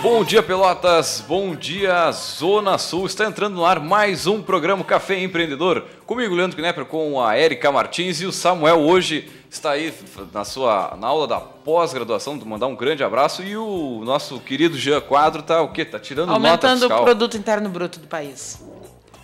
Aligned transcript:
Bom 0.00 0.24
dia, 0.24 0.42
Pelotas. 0.42 1.24
Bom 1.26 1.56
dia, 1.56 2.10
Zona 2.12 2.78
Sul. 2.78 3.06
Está 3.06 3.26
entrando 3.26 3.54
no 3.54 3.64
ar 3.64 3.80
mais 3.80 4.26
um 4.26 4.40
programa 4.40 4.84
Café 4.84 5.18
Empreendedor. 5.18 5.84
Comigo, 6.06 6.34
Leandro 6.34 6.56
Knepper, 6.56 6.84
com 6.84 7.20
a 7.20 7.38
Erika 7.38 7.72
Martins 7.72 8.20
e 8.20 8.26
o 8.26 8.32
Samuel 8.32 8.78
hoje 8.78 9.28
está 9.50 9.72
aí 9.72 9.92
na 10.32 10.44
sua 10.44 10.96
na 11.00 11.08
aula 11.08 11.26
da 11.26 11.40
pós-graduação, 11.40 12.36
mandar 12.44 12.68
um 12.68 12.76
grande 12.76 13.02
abraço 13.02 13.42
e 13.42 13.56
o 13.56 14.02
nosso 14.04 14.38
querido 14.40 14.78
Jean 14.78 15.00
Quadro 15.00 15.42
tá 15.42 15.60
o 15.62 15.72
quê? 15.72 15.84
Tá 15.84 15.98
tirando 15.98 16.30
aumentando 16.30 16.88
nota 16.88 17.00
o 17.00 17.04
produto 17.04 17.36
interno 17.36 17.68
bruto 17.68 17.98
do 17.98 18.06
país. 18.06 18.62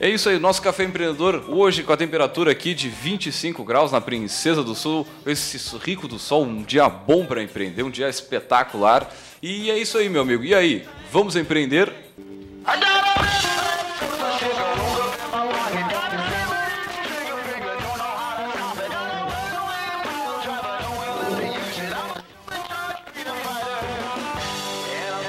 É 0.04 0.10
isso 0.10 0.28
aí, 0.28 0.38
nosso 0.38 0.60
café 0.60 0.84
empreendedor 0.84 1.46
hoje 1.48 1.82
com 1.82 1.90
a 1.90 1.96
temperatura 1.96 2.52
aqui 2.52 2.74
de 2.74 2.90
25 2.90 3.64
graus 3.64 3.90
na 3.90 4.02
Princesa 4.02 4.62
do 4.62 4.74
Sul, 4.74 5.06
esse 5.24 5.56
rico 5.78 6.06
do 6.06 6.18
sol, 6.18 6.44
um 6.44 6.62
dia 6.62 6.86
bom 6.90 7.24
para 7.24 7.42
empreender, 7.42 7.84
um 7.84 7.90
dia 7.90 8.06
espetacular. 8.06 9.10
E 9.42 9.70
é 9.70 9.78
isso 9.78 9.96
aí, 9.96 10.10
meu 10.10 10.20
amigo. 10.20 10.44
E 10.44 10.54
aí, 10.54 10.86
vamos 11.10 11.36
empreender? 11.36 11.90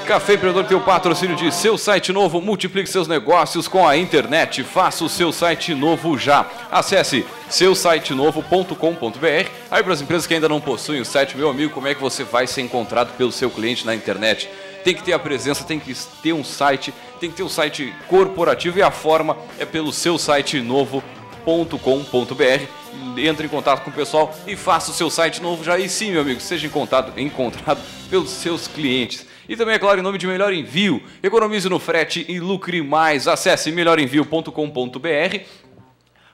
Café 0.06 0.34
Empreendedor 0.34 0.64
tem 0.64 0.76
o 0.76 0.80
patrocínio 0.80 1.34
de 1.34 1.52
seu 1.52 1.76
site 1.76 2.12
novo, 2.12 2.40
multiplique 2.40 2.88
seus 2.88 3.08
negócios 3.08 3.66
com 3.66 3.88
a 3.88 3.96
internet, 3.96 4.62
faça 4.62 5.04
o 5.04 5.08
seu 5.08 5.32
site 5.32 5.74
novo 5.74 6.16
já. 6.16 6.46
Acesse 6.70 7.26
seusitenovo.com.br. 7.50 9.50
Aí 9.68 9.82
para 9.82 9.92
as 9.92 10.00
empresas 10.00 10.24
que 10.24 10.34
ainda 10.34 10.48
não 10.48 10.60
possuem 10.60 11.00
o 11.00 11.04
site, 11.04 11.36
meu 11.36 11.50
amigo, 11.50 11.72
como 11.72 11.88
é 11.88 11.94
que 11.94 12.00
você 12.00 12.22
vai 12.22 12.46
ser 12.46 12.60
encontrado 12.60 13.16
pelo 13.16 13.32
seu 13.32 13.50
cliente 13.50 13.84
na 13.84 13.96
internet? 13.96 14.48
Tem 14.84 14.94
que 14.94 15.02
ter 15.02 15.12
a 15.12 15.18
presença, 15.18 15.64
tem 15.64 15.80
que 15.80 15.92
ter 16.22 16.32
um 16.32 16.44
site, 16.44 16.94
tem 17.18 17.28
que 17.28 17.36
ter 17.36 17.42
um 17.42 17.48
site 17.48 17.92
corporativo 18.06 18.78
e 18.78 18.82
a 18.82 18.92
forma 18.92 19.36
é 19.58 19.64
pelo 19.64 19.92
seu 19.92 20.16
site 20.18 20.60
novo.com.br. 20.60 21.02
Entre 23.18 23.46
em 23.46 23.50
contato 23.50 23.82
com 23.82 23.90
o 23.90 23.92
pessoal 23.92 24.32
e 24.46 24.54
faça 24.54 24.92
o 24.92 24.94
seu 24.94 25.10
site 25.10 25.42
novo 25.42 25.64
já. 25.64 25.76
E 25.76 25.88
sim, 25.88 26.12
meu 26.12 26.20
amigo, 26.20 26.40
seja 26.40 26.64
encontrado, 26.64 27.18
encontrado 27.18 27.80
pelos 28.08 28.30
seus 28.30 28.68
clientes. 28.68 29.25
E 29.48 29.56
também, 29.56 29.74
é 29.74 29.78
claro, 29.78 30.00
em 30.00 30.02
nome 30.02 30.18
de 30.18 30.26
Melhor 30.26 30.52
Envio. 30.52 31.02
Economize 31.22 31.68
no 31.68 31.78
frete 31.78 32.24
e 32.28 32.40
lucre 32.40 32.82
mais. 32.82 33.28
Acesse 33.28 33.70
melhorenvio.com.br 33.70 35.66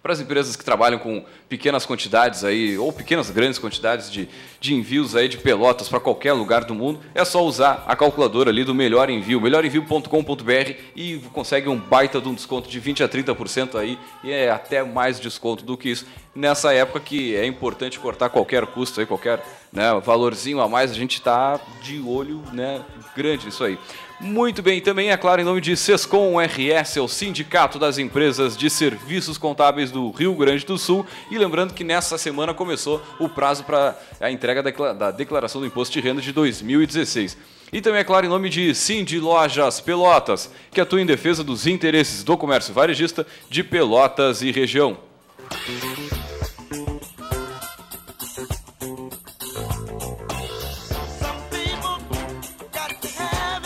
para 0.02 0.12
as 0.12 0.20
empresas 0.20 0.56
que 0.56 0.64
trabalham 0.64 0.98
com 0.98 1.24
pequenas 1.48 1.86
quantidades 1.86 2.42
aí, 2.42 2.76
ou 2.76 2.92
pequenas 2.92 3.30
grandes 3.30 3.58
quantidades 3.58 4.10
de, 4.10 4.28
de 4.60 4.74
envios 4.74 5.14
aí 5.14 5.28
de 5.28 5.38
pelotas 5.38 5.88
para 5.88 6.00
qualquer 6.00 6.32
lugar 6.32 6.64
do 6.64 6.74
mundo, 6.74 7.00
é 7.14 7.24
só 7.24 7.44
usar 7.44 7.84
a 7.86 7.94
calculadora 7.94 8.50
ali 8.50 8.64
do 8.64 8.74
Melhor 8.74 9.08
Envio, 9.08 9.40
melhorenvio.com.br 9.40 10.72
e 10.96 11.18
consegue 11.32 11.68
um 11.68 11.78
baita 11.78 12.20
de 12.20 12.28
um 12.28 12.34
desconto 12.34 12.68
de 12.68 12.80
20 12.80 13.04
a 13.04 13.08
30% 13.08 13.78
aí, 13.78 13.96
e 14.24 14.32
é 14.32 14.50
até 14.50 14.82
mais 14.82 15.20
desconto 15.20 15.64
do 15.64 15.76
que 15.76 15.90
isso. 15.90 16.04
Nessa 16.34 16.74
época 16.74 16.98
que 16.98 17.36
é 17.36 17.46
importante 17.46 18.00
cortar 18.00 18.28
qualquer 18.28 18.66
custo 18.66 18.98
aí, 18.98 19.06
qualquer 19.06 19.40
né, 19.72 19.98
valorzinho 20.04 20.60
a 20.60 20.68
mais, 20.68 20.90
a 20.90 20.94
gente 20.94 21.14
está 21.14 21.58
de 21.80 22.00
olho 22.00 22.42
né, 22.52 22.82
grande 23.16 23.46
nisso 23.46 23.64
aí. 23.64 23.78
Muito 24.20 24.62
bem, 24.62 24.80
também 24.80 25.10
é 25.10 25.16
claro, 25.16 25.40
em 25.40 25.44
nome 25.44 25.60
de 25.60 25.76
Sescom 25.76 26.36
RS, 26.38 26.98
o 26.98 27.08
Sindicato 27.08 27.76
das 27.76 27.98
Empresas 27.98 28.56
de 28.56 28.70
Serviços 28.70 29.36
Contábeis 29.36 29.90
do 29.90 30.12
Rio 30.12 30.32
Grande 30.34 30.64
do 30.64 30.78
Sul. 30.78 31.04
E 31.28 31.36
lembrando 31.36 31.74
que 31.74 31.82
nessa 31.82 32.16
semana 32.16 32.54
começou 32.54 33.02
o 33.18 33.28
prazo 33.28 33.64
para 33.64 33.98
a 34.20 34.30
entrega 34.30 34.62
da 34.62 35.10
declaração 35.10 35.60
do 35.60 35.66
Imposto 35.66 35.92
de 35.92 36.00
Renda 36.00 36.22
de 36.22 36.32
2016. 36.32 37.36
E 37.72 37.80
também, 37.80 38.00
é 38.00 38.04
claro, 38.04 38.24
em 38.24 38.28
nome 38.28 38.48
de 38.48 38.72
Cindy 38.76 39.18
Lojas 39.18 39.80
Pelotas, 39.80 40.52
que 40.70 40.80
atua 40.80 41.00
em 41.00 41.06
defesa 41.06 41.42
dos 41.42 41.66
interesses 41.66 42.22
do 42.22 42.36
comércio 42.36 42.72
varejista 42.72 43.26
de 43.50 43.64
Pelotas 43.64 44.40
e 44.40 44.52
região. 44.52 44.98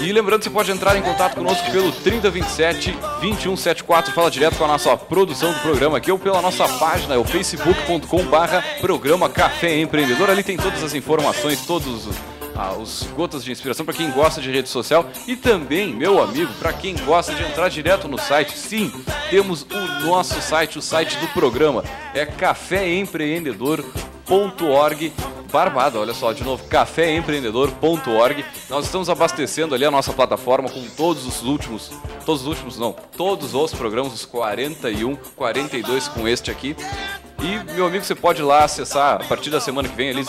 E 0.07 0.13
lembrando, 0.13 0.45
você 0.45 0.51
pode 0.51 0.71
entrar 0.71 0.97
em 0.97 1.03
contato 1.03 1.35
conosco 1.35 1.69
pelo 1.73 1.91
3027 1.91 2.93
2174, 2.93 4.13
fala 4.13 4.31
direto 4.31 4.57
com 4.57 4.63
a 4.63 4.69
nossa 4.69 4.97
produção 4.97 5.53
do 5.53 5.59
programa 5.59 5.99
aqui 5.99 6.13
ou 6.13 6.19
pela 6.19 6.41
nossa 6.41 6.69
página, 6.79 7.17
é 7.17 7.19
o 7.19 7.25
facebook.com 7.25 8.25
barra 8.27 8.63
programa 8.81 9.29
Café 9.29 9.81
Empreendedor. 9.81 10.31
Ali 10.31 10.45
tem 10.45 10.57
todas 10.57 10.85
as 10.85 10.95
informações, 10.95 11.67
todos 11.67 12.07
os, 12.07 12.15
ah, 12.55 12.75
os 12.75 13.03
gotas 13.17 13.43
de 13.43 13.51
inspiração 13.51 13.85
para 13.85 13.95
quem 13.95 14.09
gosta 14.13 14.41
de 14.41 14.49
rede 14.49 14.69
social 14.69 15.11
e 15.27 15.35
também, 15.35 15.93
meu 15.93 16.23
amigo, 16.23 16.53
para 16.61 16.73
quem 16.73 16.95
gosta 16.99 17.35
de 17.35 17.43
entrar 17.43 17.69
direto 17.69 18.07
no 18.07 18.17
site. 18.17 18.57
Sim, 18.57 18.93
temos 19.29 19.67
o 19.69 20.07
nosso 20.07 20.41
site, 20.41 20.79
o 20.79 20.83
site 20.83 21.17
do 21.17 21.27
programa, 21.33 21.83
é 22.15 22.25
caféempreendedor.org 22.25 25.13
Barbada, 25.57 25.99
olha 25.99 26.13
só, 26.13 26.35
de 26.35 26.45
novo, 26.45 26.65
caféempreendedor.org. 26.65 28.45
Nós 28.69 28.85
estamos 28.85 29.09
abastecendo 29.09 29.75
ali 29.75 29.87
a 29.87 29.91
nossa 29.91 30.13
plataforma 30.13 30.69
com 30.69 30.87
todos 30.91 31.27
os 31.27 31.43
últimos, 31.43 31.91
todos 32.27 32.43
os 32.43 32.47
últimos 32.47 32.79
não, 32.79 32.93
todos 33.17 33.55
os 33.55 33.73
programas, 33.73 34.13
os 34.13 34.27
41, 34.27 35.17
42 35.35 36.09
com 36.09 36.29
este 36.29 36.51
aqui. 36.51 36.77
E, 37.41 37.73
meu 37.73 37.87
amigo, 37.87 38.05
você 38.05 38.15
pode 38.15 38.43
ir 38.43 38.45
lá 38.45 38.65
acessar 38.65 39.15
a 39.15 39.25
partir 39.25 39.49
da 39.49 39.59
semana 39.59 39.89
que 39.89 39.97
vem, 39.97 40.11
ali 40.11 40.27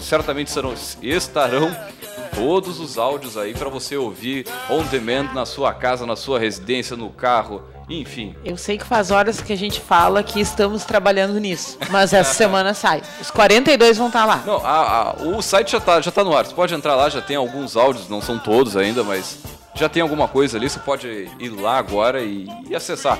certamente 0.00 0.50
serão, 0.50 0.74
estarão 1.00 1.70
todos 2.34 2.80
os 2.80 2.98
áudios 2.98 3.36
aí 3.36 3.54
para 3.54 3.68
você 3.68 3.96
ouvir 3.96 4.44
on 4.68 4.82
demand 4.86 5.32
na 5.32 5.46
sua 5.46 5.72
casa, 5.72 6.04
na 6.04 6.16
sua 6.16 6.40
residência, 6.40 6.96
no 6.96 7.10
carro, 7.10 7.62
enfim. 7.88 8.34
Eu 8.44 8.56
sei 8.56 8.78
que 8.78 8.84
faz 8.84 9.10
horas 9.10 9.40
que 9.40 9.52
a 9.52 9.56
gente 9.56 9.80
fala 9.80 10.22
que 10.22 10.40
estamos 10.40 10.84
trabalhando 10.84 11.38
nisso, 11.38 11.78
mas 11.90 12.12
essa 12.12 12.32
semana 12.34 12.74
sai. 12.74 13.02
Os 13.20 13.30
42 13.30 13.98
vão 13.98 14.08
estar 14.08 14.20
tá 14.20 14.26
lá. 14.26 14.42
Não, 14.46 14.64
a, 14.64 15.10
a, 15.10 15.12
o 15.22 15.42
site 15.42 15.72
já 15.72 15.78
está 15.78 16.00
já 16.00 16.10
tá 16.10 16.24
no 16.24 16.36
ar. 16.36 16.46
Você 16.46 16.54
pode 16.54 16.74
entrar 16.74 16.94
lá, 16.94 17.08
já 17.08 17.20
tem 17.20 17.36
alguns 17.36 17.76
áudios, 17.76 18.08
não 18.08 18.20
são 18.20 18.38
todos 18.38 18.76
ainda, 18.76 19.02
mas 19.02 19.38
já 19.74 19.88
tem 19.88 20.02
alguma 20.02 20.28
coisa 20.28 20.56
ali. 20.56 20.68
Você 20.68 20.78
pode 20.78 21.06
ir 21.38 21.48
lá 21.48 21.78
agora 21.78 22.22
e, 22.22 22.46
e 22.68 22.74
acessar 22.74 23.18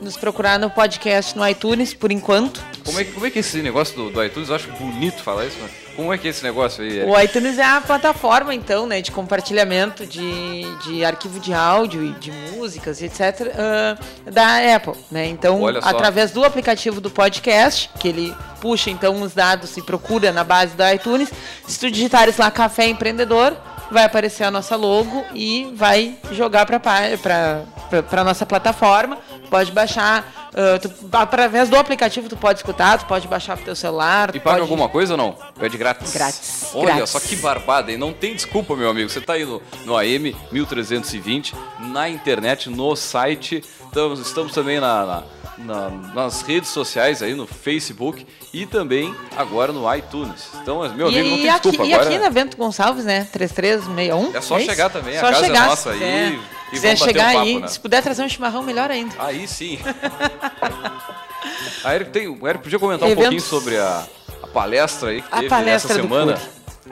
Nos 0.00 0.16
procurar 0.16 0.58
no 0.58 0.70
podcast 0.70 1.36
no 1.36 1.48
iTunes 1.48 1.94
por 1.94 2.10
enquanto. 2.10 2.62
Como 2.84 2.98
é, 2.98 3.04
como 3.04 3.26
é 3.26 3.30
que 3.30 3.38
é 3.38 3.40
esse 3.40 3.62
negócio 3.62 3.94
do, 3.94 4.10
do 4.10 4.24
iTunes? 4.24 4.48
Eu 4.48 4.56
acho 4.56 4.70
bonito 4.72 5.22
falar 5.22 5.46
isso, 5.46 5.56
mas. 5.60 5.82
Como 5.94 6.12
é 6.12 6.16
que 6.16 6.26
é 6.26 6.30
esse 6.30 6.42
negócio 6.42 6.82
aí? 6.82 7.04
O 7.04 7.20
iTunes 7.20 7.58
é 7.58 7.64
a 7.64 7.80
plataforma, 7.80 8.54
então, 8.54 8.86
né, 8.86 9.02
de 9.02 9.10
compartilhamento 9.10 10.06
de, 10.06 10.62
de 10.84 11.04
arquivo 11.04 11.38
de 11.38 11.52
áudio 11.52 12.02
e 12.02 12.12
de 12.12 12.32
músicas, 12.32 13.02
etc., 13.02 13.52
uh, 13.52 14.30
da 14.30 14.74
Apple, 14.74 14.94
né? 15.10 15.26
Então, 15.26 15.66
através 15.82 16.30
do 16.30 16.44
aplicativo 16.44 16.98
do 16.98 17.10
podcast, 17.10 17.90
que 17.98 18.08
ele 18.08 18.34
puxa, 18.60 18.90
então, 18.90 19.20
os 19.20 19.34
dados 19.34 19.76
e 19.76 19.82
procura 19.82 20.32
na 20.32 20.44
base 20.44 20.74
do 20.74 20.88
iTunes, 20.88 21.30
se 21.66 21.78
tu 21.78 21.90
digitares 21.90 22.38
lá 22.38 22.50
Café 22.50 22.86
Empreendedor, 22.86 23.54
vai 23.92 24.04
aparecer 24.04 24.44
a 24.44 24.50
nossa 24.50 24.74
logo 24.76 25.24
e 25.34 25.72
vai 25.76 26.16
jogar 26.32 26.66
para 26.66 28.20
a 28.20 28.24
nossa 28.24 28.46
plataforma. 28.46 29.18
Pode 29.50 29.70
baixar 29.70 30.42
Uh, 30.52 30.78
tu, 30.78 31.16
através 31.16 31.70
do 31.70 31.76
aplicativo 31.78 32.28
tu 32.28 32.36
pode 32.36 32.58
escutar, 32.58 32.98
tu 32.98 33.06
pode 33.06 33.26
baixar 33.26 33.56
pro 33.56 33.64
teu 33.64 33.74
celular. 33.74 34.28
E 34.36 34.38
paga 34.38 34.56
pode... 34.56 34.60
alguma 34.60 34.86
coisa 34.86 35.14
ou 35.14 35.16
não? 35.16 35.34
É 35.58 35.66
de 35.66 35.78
grátis? 35.78 36.12
Grátis. 36.12 36.70
Olha 36.74 36.96
grátis. 36.96 37.10
só 37.10 37.20
que 37.20 37.36
barbada, 37.36 37.90
e 37.90 37.96
não 37.96 38.12
tem 38.12 38.34
desculpa, 38.34 38.76
meu 38.76 38.90
amigo. 38.90 39.08
Você 39.08 39.22
tá 39.22 39.32
aí 39.32 39.46
no, 39.46 39.62
no 39.86 39.96
AM 39.96 40.36
1320, 40.50 41.54
na 41.80 42.06
internet, 42.10 42.68
no 42.68 42.94
site. 42.94 43.64
Estamos, 43.86 44.20
estamos 44.20 44.52
também 44.52 44.78
na, 44.78 45.06
na 45.06 45.22
na, 45.58 45.90
nas 46.14 46.42
redes 46.42 46.70
sociais 46.70 47.22
aí, 47.22 47.34
no 47.34 47.46
Facebook 47.46 48.26
e 48.52 48.66
também 48.66 49.14
agora 49.36 49.72
no 49.72 49.92
iTunes. 49.94 50.48
Então, 50.60 50.80
meu 50.94 51.08
amigo, 51.08 51.26
e, 51.26 51.30
não 51.30 51.36
tem 51.38 51.48
aqui, 51.48 51.70
desculpa 51.70 51.86
e 51.86 51.94
agora. 51.94 52.10
E 52.10 52.14
aqui 52.14 52.24
na 52.24 52.30
Bento 52.30 52.56
Gonçalves, 52.56 53.04
né? 53.04 53.26
3361. 53.32 54.36
É 54.36 54.40
só 54.40 54.58
é 54.58 54.64
chegar 54.64 54.90
também, 54.90 55.18
só 55.18 55.26
a 55.26 55.32
casa 55.32 55.44
chegar, 55.44 55.64
é 55.64 55.68
nossa 55.68 55.90
aí. 55.90 56.02
É. 56.02 56.28
E 56.28 56.70
quiser 56.70 56.96
chegar 56.96 57.30
um 57.30 57.32
papo, 57.32 57.46
aí, 57.46 57.58
né? 57.60 57.68
se 57.68 57.80
puder 57.80 58.02
trazer 58.02 58.22
um 58.22 58.28
chimarrão, 58.28 58.62
melhor 58.62 58.90
ainda. 58.90 59.14
Aí 59.18 59.46
sim. 59.46 59.78
a 61.84 61.94
Eric, 61.94 62.10
tem, 62.10 62.28
o 62.28 62.48
Eric 62.48 62.64
podia 62.64 62.78
comentar 62.78 63.08
Eventos... 63.08 63.26
um 63.26 63.30
pouquinho 63.30 63.42
sobre 63.42 63.76
a, 63.76 64.06
a 64.42 64.46
palestra 64.46 65.10
aí 65.10 65.20
que 65.20 65.28
a 65.30 65.36
teve 65.36 65.48
palestra 65.48 65.92
essa 65.92 66.02
semana. 66.02 66.40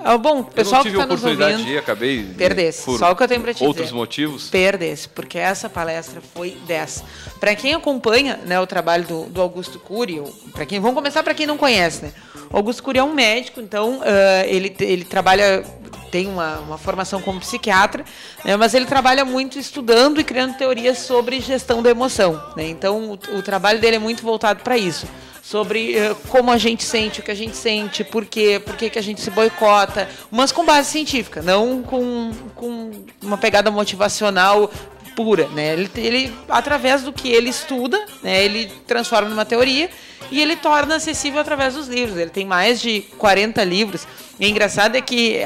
Ah, 0.03 0.17
bom, 0.17 0.43
pessoal 0.43 0.81
eu 0.81 0.85
não 0.85 0.91
tive 0.91 0.97
que 0.97 0.97
tá 0.97 1.03
a 1.03 1.15
oportunidade 1.15 1.61
ouvindo, 1.61 1.79
acabei 1.79 2.25
perdesse. 2.37 2.85
por 2.85 2.99
Só 2.99 3.11
o 3.13 3.17
que 3.17 3.23
eu 3.23 3.29
tenho 3.29 3.41
para 3.41 3.55
te 3.55 3.65
outros 3.65 3.87
dizer. 3.87 3.97
motivos. 3.97 4.49
Perdesse, 4.51 5.09
porque 5.09 5.39
essa 5.39 5.69
palestra 5.69 6.21
foi 6.35 6.57
dessa. 6.67 7.05
Para 7.39 7.55
quem 7.55 7.75
acompanha, 7.75 8.39
né, 8.47 8.59
o 8.61 8.67
trabalho 8.67 9.05
do, 9.07 9.25
do 9.27 9.41
Augusto 9.41 9.79
Cury, 9.79 10.23
para 10.53 10.65
quem 10.67 10.81
vamos 10.81 10.97
começar 10.97 11.23
para 11.23 11.35
quem 11.35 11.47
não 11.47 11.57
conhece, 11.59 12.05
né? 12.05 12.13
O 12.51 12.57
Augusto 12.57 12.83
Cury 12.83 12.99
é 12.99 13.05
um 13.05 13.15
médico, 13.15 13.61
então 13.61 13.99
uh, 14.01 14.47
ele 14.47 14.75
ele 14.81 15.05
trabalha 15.05 15.65
tem 16.11 16.27
uma, 16.27 16.59
uma 16.59 16.79
formação 16.79 17.21
como 17.23 17.41
psiquiatra, 17.41 18.05
né, 18.45 18.57
mas 18.57 18.75
ele 18.75 18.87
trabalha 18.87 19.25
muito 19.25 19.59
estudando 19.59 20.21
e 20.21 20.25
criando 20.25 20.57
teorias 20.57 20.99
sobre 20.99 21.41
gestão 21.41 21.83
da 21.83 21.91
emoção. 21.91 22.43
Né? 22.57 22.69
Então, 22.69 23.13
o, 23.13 23.39
o 23.39 23.43
trabalho 23.43 23.81
dele 23.81 23.97
é 23.97 24.01
muito 24.01 24.23
voltado 24.23 24.63
para 24.63 24.77
isso 24.77 25.07
sobre 25.43 25.97
uh, 25.97 26.15
como 26.29 26.53
a 26.53 26.59
gente 26.59 26.85
sente, 26.85 27.19
o 27.19 27.23
que 27.25 27.31
a 27.31 27.35
gente 27.35 27.57
sente, 27.57 28.05
por 28.05 28.25
quê, 28.25 28.63
por 28.65 28.77
que, 28.77 28.89
que 28.89 28.99
a 28.99 29.03
gente 29.03 29.21
se 29.21 29.31
boicota, 29.31 30.09
mas 30.31 30.53
com 30.53 30.65
base 30.65 30.91
científica, 30.91 31.43
não 31.43 31.83
com, 31.83 32.31
com 32.55 32.93
uma 33.21 33.37
pegada 33.37 33.69
motivacional 33.69 34.71
pura, 35.17 35.49
né? 35.49 35.73
Ele, 35.73 35.91
ele, 35.97 36.37
através 36.49 37.03
do 37.03 37.13
que 37.13 37.29
ele 37.29 37.51
estuda, 37.51 38.01
né, 38.23 38.45
ele 38.45 38.71
transforma 38.87 39.29
numa 39.29 39.45
teoria 39.45 39.91
e 40.31 40.41
ele 40.41 40.57
torna 40.57 40.97
acessível 40.97 41.41
através 41.41 41.75
dos 41.75 41.89
livros. 41.89 42.17
Ele 42.17 42.31
tem 42.31 42.47
mais 42.47 42.81
de 42.81 43.03
40 43.19 43.63
livros. 43.65 44.07
E 44.41 44.49
engraçado 44.49 44.97
é 44.97 45.01
que, 45.01 45.41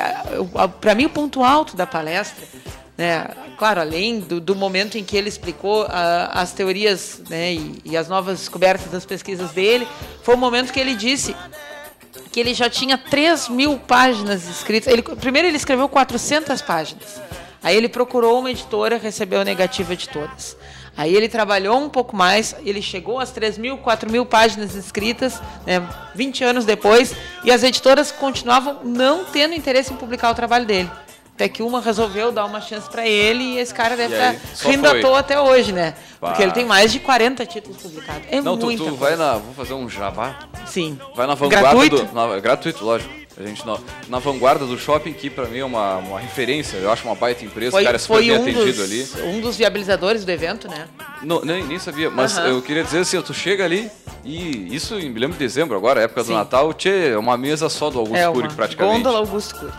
para 0.81 0.94
mim, 0.94 1.06
o 1.06 1.11
ponto 1.11 1.43
alto 1.43 1.76
da 1.76 1.87
palestra 1.87 2.46
né? 2.96 3.29
Claro, 3.58 3.81
além 3.81 4.20
do, 4.20 4.41
do, 4.41 4.55
momento 4.55 4.96
em 4.96 5.05
que 5.05 5.17
ele 5.17 5.29
explicou 5.29 5.87
as 5.88 6.52
teorias 6.52 7.20
né, 7.29 7.52
e, 7.52 7.81
e, 7.85 7.96
as 7.96 8.08
novas 8.08 8.38
descobertas 8.38 8.91
das 8.91 9.05
pesquisas 9.05 9.50
dele, 9.50 9.87
foi 10.23 10.35
o 10.35 10.38
momento 10.38 10.73
que 10.73 10.81
ele 10.81 10.94
disse 10.94 11.35
que 12.31 12.41
ele 12.41 12.55
já 12.55 12.69
tinha 12.69 12.96
3 12.99 13.49
mil 13.49 13.79
páginas 13.79 14.49
escritas. 14.49 14.93
Ele, 14.93 15.02
primeiro 15.02 15.49
ele 15.49 15.56
escreveu 15.56 15.88
400 15.88 16.62
páginas. 16.62 17.20
Aí 17.62 17.76
ele 17.76 17.88
procurou 17.88 18.38
uma 18.40 18.50
editora, 18.50 18.99
recebeu 18.99 19.40
a 19.40 19.44
negativa 19.44 19.97
de 19.97 20.08
todas. 20.08 20.56
Aí 20.96 21.14
ele 21.14 21.29
trabalhou 21.29 21.79
um 21.79 21.88
pouco 21.88 22.17
mais, 22.17 22.55
ele 22.64 22.81
chegou 22.81 23.19
às 23.19 23.31
3 23.32 23.58
mil, 23.58 23.79
4 23.79 24.11
mil 24.11 24.25
páginas 24.25 24.75
escritas, 24.75 25.41
né, 25.67 25.87
20 26.14 26.44
anos 26.44 26.64
depois, 26.64 27.14
e 27.43 27.50
as 27.50 27.62
editoras 27.62 28.12
continuavam 28.12 28.79
não 28.85 29.25
tendo 29.25 29.55
interesse 29.55 29.93
em 29.93 29.96
publicar 29.96 30.31
o 30.31 30.35
trabalho 30.35 30.64
dele. 30.64 30.91
Até 31.35 31.49
que 31.49 31.64
uma 31.64 31.81
resolveu 31.81 32.31
dar 32.31 32.44
uma 32.44 32.61
chance 32.61 32.88
para 32.88 33.08
ele 33.08 33.43
e 33.43 33.58
esse 33.58 33.75
cara 33.75 33.96
deve 33.96 34.14
estar 34.14 34.35
tá 34.35 34.69
rindo 34.70 34.87
à 34.87 35.00
toa 35.00 35.19
até 35.19 35.41
hoje, 35.41 35.73
né? 35.73 35.94
Bah. 36.20 36.29
Porque 36.29 36.44
ele 36.44 36.52
tem 36.52 36.64
mais 36.64 36.93
de 36.93 37.00
40 37.00 37.44
títulos 37.44 37.82
publicados. 37.82 38.23
É 38.31 38.40
Não, 38.40 38.56
tu, 38.56 38.75
tu 38.76 38.94
vai 38.94 39.17
na. 39.17 39.38
Vou 39.38 39.52
fazer 39.52 39.75
um 39.75 39.88
jabá? 39.88 40.38
Sim. 40.64 40.97
Vai 41.17 41.26
na 41.26 41.35
vanguarda 41.35 41.70
gratuito? 41.70 42.05
do. 42.05 42.14
Na, 42.14 42.38
gratuito, 42.38 42.85
lógico. 42.85 43.12
A 43.37 43.43
gente 43.43 43.67
na, 43.67 43.79
na 44.09 44.19
vanguarda 44.19 44.65
do 44.65 44.79
shopping, 44.79 45.13
que 45.13 45.29
para 45.29 45.47
mim 45.47 45.59
é 45.59 45.65
uma, 45.65 45.97
uma 45.97 46.21
referência, 46.21 46.77
eu 46.77 46.91
acho 46.91 47.05
uma 47.05 47.17
baita 47.17 47.45
empresa, 47.45 47.73
foi, 47.73 47.83
o 47.83 47.85
cara 47.85 47.97
é 47.97 47.99
super 47.99 48.19
bem 48.19 48.33
um 48.33 48.37
atendido 48.37 48.65
dos, 48.65 48.81
ali. 48.81 49.09
Um 49.25 49.41
dos 49.41 49.57
viabilizadores 49.57 50.25
do 50.25 50.31
evento, 50.31 50.69
né? 50.69 50.89
Não, 51.23 51.41
nem, 51.41 51.65
nem 51.65 51.79
sabia, 51.79 52.11
mas 52.11 52.39
eu 52.39 52.63
queria 52.63 52.85
dizer 52.85 53.01
assim, 53.01 53.21
tu 53.23 53.35
chega 53.35 53.65
ali 53.65 53.91
e 54.25 54.75
isso 54.75 54.95
me 54.95 55.19
lembro 55.19 55.33
de 55.33 55.39
dezembro 55.39 55.77
agora, 55.77 56.03
época 56.03 56.23
Sim. 56.23 56.31
do 56.31 56.35
Natal, 56.35 56.73
tchê, 56.73 57.09
é 57.09 57.19
uma 57.19 57.37
mesa 57.37 57.69
só 57.69 57.91
do 57.91 57.99
Augusto 57.99 58.17
é 58.17 58.31
Cury 58.31 58.49
praticamente. 58.55 58.97
Gôndola 58.99 59.19
Augusto 59.19 59.57
Cury. 59.57 59.73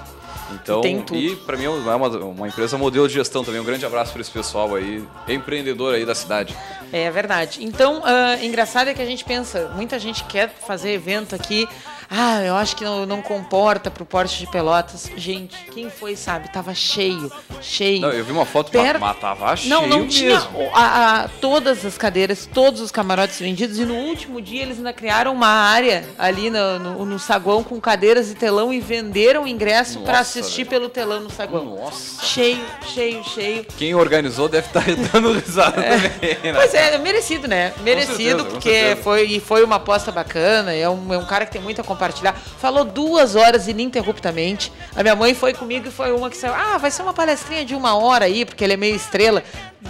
Então, 0.51 0.81
e 1.13 1.35
para 1.37 1.57
mim 1.57 1.65
é 1.65 1.69
uma, 1.69 2.07
uma, 2.07 2.47
empresa 2.47 2.77
modelo 2.77 3.07
de 3.07 3.15
gestão 3.15 3.43
também. 3.43 3.59
Um 3.59 3.63
grande 3.63 3.85
abraço 3.85 4.11
para 4.11 4.21
esse 4.21 4.29
pessoal 4.29 4.75
aí, 4.75 5.03
empreendedor 5.27 5.95
aí 5.95 6.05
da 6.05 6.13
cidade. 6.13 6.55
É 6.93 7.09
verdade. 7.09 7.63
Então, 7.63 7.99
uh, 7.99 8.43
engraçado 8.43 8.89
é 8.89 8.93
que 8.93 9.01
a 9.01 9.05
gente 9.05 9.25
pensa, 9.25 9.71
muita 9.75 9.97
gente 9.97 10.23
quer 10.25 10.49
fazer 10.49 10.91
evento 10.91 11.33
aqui 11.33 11.67
ah, 12.09 12.41
eu 12.43 12.55
acho 12.55 12.75
que 12.75 12.83
não, 12.83 13.05
não 13.05 13.21
comporta 13.21 13.89
pro 13.89 14.05
porte 14.05 14.39
de 14.39 14.47
Pelotas. 14.47 15.09
Gente, 15.15 15.55
quem 15.71 15.89
foi 15.89 16.15
sabe, 16.15 16.51
tava 16.51 16.73
cheio, 16.73 17.31
cheio. 17.61 18.01
Não, 18.01 18.09
eu 18.09 18.23
vi 18.23 18.31
uma 18.31 18.45
foto, 18.45 18.71
per... 18.71 18.99
mas 18.99 19.17
tava 19.17 19.55
cheio 19.55 19.69
Não, 19.69 19.87
não 19.87 20.07
tinha 20.07 20.37
a, 20.73 21.23
a, 21.23 21.27
todas 21.27 21.85
as 21.85 21.97
cadeiras, 21.97 22.47
todos 22.51 22.81
os 22.81 22.91
camarotes 22.91 23.39
vendidos. 23.39 23.79
E 23.79 23.85
no 23.85 23.95
último 23.95 24.41
dia 24.41 24.61
eles 24.61 24.77
ainda 24.77 24.93
criaram 24.93 25.33
uma 25.33 25.47
área 25.47 26.05
ali 26.17 26.49
no, 26.49 26.79
no, 26.79 27.05
no 27.05 27.19
saguão 27.19 27.63
com 27.63 27.79
cadeiras 27.79 28.31
e 28.31 28.35
telão 28.35 28.73
e 28.73 28.79
venderam 28.79 29.43
o 29.43 29.47
ingresso 29.47 29.99
para 30.01 30.19
assistir 30.19 30.63
velho. 30.63 30.69
pelo 30.69 30.89
telão 30.89 31.21
no 31.21 31.29
saguão. 31.29 31.65
Nossa. 31.65 32.23
Cheio, 32.23 32.63
cheio, 32.93 33.23
cheio. 33.23 33.65
Quem 33.77 33.95
organizou 33.95 34.47
deve 34.47 34.67
estar 34.67 34.83
tá 34.83 34.91
dando 35.13 35.33
risada 35.33 35.81
é. 35.81 36.09
também. 36.09 36.37
Né? 36.43 36.53
Pois 36.53 36.73
é, 36.73 36.97
merecido, 36.97 37.47
né? 37.47 37.73
Merecido, 37.81 38.17
certeza, 38.17 38.43
porque 38.43 38.97
foi, 39.03 39.39
foi 39.39 39.63
uma 39.63 39.75
aposta 39.77 40.11
bacana. 40.11 40.73
É 40.73 40.89
um, 40.89 41.13
é 41.13 41.17
um 41.17 41.25
cara 41.25 41.45
que 41.45 41.51
tem 41.51 41.61
muita 41.61 41.83
compartilhar. 41.95 42.33
Falou 42.33 42.83
duas 42.83 43.35
horas 43.35 43.67
ininterruptamente. 43.67 44.71
A 44.95 45.01
minha 45.01 45.15
mãe 45.15 45.33
foi 45.33 45.53
comigo 45.53 45.87
e 45.87 45.91
foi 45.91 46.11
uma 46.11 46.29
que 46.29 46.37
saiu. 46.37 46.53
Ah, 46.53 46.77
vai 46.77 46.91
ser 46.91 47.01
uma 47.01 47.13
palestrinha 47.13 47.65
de 47.65 47.73
uma 47.73 47.95
hora 47.95 48.25
aí, 48.25 48.45
porque 48.45 48.63
ele 48.63 48.73
é 48.73 48.77
meio 48.77 48.95
estrela. 48.95 49.43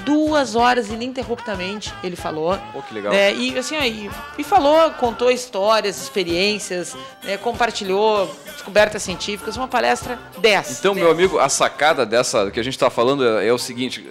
Duas 0.04 0.56
horas 0.56 0.90
ininterruptamente 0.90 1.94
ele 2.04 2.16
falou. 2.16 2.58
Pô, 2.74 2.82
que 2.82 2.94
legal. 2.94 3.14
É, 3.14 3.34
e 3.34 3.58
assim, 3.58 3.76
aí, 3.76 4.10
e 4.38 4.44
falou, 4.44 4.92
contou 4.92 5.32
histórias, 5.32 6.02
experiências, 6.02 6.96
né, 7.24 7.38
compartilhou 7.38 8.30
descobertas 8.46 9.04
científicas, 9.04 9.56
uma 9.58 9.68
palestra 9.68 10.20
dessa. 10.38 10.80
Então, 10.80 10.94
meu 10.94 11.10
amigo, 11.10 11.40
a 11.40 11.50
sacada 11.50 12.06
dessa 12.06 12.52
que 12.52 12.60
a 12.60 12.64
gente 12.64 12.76
está 12.76 12.90
falando 12.90 13.26
é, 13.40 13.48
é 13.48 13.54
o 13.54 13.58
seguinte 13.58 14.06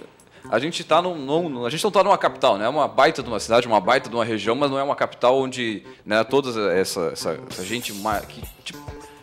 a 0.55 0.59
gente 0.59 0.81
está 0.81 1.01
num, 1.01 1.15
num, 1.15 1.65
a 1.65 1.69
gente 1.69 1.83
não 1.83 1.89
está 1.89 2.01
numa 2.01 2.17
capital, 2.17 2.57
né? 2.57 2.65
É 2.65 2.69
uma 2.69 2.87
baita 2.87 3.21
de 3.21 3.27
uma 3.27 3.39
cidade, 3.41 3.67
uma 3.67 3.81
baita 3.81 4.09
de 4.09 4.15
uma 4.15 4.23
região, 4.23 4.55
mas 4.55 4.71
não 4.71 4.79
é 4.79 4.83
uma 4.83 4.95
capital 4.95 5.37
onde 5.37 5.83
né, 6.05 6.23
toda 6.23 6.71
essa, 6.73 7.09
essa, 7.11 7.39
essa 7.49 7.65
gente 7.65 7.91
que, 8.27 8.41
tipo, 8.63 8.79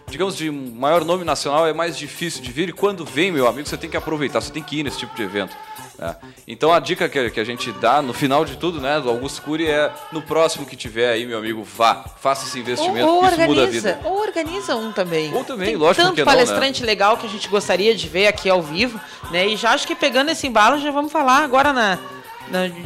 digamos 0.08 0.37
de 0.37 0.50
maior 0.50 1.06
nome 1.06 1.25
nacional 1.25 1.67
é 1.67 1.73
mais 1.73 1.96
difícil 1.96 2.43
de 2.43 2.52
vir 2.52 2.69
e 2.69 2.73
quando 2.73 3.02
vem, 3.02 3.32
meu 3.32 3.49
amigo, 3.49 3.67
você 3.67 3.79
tem 3.79 3.88
que 3.88 3.96
aproveitar, 3.96 4.43
você 4.43 4.52
tem 4.52 4.62
que 4.62 4.81
ir 4.81 4.82
nesse 4.82 4.99
tipo 4.99 5.17
de 5.17 5.23
evento. 5.23 5.56
É. 6.02 6.16
Então 6.49 6.72
a 6.72 6.81
dica 6.81 7.08
que, 7.08 7.31
que, 7.31 7.38
a 7.38 7.44
gente 7.44 7.70
dá 7.72 8.02
no 8.02 8.12
final 8.12 8.44
de 8.44 8.56
tudo, 8.56 8.81
né, 8.81 9.00
do 9.00 9.08
Augusto 9.08 9.40
Cury 9.43 9.69
é 9.69 9.93
no 10.10 10.20
próximo 10.20 10.66
que 10.66 10.75
tiver 10.75 11.10
aí, 11.10 11.25
meu 11.25 11.38
amigo, 11.38 11.62
vá, 11.62 12.04
faça 12.20 12.46
esse 12.46 12.58
investimento, 12.58 13.06
ou, 13.06 13.19
ou 13.19 13.22
isso 13.22 13.32
organiza, 13.32 13.49
muda 13.49 13.62
a 13.62 13.66
vida. 13.66 14.00
Ou 14.04 14.20
organiza 14.20 14.76
um 14.76 14.93
também. 14.93 15.32
Ou 15.32 15.44
também, 15.44 15.69
Tem 15.69 15.76
lógico 15.76 16.04
tanto 16.04 16.16
que 16.16 16.25
palestrante 16.25 16.81
não, 16.81 16.87
né? 16.87 16.93
legal 16.93 17.16
que 17.16 17.26
a 17.26 17.31
gente 17.31 17.49
gostaria 17.49 17.94
de 17.94 18.08
ver 18.08 18.26
aqui 18.26 18.50
ao 18.50 18.60
vivo, 18.60 19.00
né? 19.31 19.46
E 19.46 19.56
já 19.56 19.70
acho 19.70 19.87
que 19.87 19.94
pegando 19.94 20.31
esse 20.31 20.46
embalo 20.46 20.81
já 20.81 20.90
vamos 20.90 21.12
falar 21.12 21.44
agora 21.44 21.72
na 21.72 21.99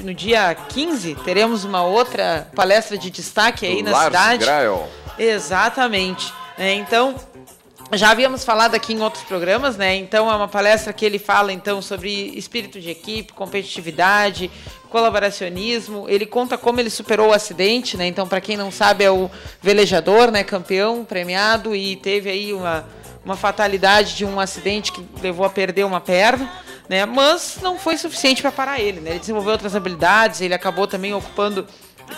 no, 0.04 0.14
dia 0.14 0.54
15 0.54 1.16
teremos 1.24 1.64
uma 1.64 1.82
outra 1.82 2.48
palestra 2.54 2.96
de 2.96 3.10
destaque 3.10 3.66
aí 3.66 3.82
na 3.82 3.90
Lars 3.90 4.04
cidade. 4.06 4.44
Grael. 4.44 4.88
Exatamente. 5.18 6.32
É, 6.58 6.72
então, 6.74 7.14
já 7.92 8.10
havíamos 8.10 8.44
falado 8.44 8.74
aqui 8.74 8.92
em 8.92 9.00
outros 9.00 9.22
programas, 9.24 9.76
né? 9.76 9.94
Então 9.94 10.30
é 10.30 10.34
uma 10.34 10.48
palestra 10.48 10.92
que 10.92 11.04
ele 11.04 11.18
fala 11.18 11.52
então 11.52 11.80
sobre 11.80 12.10
espírito 12.36 12.80
de 12.80 12.90
equipe, 12.90 13.32
competitividade, 13.32 14.50
colaboracionismo. 14.90 16.06
Ele 16.08 16.26
conta 16.26 16.58
como 16.58 16.80
ele 16.80 16.90
superou 16.90 17.28
o 17.28 17.32
acidente, 17.32 17.96
né? 17.96 18.06
Então 18.06 18.26
para 18.26 18.40
quem 18.40 18.56
não 18.56 18.70
sabe 18.70 19.04
é 19.04 19.10
o 19.10 19.30
velejador, 19.62 20.30
né? 20.30 20.42
Campeão, 20.42 21.04
premiado 21.04 21.74
e 21.76 21.96
teve 21.96 22.28
aí 22.28 22.52
uma 22.52 22.84
uma 23.26 23.36
fatalidade 23.36 24.14
de 24.14 24.24
um 24.24 24.38
acidente 24.38 24.92
que 24.92 25.04
levou 25.20 25.44
a 25.44 25.50
perder 25.50 25.84
uma 25.84 26.00
perna, 26.00 26.48
né? 26.88 27.04
Mas 27.04 27.58
não 27.60 27.76
foi 27.76 27.98
suficiente 27.98 28.40
para 28.40 28.52
parar 28.52 28.78
ele, 28.78 29.00
né? 29.00 29.10
Ele 29.10 29.18
desenvolveu 29.18 29.50
outras 29.50 29.74
habilidades, 29.74 30.40
ele 30.40 30.54
acabou 30.54 30.86
também 30.86 31.12
ocupando 31.12 31.66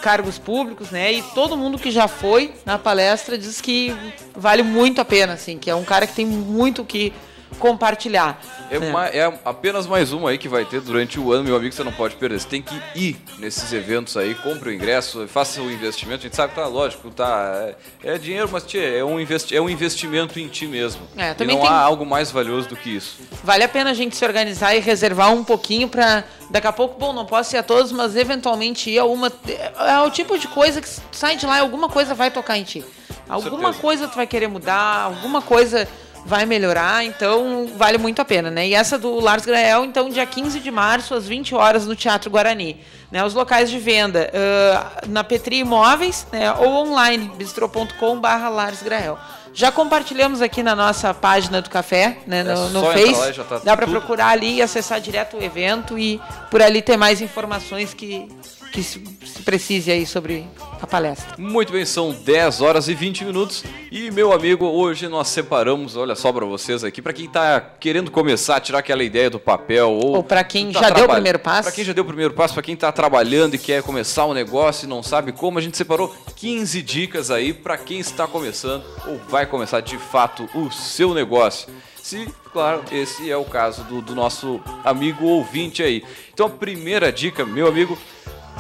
cargos 0.03 0.39
públicos, 0.39 0.91
né? 0.91 1.13
E 1.13 1.23
todo 1.35 1.57
mundo 1.57 1.79
que 1.79 1.91
já 1.91 2.07
foi 2.07 2.53
na 2.65 2.79
palestra 2.79 3.37
diz 3.39 3.61
que 3.61 3.95
vale 4.35 4.63
muito 4.63 5.01
a 5.01 5.05
pena, 5.05 5.35
assim, 5.35 5.59
que 5.59 5.71
é 5.71 5.75
um 5.75 5.85
cara 5.85 6.07
que 6.07 6.15
tem 6.15 6.27
muito 6.27 6.85
que 6.85 7.13
compartilhar. 7.59 8.41
É. 8.71 8.79
Uma, 8.79 9.07
é, 9.07 9.41
apenas 9.45 9.87
mais 9.87 10.13
uma 10.13 10.31
aí 10.31 10.39
que 10.39 10.49
vai 10.49 10.65
ter 10.65 10.81
durante 10.81 11.19
o 11.19 11.33
ano, 11.33 11.45
meu 11.45 11.57
amigo, 11.57 11.75
você 11.75 11.83
não 11.83 11.93
pode 11.93 12.17
perder. 12.17 12.39
Você 12.39 12.49
tem 12.49 12.63
que 12.63 12.75
ir 12.95 13.17
nesses 13.39 13.73
eventos 13.73 14.17
aí, 14.17 14.35
compre 14.35 14.71
o 14.71 14.73
ingresso, 14.73 15.27
faça 15.29 15.61
o 15.61 15.71
investimento. 15.71 16.21
A 16.21 16.23
gente 16.23 16.37
sabe 16.37 16.55
que 16.55 16.61
tá 16.61 16.67
lógico, 16.67 17.11
tá. 17.11 17.75
É, 18.03 18.15
é 18.15 18.19
dinheiro, 18.19 18.49
mas 18.51 18.65
tchê, 18.65 18.99
é, 18.99 19.05
um 19.05 19.19
investi 19.19 19.57
é 19.57 19.61
um 19.61 19.69
investimento 19.69 20.39
em 20.39 20.49
ti 20.49 20.67
mesmo. 20.67 21.03
É, 21.17 21.35
e 21.39 21.45
não 21.45 21.61
tem... 21.61 21.69
há 21.69 21.81
algo 21.81 22.05
mais 22.05 22.31
valioso 22.31 22.69
do 22.69 22.77
que 22.77 22.95
isso. 22.95 23.19
Vale 23.43 23.65
a 23.65 23.69
pena 23.69 23.91
a 23.91 23.95
gente 23.95 24.17
se 24.17 24.25
organizar 24.25 24.75
e 24.75 24.81
reservar 24.81 25.33
um 25.33 25.45
pouquinho 25.45 25.89
para 25.89 26.25
daqui 26.51 26.67
a 26.67 26.73
pouco, 26.73 26.99
bom, 26.99 27.13
não 27.13 27.27
posso 27.27 27.55
ir 27.55 27.59
a 27.59 27.63
todos, 27.63 27.93
mas 27.93 28.17
eventualmente 28.17 28.91
ir 28.91 28.99
a 28.99 29.05
uma. 29.05 29.33
É 29.79 29.99
o 30.01 30.11
tipo 30.11 30.39
de 30.39 30.49
coisa 30.49 30.81
que 30.81 30.89
sai 31.13 31.37
de 31.37 31.47
lá 31.47 31.59
e 31.59 31.61
alguma 31.61 31.89
coisa 31.89 32.15
vai 32.15 32.31
tocar 32.31 32.59
em 32.59 32.65
ti. 32.65 32.85
Alguma 33.29 33.75
coisa 33.75 34.09
tu 34.09 34.17
vai 34.17 34.27
querer 34.27 34.49
mudar, 34.49 35.03
alguma 35.03 35.43
coisa 35.43 35.87
vai 36.25 36.45
melhorar, 36.47 37.05
então 37.05 37.71
vale 37.77 37.99
muito 37.99 38.21
a 38.21 38.25
pena, 38.25 38.51
né? 38.51 38.67
E 38.67 38.75
essa 38.75 38.99
do 38.99 39.19
Lars 39.21 39.45
Grael, 39.45 39.85
então, 39.85 40.09
dia 40.09 40.27
15 40.27 40.61
de 40.61 40.71
março, 40.71 41.15
às 41.15 41.27
20 41.27 41.55
horas, 41.55 41.87
no 41.87 41.97
Teatro 41.97 42.31
Guarani. 42.31 42.81
Né, 43.11 43.25
os 43.25 43.33
locais 43.33 43.71
de 43.71 43.79
venda 43.79 44.31
uh, 44.31 45.09
na 45.09 45.25
Petri 45.25 45.61
Imóveis 45.61 46.27
né, 46.31 46.53
ou 46.53 46.87
online, 46.87 47.33
bistro.com.br 47.39 48.49
Lars 48.51 48.83
Grael. 48.83 49.19
Já 49.55 49.73
compartilhamos 49.73 50.43
aqui 50.43 50.63
na 50.63 50.77
nossa 50.77 51.15
página 51.15 51.63
do 51.63 51.71
café, 51.71 52.19
né, 52.27 52.43
no, 52.43 52.51
é 52.51 52.69
no 52.69 52.85
Face. 52.85 53.41
Tá 53.45 53.61
Dá 53.65 53.75
para 53.75 53.87
procurar 53.87 54.29
ali 54.29 54.57
e 54.57 54.63
acessar 54.63 55.01
direto 55.01 55.39
o 55.39 55.43
evento 55.43 55.99
e 55.99 56.21
por 56.51 56.61
ali 56.61 56.83
ter 56.83 56.99
mais 56.99 57.23
informações 57.23 57.95
que, 57.95 58.29
que 58.73 58.83
se, 58.83 59.03
se 59.25 59.43
precise 59.43 59.91
aí 59.91 60.07
sobre 60.07 60.47
a 60.81 60.87
palestra. 60.87 61.35
Muito 61.39 61.73
bem, 61.73 61.85
são 61.85 62.13
10 62.13 62.61
horas 62.61 62.89
e 62.89 62.95
20 62.95 63.25
minutos 63.25 63.65
e 63.91 64.11
meu 64.11 64.33
amigo, 64.33 64.67
hoje 64.67 65.09
nós 65.09 65.29
separamos, 65.29 65.97
olha 65.97 66.15
só 66.15 66.33
para 66.33 66.45
vocês 66.45 66.85
aqui, 66.85 67.03
para 67.03 67.13
quem 67.13 67.27
está 67.27 67.61
querendo 67.61 68.11
começar 68.11 68.57
a 68.57 68.61
tirar 68.61 68.79
aquela 68.79 69.03
ideia 69.03 69.31
do 69.31 69.39
papel 69.39 69.91
ou, 69.91 70.17
ou 70.17 70.23
para 70.23 70.45
quem 70.45 70.73
tá 70.73 70.81
já 70.81 70.91
deu 70.91 71.05
o 71.05 71.09
primeiro 71.09 71.39
passo. 71.39 71.63
Para 71.65 71.73
quem 71.73 71.85
já 71.85 71.93
deu 71.93 72.05
o 72.05 72.07
primeiro 72.07 72.35
passo, 72.35 72.55
para 72.55 72.63
quem 72.63 72.75
está 72.75 72.93
trabalhando 72.93 73.55
e 73.55 73.59
quer 73.59 73.83
começar 73.83 74.27
um 74.27 74.35
negócio 74.35 74.87
e 74.87 74.89
não 74.89 75.03
sabe 75.03 75.33
como, 75.33 75.59
a 75.59 75.63
gente 75.63 75.77
separou 75.77 76.15
15 76.37 76.83
dicas 76.83 77.31
aí 77.31 77.53
para 77.53 77.77
quem 77.77 77.99
está 77.99 78.27
começando 78.27 78.85
ou 79.07 79.19
vai 79.29 79.47
começar 79.47 79.81
de 79.81 79.99
fato 79.99 80.49
o 80.55 80.71
seu 80.71 81.15
negócio. 81.15 81.69
Se, 82.03 82.27
claro, 82.53 82.85
esse 82.91 83.31
é 83.31 83.37
o 83.37 83.45
caso 83.45 83.85
do, 83.85 84.01
do 84.01 84.15
nosso 84.15 84.61
amigo 84.83 85.27
ouvinte 85.27 85.83
aí. 85.83 86.03
Então 86.33 86.47
a 86.47 86.51
primeira 86.51 87.13
dica, 87.13 87.45
meu 87.45 87.69
amigo, 87.69 87.99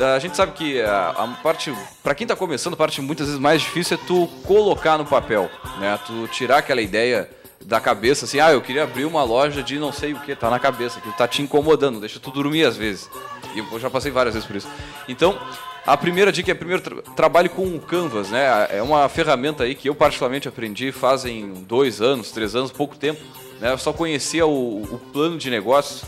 a 0.01 0.19
gente 0.19 0.37
sabe 0.37 0.53
que 0.53 0.81
a, 0.81 1.11
a 1.11 1.29
parte, 1.43 1.75
para 2.03 2.15
quem 2.15 2.25
está 2.25 2.37
começando, 2.37 2.75
a 2.75 2.77
parte 2.77 3.01
muitas 3.01 3.27
vezes 3.27 3.41
mais 3.41 3.61
difícil 3.63 3.97
é 3.97 4.07
tu 4.07 4.27
colocar 4.45 4.97
no 4.99 5.05
papel, 5.05 5.51
né? 5.79 5.99
Tu 6.07 6.29
tirar 6.29 6.59
aquela 6.59 6.81
ideia 6.81 7.29
da 7.65 7.81
cabeça 7.81 8.25
assim, 8.25 8.41
ah, 8.41 8.53
eu 8.53 8.63
queria 8.63 8.85
abrir 8.85 9.05
uma 9.05 9.23
loja 9.25 9.63
de 9.63 9.79
não 9.79 9.93
sei 9.93 10.13
o 10.13 10.21
que, 10.21 10.35
tá 10.35 10.49
na 10.49 10.59
cabeça, 10.59 11.01
que 11.01 11.11
tá 11.17 11.27
te 11.27 11.43
incomodando, 11.43 12.01
deixa 12.01 12.21
tu 12.21 12.31
dormir 12.31 12.65
às 12.65 12.77
vezes. 12.77 13.11
E 13.55 13.59
eu 13.59 13.81
já 13.81 13.91
passei 13.91 14.11
várias 14.11 14.35
vezes 14.35 14.47
por 14.47 14.57
isso. 14.57 14.69
Então, 15.09 15.39
a 15.87 15.97
primeira 15.97 16.31
dica 16.31 16.51
é 16.51 16.55
primeiro 16.55 16.83
tra 16.83 16.97
trabalhe 17.17 17.49
com 17.49 17.67
o 17.67 17.81
Canvas, 17.81 18.31
né? 18.31 18.69
É 18.71 18.83
uma 18.83 19.09
ferramenta 19.09 19.65
aí 19.65 19.75
que 19.75 19.89
eu 19.89 19.95
particularmente 19.95 20.47
aprendi 20.47 20.93
fazem 20.93 21.65
dois 21.67 22.01
anos, 22.01 22.31
três 22.31 22.55
anos, 22.55 22.71
pouco 22.71 22.97
tempo. 22.97 23.21
Né? 23.61 23.73
Eu 23.73 23.79
só 23.79 23.93
conhecia 23.93 24.47
o, 24.47 24.83
o 24.83 24.99
plano 25.13 25.39
de 25.39 25.51
negócios 25.51 26.05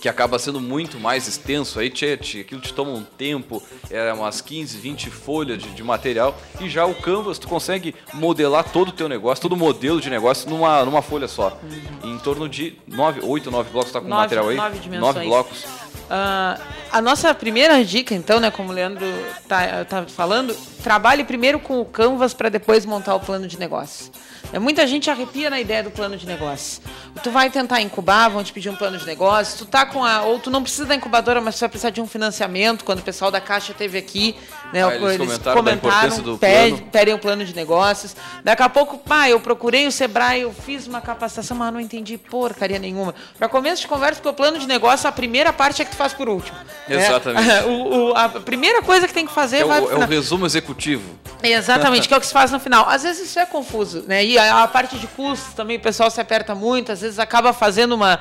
que 0.00 0.08
acaba 0.08 0.38
sendo 0.38 0.60
muito 0.60 0.98
mais 0.98 1.28
extenso, 1.28 1.78
aí 1.78 1.90
tchê, 1.90 2.16
tchê, 2.16 2.40
aquilo 2.40 2.60
te 2.60 2.72
toma 2.72 2.90
um 2.90 3.04
tempo, 3.04 3.62
é 3.90 4.12
umas 4.12 4.40
15, 4.40 4.78
20 4.78 5.10
folhas 5.10 5.58
de, 5.58 5.70
de, 5.70 5.82
material, 5.82 6.36
e 6.60 6.68
já 6.68 6.86
o 6.86 6.94
Canvas 6.94 7.38
tu 7.38 7.46
consegue 7.46 7.94
modelar 8.14 8.64
todo 8.64 8.88
o 8.88 8.92
teu 8.92 9.08
negócio, 9.08 9.42
todo 9.42 9.52
o 9.52 9.56
modelo 9.56 10.00
de 10.00 10.08
negócio 10.08 10.48
numa, 10.48 10.84
numa 10.84 11.02
folha 11.02 11.28
só. 11.28 11.58
Uhum. 11.62 12.14
Em 12.14 12.18
torno 12.18 12.48
de 12.48 12.78
9, 12.88 13.20
8, 13.22 13.50
9 13.50 13.70
blocos, 13.70 13.92
tá 13.92 14.00
com 14.00 14.08
nove, 14.08 14.22
material 14.22 14.48
aí? 14.48 14.56
9 14.56 14.78
dimensões. 14.78 15.14
9 15.14 15.26
blocos. 15.26 15.64
Uh, 15.64 16.60
a 16.90 17.00
nossa 17.00 17.32
primeira 17.32 17.84
dica, 17.84 18.14
então, 18.14 18.40
né, 18.40 18.50
como 18.50 18.70
o 18.70 18.72
Leandro 18.72 19.06
tá, 19.46 19.84
tá 19.84 20.04
falando, 20.06 20.56
trabalhe 20.82 21.22
primeiro 21.22 21.60
com 21.60 21.80
o 21.80 21.84
Canvas 21.84 22.34
para 22.34 22.48
depois 22.48 22.84
montar 22.84 23.14
o 23.14 23.20
plano 23.20 23.46
de 23.46 23.58
negócio. 23.58 24.10
É, 24.52 24.58
muita 24.58 24.86
gente 24.86 25.10
arrepia 25.10 25.50
na 25.50 25.60
ideia 25.60 25.82
do 25.82 25.90
plano 25.90 26.16
de 26.16 26.26
negócio. 26.26 26.82
Tu 27.22 27.30
vai 27.30 27.50
tentar 27.50 27.80
incubar, 27.80 28.28
vão 28.30 28.42
te 28.42 28.52
pedir 28.52 28.70
um 28.70 28.76
plano 28.76 28.98
de 28.98 29.06
negócio. 29.06 29.58
Tu 29.58 29.66
tá 29.66 29.86
com 29.86 30.04
a. 30.04 30.22
Ou 30.22 30.38
tu 30.38 30.50
não 30.50 30.62
precisa 30.62 30.86
da 30.86 30.94
incubadora, 30.94 31.40
mas 31.40 31.56
tu 31.56 31.60
vai 31.60 31.68
precisar 31.68 31.90
de 31.90 32.00
um 32.00 32.06
financiamento. 32.06 32.84
Quando 32.84 33.00
o 33.00 33.02
pessoal 33.02 33.30
da 33.30 33.40
Caixa 33.40 33.72
teve 33.72 33.98
aqui, 33.98 34.34
né? 34.72 34.84
Ah, 34.84 34.94
eles, 34.94 35.14
eles 35.14 35.38
comentaram, 35.38 35.56
comentaram 35.56 36.38
pede, 36.38 36.82
pedem 36.82 37.14
um 37.14 37.18
plano 37.18 37.44
de 37.44 37.54
negócios. 37.54 38.16
Daqui 38.44 38.62
a 38.62 38.68
pouco, 38.68 38.98
pá, 38.98 39.28
eu 39.28 39.40
procurei 39.40 39.86
o 39.86 39.92
Sebrae, 39.92 40.42
eu 40.42 40.52
fiz 40.52 40.86
uma 40.86 41.00
capacitação, 41.00 41.56
mas 41.56 41.72
não 41.72 41.80
entendi 41.80 42.16
porcaria 42.16 42.78
nenhuma. 42.78 43.14
Para 43.38 43.48
começo 43.48 43.82
de 43.82 43.88
conversa, 43.88 44.16
porque 44.16 44.28
o 44.28 44.34
plano 44.34 44.58
de 44.58 44.66
negócio, 44.66 45.08
a 45.08 45.12
primeira 45.12 45.52
parte 45.52 45.82
é 45.82 45.84
que 45.84 45.90
tu 45.90 45.96
faz 45.96 46.12
por 46.12 46.28
último. 46.28 46.56
Né? 46.88 46.96
Exatamente. 46.96 47.46
Né? 47.46 47.60
O, 47.70 48.10
o, 48.10 48.16
a 48.16 48.28
primeira 48.28 48.82
coisa 48.82 49.06
que 49.06 49.12
tem 49.12 49.26
que 49.26 49.32
fazer 49.32 49.58
é, 49.58 49.64
vai 49.64 49.80
o, 49.80 49.90
é 49.90 49.94
o 49.96 50.06
resumo 50.06 50.46
executivo. 50.46 51.02
Exatamente, 51.42 52.06
que 52.08 52.14
é 52.14 52.16
o 52.16 52.20
que 52.20 52.26
se 52.26 52.32
faz 52.32 52.50
no 52.50 52.58
final. 52.58 52.88
Às 52.88 53.02
vezes 53.02 53.28
isso 53.28 53.38
é 53.38 53.46
confuso, 53.46 54.04
né? 54.06 54.24
E 54.30 54.38
a, 54.38 54.62
a 54.62 54.68
parte 54.68 54.96
de 54.96 55.06
custos 55.08 55.54
também 55.54 55.76
o 55.76 55.80
pessoal 55.80 56.08
se 56.10 56.20
aperta 56.20 56.54
muito, 56.54 56.92
às 56.92 57.00
vezes 57.00 57.18
acaba 57.18 57.52
fazendo 57.52 57.94
uma 57.94 58.20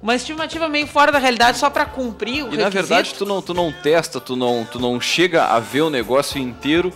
uma 0.00 0.14
estimativa 0.14 0.68
meio 0.68 0.86
fora 0.86 1.10
da 1.10 1.18
realidade 1.18 1.58
só 1.58 1.68
para 1.68 1.84
cumprir 1.84 2.44
o 2.44 2.54
E 2.54 2.56
requisito. 2.56 2.62
na 2.62 2.68
verdade 2.70 3.14
tu 3.14 3.26
não, 3.26 3.42
tu 3.42 3.52
não 3.52 3.72
testa, 3.72 4.20
tu 4.20 4.36
não, 4.36 4.64
tu 4.70 4.78
não 4.78 5.00
chega 5.00 5.46
a 5.46 5.58
ver 5.58 5.80
o 5.80 5.90
negócio 5.90 6.40
inteiro 6.40 6.92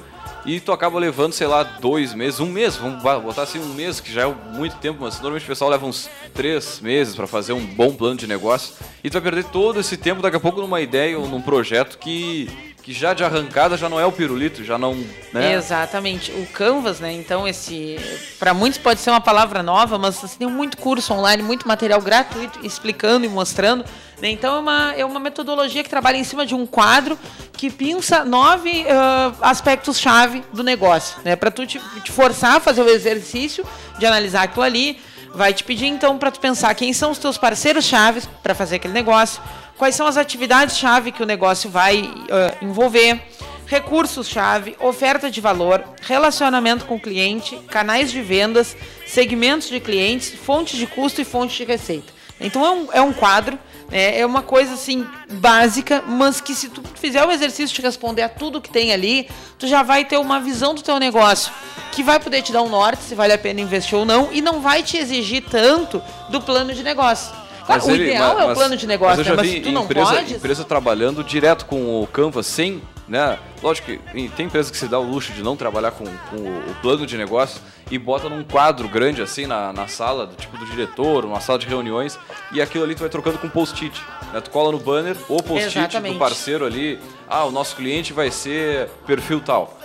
e 0.47 0.61
tu 0.61 0.71
acaba 0.71 1.01
levando, 1.01 1.33
sei 1.33 1.49
lá, 1.49 1.65
dois 1.65 2.15
meses, 2.15 2.39
um 2.39 2.47
mês, 2.47 2.77
vamos 2.77 3.03
botar 3.03 3.43
assim 3.43 3.59
um 3.59 3.75
mês, 3.75 3.99
que 4.01 4.13
já 4.13 4.23
é 4.29 4.35
muito 4.53 4.77
tempo, 4.77 4.99
mas 5.03 5.15
normalmente 5.15 5.43
o 5.45 5.47
pessoal 5.49 5.69
leva 5.71 5.85
uns 5.85 6.09
três 6.33 6.79
meses 6.81 7.17
para 7.17 7.27
fazer 7.27 7.53
um 7.53 7.65
bom 7.65 7.93
plano 7.93 8.17
de 8.17 8.29
negócio 8.29 8.75
e 9.03 9.11
tu 9.11 9.15
vai 9.15 9.23
perder 9.23 9.45
todo 9.47 9.81
esse 9.81 9.97
tempo 9.97 10.23
daqui 10.23 10.37
a 10.37 10.41
pouco 10.41 10.61
numa 10.61 10.81
ideia 10.81 11.19
ou 11.19 11.27
num 11.27 11.43
projeto 11.43 11.99
que 11.99 12.49
que 12.83 12.93
já 12.93 13.15
de 13.15 13.23
arrancada 13.23 13.77
já 13.77 13.89
não 13.89 13.99
é 13.99 14.05
o 14.05 14.11
pirulito, 14.11 14.65
já 14.65 14.77
não. 14.77 14.95
Né? 15.33 15.55
Exatamente. 15.55 16.33
O 16.33 16.47
Canvas, 16.47 16.99
né? 16.99 17.13
Então, 17.13 17.47
esse. 17.47 17.97
Para 18.39 18.53
muitos 18.53 18.79
pode 18.79 19.01
ser 19.01 19.11
uma 19.11 19.21
palavra 19.21 19.63
nova, 19.63 19.97
mas 19.99 20.23
assim, 20.23 20.39
tem 20.39 20.49
muito 20.49 20.77
curso 20.77 21.15
online, 21.15 21.43
muito 21.43 21.67
material 21.67 22.01
gratuito 22.01 22.59
explicando 22.65 23.25
e 23.25 23.29
mostrando. 23.29 23.85
Né? 24.21 24.31
Então, 24.31 24.57
é 24.57 24.59
uma, 24.59 24.95
é 24.95 25.05
uma 25.05 25.21
metodologia 25.21 25.83
que 25.85 25.89
trabalha 25.89 26.17
em 26.17 26.25
cima 26.25 26.45
de 26.45 26.55
um 26.55 26.67
quadro 26.67 27.17
que 27.53 27.71
pinça 27.71 28.25
nove 28.25 28.83
uh, 28.83 29.37
aspectos-chave 29.41 30.43
do 30.53 30.65
negócio. 30.65 31.21
Né? 31.25 31.37
Para 31.37 31.53
tu 31.53 31.65
te, 31.65 31.81
te 32.03 32.11
forçar 32.11 32.57
a 32.57 32.61
fazer 32.61 32.83
o 32.83 32.89
exercício 32.89 33.65
de 33.99 34.07
analisar 34.07 34.43
aquilo 34.43 34.65
ali. 34.65 34.99
Vai 35.35 35.55
te 35.55 35.65
pedir 35.65 35.87
então 35.87 36.19
para 36.19 36.31
tu 36.31 36.39
pensar 36.41 36.75
quem 36.75 36.93
são 36.93 37.11
os 37.11 37.17
teus 37.17 37.39
parceiros 37.39 37.87
chaves 37.87 38.29
para 38.43 38.55
fazer 38.55 38.77
aquele 38.77 38.93
negócio 38.93 39.41
quais 39.83 39.97
são 39.97 40.07
as 40.07 40.17
atividades-chave 40.17 41.11
que 41.11 41.25
o 41.25 41.27
negócio 41.27 41.69
vai 41.69 42.03
uh, 42.03 42.65
envolver, 42.65 43.21
recursos-chave, 43.67 44.77
oferta 44.79 45.29
de 45.29 45.41
valor, 45.41 45.83
relacionamento 46.03 46.85
com 46.85 46.95
o 46.95 47.01
cliente, 47.01 47.57
canais 47.69 48.13
de 48.13 48.23
vendas, 48.23 48.77
segmentos 49.09 49.69
de 49.69 49.81
clientes, 49.81 50.33
fontes 50.35 50.79
de 50.79 50.87
custo 50.87 51.21
e 51.21 51.25
fontes 51.25 51.57
de 51.57 51.65
receita. 51.65 52.13
Então 52.41 52.65
é 52.65 52.71
um, 52.71 52.93
é 52.93 53.03
um 53.03 53.13
quadro, 53.13 53.59
né, 53.91 54.21
é 54.21 54.25
uma 54.25 54.41
coisa 54.41 54.75
assim 54.75 55.05
básica, 55.29 56.01
mas 56.07 56.41
que 56.41 56.55
se 56.55 56.69
tu 56.69 56.81
fizer 56.95 57.25
o 57.25 57.33
exercício 57.33 57.75
de 57.75 57.83
responder 57.83 58.23
a 58.23 58.29
tudo 58.29 58.61
que 58.61 58.71
tem 58.71 58.93
ali, 58.93 59.29
tu 59.59 59.67
já 59.67 59.83
vai 59.83 60.05
ter 60.05 60.17
uma 60.17 60.39
visão 60.39 60.77
do 60.77 60.83
teu 60.83 61.01
negócio 61.01 61.53
que 61.91 62.05
vai 62.05 62.21
poder 62.21 62.43
te 62.43 62.53
dar 62.53 62.63
um 62.63 62.69
norte 62.69 63.03
se 63.03 63.17
vale 63.17 63.33
a 63.33 63.39
pena 63.39 63.61
investir 63.61 63.99
ou 63.99 64.05
não 64.05 64.29
e 64.31 64.41
não 64.41 64.61
vai 64.61 64.85
te 64.85 64.97
exigir 64.97 65.43
tanto 65.51 66.01
do 66.31 66.41
plano 66.41 66.73
de 66.73 66.85
negócio. 66.85 67.42
Claro, 67.67 67.87
o 67.87 67.91
ele, 67.91 68.05
ideal 68.05 68.35
mas, 68.35 68.49
é 68.49 68.53
o 68.53 68.55
plano 68.55 68.77
de 68.77 68.87
negócio, 68.87 69.17
mas, 69.17 69.19
eu 69.19 69.25
já 69.25 69.37
né? 69.37 69.43
vi 69.43 69.55
mas 69.57 69.67
tu 69.67 69.73
não 69.73 69.85
empresa, 69.85 70.15
pode... 70.15 70.35
empresa 70.35 70.65
trabalhando 70.65 71.25
direto 71.25 71.67
com 71.67 72.03
o 72.03 72.07
Canva 72.07 72.43
sem, 72.43 72.83
né? 73.09 73.39
Lógico 73.63 73.89
que 73.89 74.29
tem 74.31 74.47
empresa 74.47 74.71
que 74.71 74.77
se 74.77 74.87
dá 74.87 74.99
o 74.99 75.03
luxo 75.03 75.33
de 75.33 75.43
não 75.43 75.57
trabalhar 75.57 75.93
com, 75.93 76.05
com 76.05 76.37
o 76.37 76.75
plano 76.81 77.07
de 77.07 77.17
negócio 77.17 77.61
e 77.91 77.99
bota 77.99 78.29
num 78.29 78.43
quadro 78.43 78.89
grande 78.89 79.23
assim 79.23 79.47
na, 79.47 79.73
na 79.73 79.87
sala, 79.87 80.27
do 80.27 80.35
tipo 80.35 80.57
do 80.57 80.67
diretor, 80.67 81.25
uma 81.25 81.41
sala 81.41 81.59
de 81.59 81.67
reuniões, 81.67 82.19
e 82.53 82.61
aquilo 82.61 82.85
ali 82.85 82.95
tu 82.95 83.01
vai 83.01 83.09
trocando 83.09 83.39
com 83.39 83.49
post-it. 83.49 84.01
Né? 84.33 84.41
Tu 84.41 84.51
cola 84.51 84.73
no 84.73 84.79
banner 84.79 85.17
ou 85.29 85.43
post-it 85.43 86.01
do 86.01 86.19
parceiro 86.19 86.65
ali, 86.65 86.99
ah, 87.29 87.45
o 87.45 87.51
nosso 87.51 87.77
cliente 87.77 88.13
vai 88.13 88.31
ser 88.31 88.89
perfil 89.07 89.41
tal. 89.41 89.79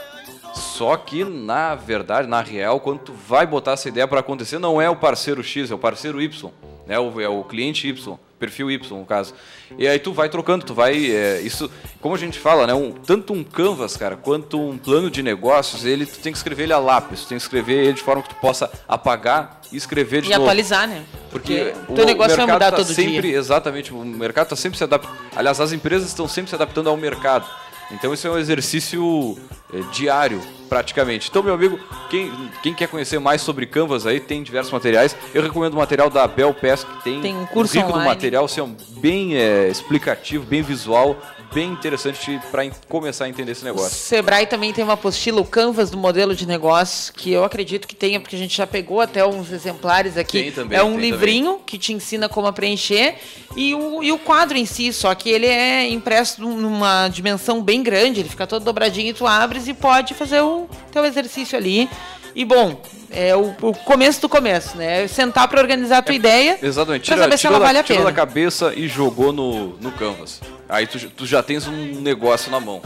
Só 0.57 0.97
que, 0.97 1.23
na 1.23 1.75
verdade, 1.75 2.27
na 2.27 2.41
real, 2.41 2.79
quando 2.79 2.99
tu 2.99 3.13
vai 3.13 3.45
botar 3.45 3.73
essa 3.73 3.87
ideia 3.87 4.07
para 4.07 4.19
acontecer, 4.19 4.59
não 4.59 4.81
é 4.81 4.89
o 4.89 4.95
parceiro 4.95 5.43
X, 5.43 5.71
é 5.71 5.75
o 5.75 5.77
parceiro 5.77 6.21
Y 6.21 6.51
né? 6.87 6.97
O, 6.97 7.19
é 7.19 7.27
o 7.27 7.43
cliente 7.43 7.87
Y, 7.87 8.17
perfil 8.39 8.71
Y, 8.71 8.97
no 8.97 9.05
caso. 9.05 9.33
E 9.77 9.87
aí 9.87 9.99
tu 9.99 10.13
vai 10.13 10.29
trocando, 10.29 10.65
tu 10.65 10.73
vai. 10.73 11.11
É, 11.11 11.41
isso, 11.41 11.69
como 11.99 12.15
a 12.15 12.17
gente 12.17 12.39
fala, 12.39 12.65
né? 12.65 12.73
Um, 12.73 12.91
tanto 12.91 13.33
um 13.33 13.43
canvas, 13.43 13.97
cara, 13.97 14.15
quanto 14.15 14.59
um 14.59 14.77
plano 14.77 15.11
de 15.11 15.21
negócios, 15.21 15.85
ele 15.85 16.05
tu 16.05 16.19
tem 16.19 16.31
que 16.31 16.37
escrever 16.37 16.63
ele 16.63 16.73
a 16.73 16.79
lápis, 16.79 17.21
tu 17.23 17.27
tem 17.27 17.37
que 17.37 17.43
escrever 17.43 17.83
ele 17.83 17.93
de 17.93 18.01
forma 18.01 18.23
que 18.23 18.29
tu 18.29 18.35
possa 18.35 18.71
apagar 18.87 19.59
e 19.71 19.75
escrever 19.75 20.21
de 20.21 20.27
e 20.27 20.31
novo. 20.31 20.41
E 20.41 20.45
atualizar, 20.45 20.87
né? 20.87 21.03
Porque, 21.29 21.73
Porque 21.75 21.91
o 21.91 21.95
teu 21.95 22.05
negócio 22.05 22.37
vai 22.37 22.45
mudar 22.45 22.71
tá 22.71 22.77
todo 22.77 22.93
sempre, 22.93 23.29
dia. 23.29 23.37
Exatamente, 23.37 23.93
o 23.93 23.97
mercado 23.97 24.45
está 24.45 24.55
sempre 24.55 24.77
se 24.77 24.83
adaptando. 24.85 25.17
Aliás, 25.35 25.59
as 25.59 25.73
empresas 25.73 26.07
estão 26.07 26.27
sempre 26.27 26.49
se 26.49 26.55
adaptando 26.55 26.89
ao 26.89 26.95
mercado. 26.95 27.45
Então 27.91 28.13
isso 28.13 28.27
é 28.27 28.31
um 28.31 28.37
exercício 28.37 29.37
é, 29.73 29.79
diário, 29.91 30.41
praticamente. 30.67 31.29
Então, 31.29 31.41
meu 31.41 31.53
amigo, 31.53 31.79
quem, 32.09 32.31
quem 32.61 32.73
quer 32.73 32.87
conhecer 32.87 33.19
mais 33.19 33.41
sobre 33.41 33.65
Canvas 33.65 34.05
aí, 34.05 34.19
tem 34.19 34.43
diversos 34.43 34.71
materiais. 34.71 35.15
Eu 35.33 35.41
recomendo 35.41 35.73
o 35.73 35.77
material 35.77 36.09
da 36.09 36.27
Bel 36.27 36.53
Pes, 36.53 36.83
que 36.83 37.03
tem, 37.03 37.21
tem 37.21 37.37
um 37.37 37.45
curso 37.45 37.73
rico 37.73 37.89
online. 37.89 38.03
no 38.03 38.09
material, 38.09 38.45
assim, 38.45 38.61
é 38.61 38.99
bem 38.99 39.35
é, 39.35 39.67
explicativo, 39.69 40.45
bem 40.45 40.61
visual, 40.61 41.17
bem 41.53 41.71
interessante 41.71 42.39
para 42.51 42.69
começar 42.87 43.25
a 43.25 43.29
entender 43.29 43.51
esse 43.51 43.63
negócio. 43.63 43.87
O 43.87 43.95
Sebrae 43.95 44.45
também 44.45 44.73
tem 44.73 44.83
uma 44.83 44.93
apostila, 44.93 45.41
o 45.41 45.45
Canvas 45.45 45.89
do 45.89 45.97
modelo 45.97 46.35
de 46.35 46.45
negócio, 46.45 47.13
que 47.13 47.31
eu 47.31 47.43
acredito 47.43 47.87
que 47.87 47.95
tenha, 47.95 48.19
porque 48.19 48.35
a 48.35 48.39
gente 48.39 48.55
já 48.55 48.67
pegou 48.67 49.01
até 49.01 49.25
uns 49.25 49.51
exemplares 49.51 50.17
aqui. 50.17 50.43
Tem 50.43 50.51
também, 50.51 50.77
é 50.77 50.83
um 50.83 50.99
livrinho 50.99 51.51
também. 51.51 51.65
que 51.65 51.77
te 51.77 51.93
ensina 51.93 52.27
como 52.29 52.47
a 52.47 52.53
preencher 52.53 53.15
e 53.55 53.73
o, 53.73 54.03
e 54.03 54.11
o 54.11 54.19
quadro 54.19 54.57
em 54.57 54.65
si, 54.65 54.91
só 54.93 55.13
que 55.15 55.29
ele 55.29 55.47
é 55.47 55.89
impresso 55.89 56.41
numa 56.41 57.07
dimensão 57.09 57.61
bem 57.61 57.81
grande, 57.81 58.19
ele 58.19 58.29
fica 58.29 58.45
todo 58.45 58.63
dobradinho 58.63 59.09
e 59.09 59.13
tu 59.13 59.25
abres 59.25 59.67
e 59.67 59.73
pode 59.73 60.13
fazer 60.13 60.41
o 60.41 60.69
teu 60.91 61.05
exercício 61.05 61.57
ali. 61.57 61.89
E 62.35 62.45
bom, 62.45 62.79
é 63.09 63.35
o, 63.35 63.55
o, 63.61 63.73
começo 63.73 64.21
do 64.21 64.29
começo, 64.29 64.77
né? 64.77 65.07
Sentar 65.07 65.47
para 65.47 65.61
organizar 65.61 65.99
a 65.99 66.01
tua 66.01 66.13
é, 66.13 66.17
ideia. 66.17 66.59
Exatamente. 66.61 67.03
Tira, 67.03 67.17
saber 67.17 67.37
se 67.37 67.47
ela 67.47 67.59
da, 67.59 67.65
vale 67.65 67.77
a 67.79 67.83
pena. 67.83 68.03
da 68.03 68.11
cabeça 68.11 68.73
e 68.75 68.87
jogou 68.87 69.31
no, 69.31 69.77
no 69.79 69.91
Canvas. 69.91 70.41
Aí 70.67 70.85
tu, 70.85 70.99
tu 71.09 71.25
já 71.25 71.41
tens 71.41 71.67
um 71.67 72.01
negócio 72.01 72.51
na 72.51 72.59
mão. 72.59 72.81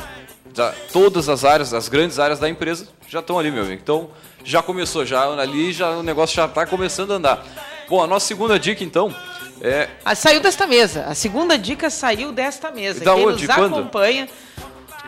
Já, 0.54 0.74
todas 0.92 1.30
as 1.30 1.44
áreas, 1.46 1.74
as 1.74 1.88
grandes 1.88 2.20
áreas 2.20 2.40
da 2.40 2.50
empresa 2.50 2.88
já 3.08 3.20
estão 3.20 3.40
ali, 3.40 3.52
meu 3.52 3.64
amigo. 3.64 3.82
Então 3.82 4.10
já 4.44 4.62
começou, 4.62 5.06
já 5.06 5.24
ali 5.24 5.72
já 5.72 5.92
o 5.92 6.04
negócio 6.04 6.36
já 6.36 6.46
está 6.46 6.66
começando 6.66 7.12
a 7.14 7.16
andar. 7.16 7.46
Bom, 7.90 8.04
a 8.04 8.08
nossa 8.08 8.28
segunda 8.28 8.60
dica 8.60 8.84
então 8.84 9.14
é. 9.62 9.90
Ah, 10.04 10.16
saiu 10.16 10.42
desta 10.42 10.66
mesa. 10.66 11.06
A 11.06 11.16
segunda 11.16 11.58
dica 11.58 11.90
saiu 11.90 12.32
desta 12.32 12.72
mesa. 12.72 13.04
Da 13.04 13.14
Quem 13.14 13.28
onde? 13.28 13.48
nos 13.48 13.50
acompanha 13.50 14.28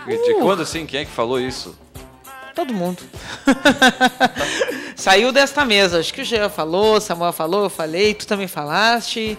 De 0.06 0.34
quando 0.36 0.62
assim? 0.62 0.86
Quem 0.86 1.02
é 1.02 1.06
que 1.06 1.12
falou 1.12 1.40
isso? 1.40 1.78
Todo 2.56 2.74
mundo. 2.74 3.02
Saiu 4.96 5.32
desta 5.32 5.66
mesa. 5.66 6.00
Acho 6.00 6.14
que 6.14 6.22
o 6.22 6.26
Jean 6.26 6.50
falou, 6.50 7.02
Samuel 7.02 7.34
falou, 7.34 7.64
eu 7.64 7.70
falei, 7.70 8.14
tu 8.14 8.28
também 8.28 8.48
falaste. 8.48 9.38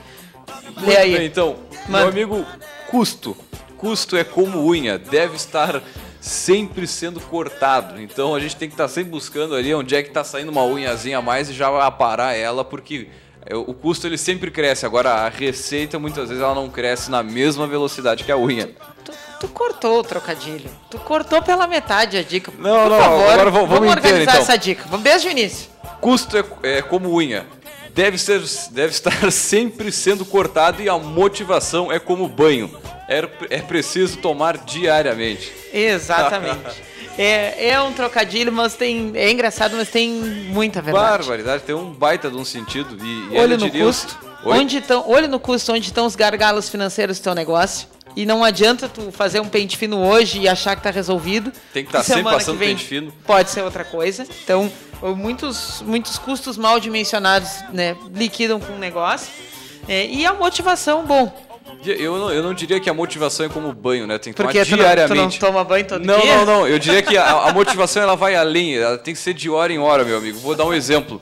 Lê 0.82 0.96
aí. 0.96 1.16
Bem, 1.16 1.26
então, 1.26 1.56
Mano. 1.88 2.04
meu 2.04 2.08
amigo, 2.08 2.46
custo. 2.90 3.36
Custo 3.76 4.16
é 4.16 4.24
como 4.24 4.66
unha, 4.66 4.98
deve 4.98 5.36
estar 5.36 5.82
sempre 6.20 6.86
sendo 6.86 7.20
cortado. 7.20 8.00
Então 8.00 8.34
a 8.34 8.40
gente 8.40 8.56
tem 8.56 8.68
que 8.68 8.74
estar 8.74 8.88
sempre 8.88 9.10
buscando 9.10 9.54
ali 9.54 9.74
onde 9.74 9.94
é 9.94 10.02
que 10.02 10.08
está 10.08 10.24
saindo 10.24 10.50
uma 10.50 10.64
unhazinha 10.64 11.18
a 11.18 11.22
mais 11.22 11.50
e 11.50 11.52
já 11.52 11.68
aparar 11.84 12.34
ela, 12.34 12.64
porque 12.64 13.08
o 13.52 13.74
custo 13.74 14.06
ele 14.06 14.16
sempre 14.16 14.50
cresce. 14.50 14.86
Agora 14.86 15.10
a 15.10 15.28
receita 15.28 15.98
muitas 15.98 16.28
vezes 16.28 16.42
ela 16.42 16.54
não 16.54 16.70
cresce 16.70 17.10
na 17.10 17.22
mesma 17.22 17.66
velocidade 17.66 18.24
que 18.24 18.32
a 18.32 18.38
unha. 18.38 18.68
Tu, 19.04 19.12
tu 19.12 19.12
cortou 19.48 20.00
o 20.00 20.02
trocadilho. 20.02 20.70
Tu 20.90 20.98
cortou 20.98 21.42
pela 21.42 21.66
metade 21.66 22.16
a 22.16 22.22
dica. 22.22 22.52
Não, 22.58 22.82
Por 22.82 22.90
não, 22.90 22.98
favor, 22.98 23.32
agora 23.32 23.50
vamos, 23.50 23.68
vamos 23.68 23.88
organizar 23.88 24.08
inteiro, 24.08 24.30
então. 24.30 24.42
essa 24.42 24.56
dica. 24.56 24.84
Vamos 24.88 25.04
desde 25.04 25.28
o 25.28 25.30
início. 25.30 25.68
Custo 26.00 26.36
é, 26.36 26.44
é 26.78 26.82
como 26.82 27.14
unha. 27.14 27.46
Deve, 27.90 28.18
ser, 28.18 28.42
deve 28.70 28.92
estar 28.92 29.12
sempre 29.30 29.92
sendo 29.92 30.24
cortado 30.24 30.82
e 30.82 30.88
a 30.88 30.98
motivação 30.98 31.92
é 31.92 31.98
como 31.98 32.28
banho. 32.28 32.70
É, 33.08 33.28
é 33.50 33.60
preciso 33.60 34.18
tomar 34.18 34.58
diariamente. 34.58 35.52
Exatamente. 35.72 36.94
É, 37.16 37.68
é 37.68 37.80
um 37.80 37.92
trocadilho, 37.92 38.52
mas 38.52 38.74
tem. 38.74 39.12
É 39.14 39.30
engraçado, 39.30 39.76
mas 39.76 39.88
tem 39.88 40.10
muita 40.10 40.82
verdade. 40.82 41.18
Barbaridade, 41.18 41.62
tem 41.62 41.72
um 41.72 41.92
baita 41.92 42.28
de 42.28 42.36
um 42.36 42.44
sentido. 42.44 42.98
E, 43.00 43.34
e 43.34 43.38
olho 43.38 43.56
no 43.56 43.70
custo. 43.70 44.18
Onde 44.44 44.80
tão, 44.80 45.08
olho 45.08 45.28
no 45.28 45.38
custo, 45.38 45.72
onde 45.72 45.86
estão 45.86 46.06
os 46.06 46.16
gargalos 46.16 46.68
financeiros 46.68 47.18
do 47.18 47.22
teu 47.22 47.34
negócio. 47.34 47.88
E 48.16 48.24
não 48.24 48.44
adianta 48.44 48.88
tu 48.88 49.10
fazer 49.10 49.40
um 49.40 49.48
pente 49.48 49.76
fino 49.76 49.98
hoje 49.98 50.40
e 50.40 50.48
achar 50.48 50.74
que 50.74 50.80
está 50.80 50.90
resolvido. 50.90 51.52
Tem 51.72 51.84
que 51.84 51.88
estar 51.88 51.98
tá 51.98 52.04
sempre 52.04 52.24
passando 52.24 52.58
vem, 52.58 52.70
pente 52.70 52.84
fino. 52.84 53.12
Pode 53.26 53.50
ser 53.50 53.62
outra 53.62 53.84
coisa. 53.84 54.26
Então, 54.44 54.70
muitos, 55.16 55.82
muitos 55.82 56.18
custos 56.18 56.56
mal 56.56 56.78
dimensionados 56.78 57.50
né, 57.72 57.96
liquidam 58.14 58.60
com 58.60 58.74
o 58.74 58.78
negócio. 58.78 59.28
É, 59.88 60.06
e 60.06 60.24
a 60.24 60.32
motivação, 60.32 61.04
bom, 61.04 61.32
eu 61.84 62.16
não, 62.16 62.32
eu 62.32 62.42
não 62.42 62.54
diria 62.54 62.80
que 62.80 62.88
a 62.88 62.94
motivação 62.94 63.46
é 63.46 63.48
como 63.48 63.72
banho, 63.72 64.06
né? 64.06 64.18
Tem 64.18 64.32
que 64.32 64.36
Porque 64.42 64.64
tomar 64.64 64.76
tu 64.76 64.76
diariamente. 64.76 65.14
Não, 65.14 65.28
tu 65.28 65.32
não 65.32 65.38
toma 65.52 65.64
banho 65.64 65.86
todo 65.86 66.04
não, 66.04 66.20
dia? 66.20 66.36
Não, 66.36 66.46
não, 66.46 66.60
não. 66.60 66.68
Eu 66.68 66.78
diria 66.78 67.02
que 67.02 67.16
a, 67.16 67.48
a 67.48 67.52
motivação 67.52 68.02
ela 68.02 68.16
vai 68.16 68.34
além. 68.34 68.76
Ela 68.76 68.96
tem 68.96 69.12
que 69.12 69.20
ser 69.20 69.34
de 69.34 69.50
hora 69.50 69.72
em 69.72 69.78
hora, 69.78 70.04
meu 70.04 70.16
amigo. 70.16 70.38
Vou 70.38 70.54
dar 70.54 70.64
um 70.64 70.72
exemplo 70.72 71.20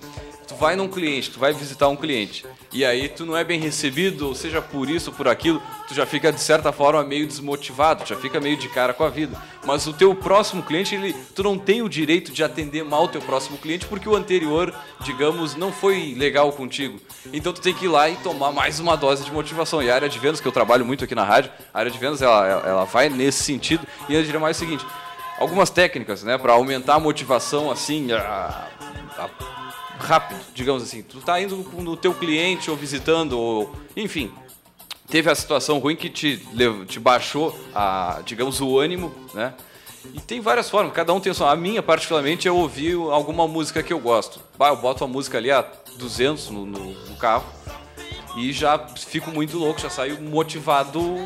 tu 0.52 0.58
vai 0.58 0.76
num 0.76 0.88
cliente, 0.88 1.30
tu 1.30 1.38
vai 1.38 1.52
visitar 1.52 1.88
um 1.88 1.96
cliente, 1.96 2.44
e 2.72 2.84
aí 2.84 3.08
tu 3.08 3.24
não 3.24 3.36
é 3.36 3.42
bem 3.42 3.58
recebido, 3.58 4.28
ou 4.28 4.34
seja 4.34 4.60
por 4.60 4.88
isso 4.88 5.10
ou 5.10 5.16
por 5.16 5.26
aquilo, 5.26 5.60
tu 5.88 5.94
já 5.94 6.04
fica 6.04 6.32
de 6.32 6.40
certa 6.40 6.70
forma 6.72 7.02
meio 7.02 7.26
desmotivado, 7.26 8.06
já 8.06 8.16
fica 8.16 8.40
meio 8.40 8.56
de 8.56 8.68
cara 8.68 8.92
com 8.92 9.04
a 9.04 9.08
vida. 9.08 9.40
Mas 9.64 9.86
o 9.86 9.92
teu 9.92 10.14
próximo 10.14 10.62
cliente, 10.62 10.94
ele, 10.94 11.14
tu 11.34 11.42
não 11.42 11.58
tem 11.58 11.82
o 11.82 11.88
direito 11.88 12.32
de 12.32 12.44
atender 12.44 12.84
mal 12.84 13.04
o 13.04 13.08
teu 13.08 13.20
próximo 13.20 13.56
cliente 13.58 13.86
porque 13.86 14.08
o 14.08 14.14
anterior, 14.14 14.74
digamos, 15.00 15.54
não 15.54 15.72
foi 15.72 16.14
legal 16.16 16.52
contigo. 16.52 17.00
Então 17.32 17.52
tu 17.52 17.60
tem 17.60 17.74
que 17.74 17.86
ir 17.86 17.88
lá 17.88 18.08
e 18.08 18.16
tomar 18.16 18.52
mais 18.52 18.78
uma 18.80 18.96
dose 18.96 19.24
de 19.24 19.32
motivação. 19.32 19.82
E 19.82 19.90
a 19.90 19.94
área 19.94 20.08
de 20.08 20.18
vendas, 20.18 20.40
que 20.40 20.46
eu 20.46 20.52
trabalho 20.52 20.84
muito 20.84 21.04
aqui 21.04 21.14
na 21.14 21.24
rádio, 21.24 21.50
a 21.72 21.78
área 21.78 21.90
de 21.90 21.98
vendas 21.98 22.20
ela, 22.20 22.46
ela 22.66 22.84
vai 22.84 23.08
nesse 23.08 23.42
sentido. 23.42 23.86
E 24.08 24.14
eu 24.14 24.22
diria 24.22 24.40
mais 24.40 24.56
o 24.56 24.60
seguinte: 24.60 24.84
algumas 25.38 25.70
técnicas, 25.70 26.22
né, 26.22 26.36
para 26.36 26.52
aumentar 26.52 26.94
a 26.94 27.00
motivação 27.00 27.70
assim, 27.70 28.12
a, 28.12 28.68
a 29.16 29.28
rápido, 30.02 30.40
digamos 30.54 30.82
assim. 30.82 31.02
Tu 31.02 31.20
tá 31.20 31.40
indo 31.40 31.56
no 31.56 31.96
teu 31.96 32.12
cliente 32.14 32.70
ou 32.70 32.76
visitando, 32.76 33.38
ou 33.38 33.74
enfim, 33.96 34.32
teve 35.08 35.30
a 35.30 35.34
situação 35.34 35.78
ruim 35.78 35.96
que 35.96 36.10
te, 36.10 36.42
te 36.86 37.00
baixou, 37.00 37.58
a, 37.74 38.20
digamos, 38.24 38.60
o 38.60 38.78
ânimo, 38.78 39.14
né? 39.34 39.54
E 40.12 40.20
tem 40.20 40.40
várias 40.40 40.68
formas, 40.68 40.92
cada 40.92 41.12
um 41.12 41.20
tem 41.20 41.30
a 41.30 41.34
sua. 41.34 41.52
A 41.52 41.56
minha, 41.56 41.82
particularmente, 41.82 42.48
é 42.48 42.50
ouvir 42.50 42.94
alguma 42.94 43.46
música 43.46 43.82
que 43.82 43.92
eu 43.92 44.00
gosto. 44.00 44.40
Bah, 44.58 44.68
eu 44.68 44.76
boto 44.76 45.04
a 45.04 45.06
música 45.06 45.38
ali 45.38 45.50
a 45.50 45.64
200 45.96 46.50
no, 46.50 46.66
no, 46.66 46.92
no 46.92 47.16
carro 47.16 47.44
e 48.36 48.52
já 48.52 48.78
fico 48.96 49.30
muito 49.30 49.58
louco, 49.58 49.80
já 49.80 49.90
saio 49.90 50.20
motivado. 50.20 51.16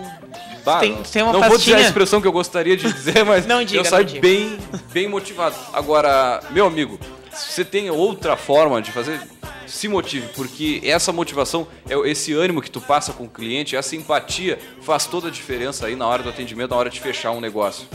Bah, 0.65 0.81
tem, 0.81 0.95
tem 1.03 1.23
não 1.23 1.33
pastinha. 1.33 1.49
vou 1.49 1.59
dizer 1.59 1.75
a 1.77 1.81
expressão 1.81 2.21
que 2.21 2.27
eu 2.27 2.33
gostaria 2.33 2.77
de 2.77 2.93
dizer, 2.93 3.25
mas 3.25 3.47
não 3.47 3.65
diga, 3.65 3.81
eu 3.81 3.85
saio 3.85 4.21
bem, 4.21 4.59
bem 4.93 5.09
motivado. 5.09 5.57
Agora, 5.73 6.43
meu 6.51 6.67
amigo, 6.67 6.99
se 7.37 7.53
você 7.53 7.65
tem 7.65 7.91
outra 7.91 8.37
forma 8.37 8.81
de 8.81 8.91
fazer, 8.91 9.21
se 9.67 9.89
motive, 9.89 10.29
porque 10.35 10.81
essa 10.85 11.13
motivação, 11.13 11.67
é 11.89 11.95
esse 12.09 12.33
ânimo 12.33 12.63
que 12.63 12.71
tu 12.71 12.81
passa 12.81 13.13
com 13.13 13.25
o 13.25 13.29
cliente, 13.29 13.77
essa 13.77 13.95
empatia 13.95 14.59
faz 14.81 15.07
toda 15.07 15.29
a 15.29 15.31
diferença 15.31 15.87
aí 15.87 15.95
na 15.95 16.07
hora 16.07 16.23
do 16.23 16.29
atendimento, 16.29 16.71
na 16.71 16.77
hora 16.77 16.91
de 16.91 17.01
fechar 17.01 17.33
um 17.33 17.41
negócio. 17.41 17.87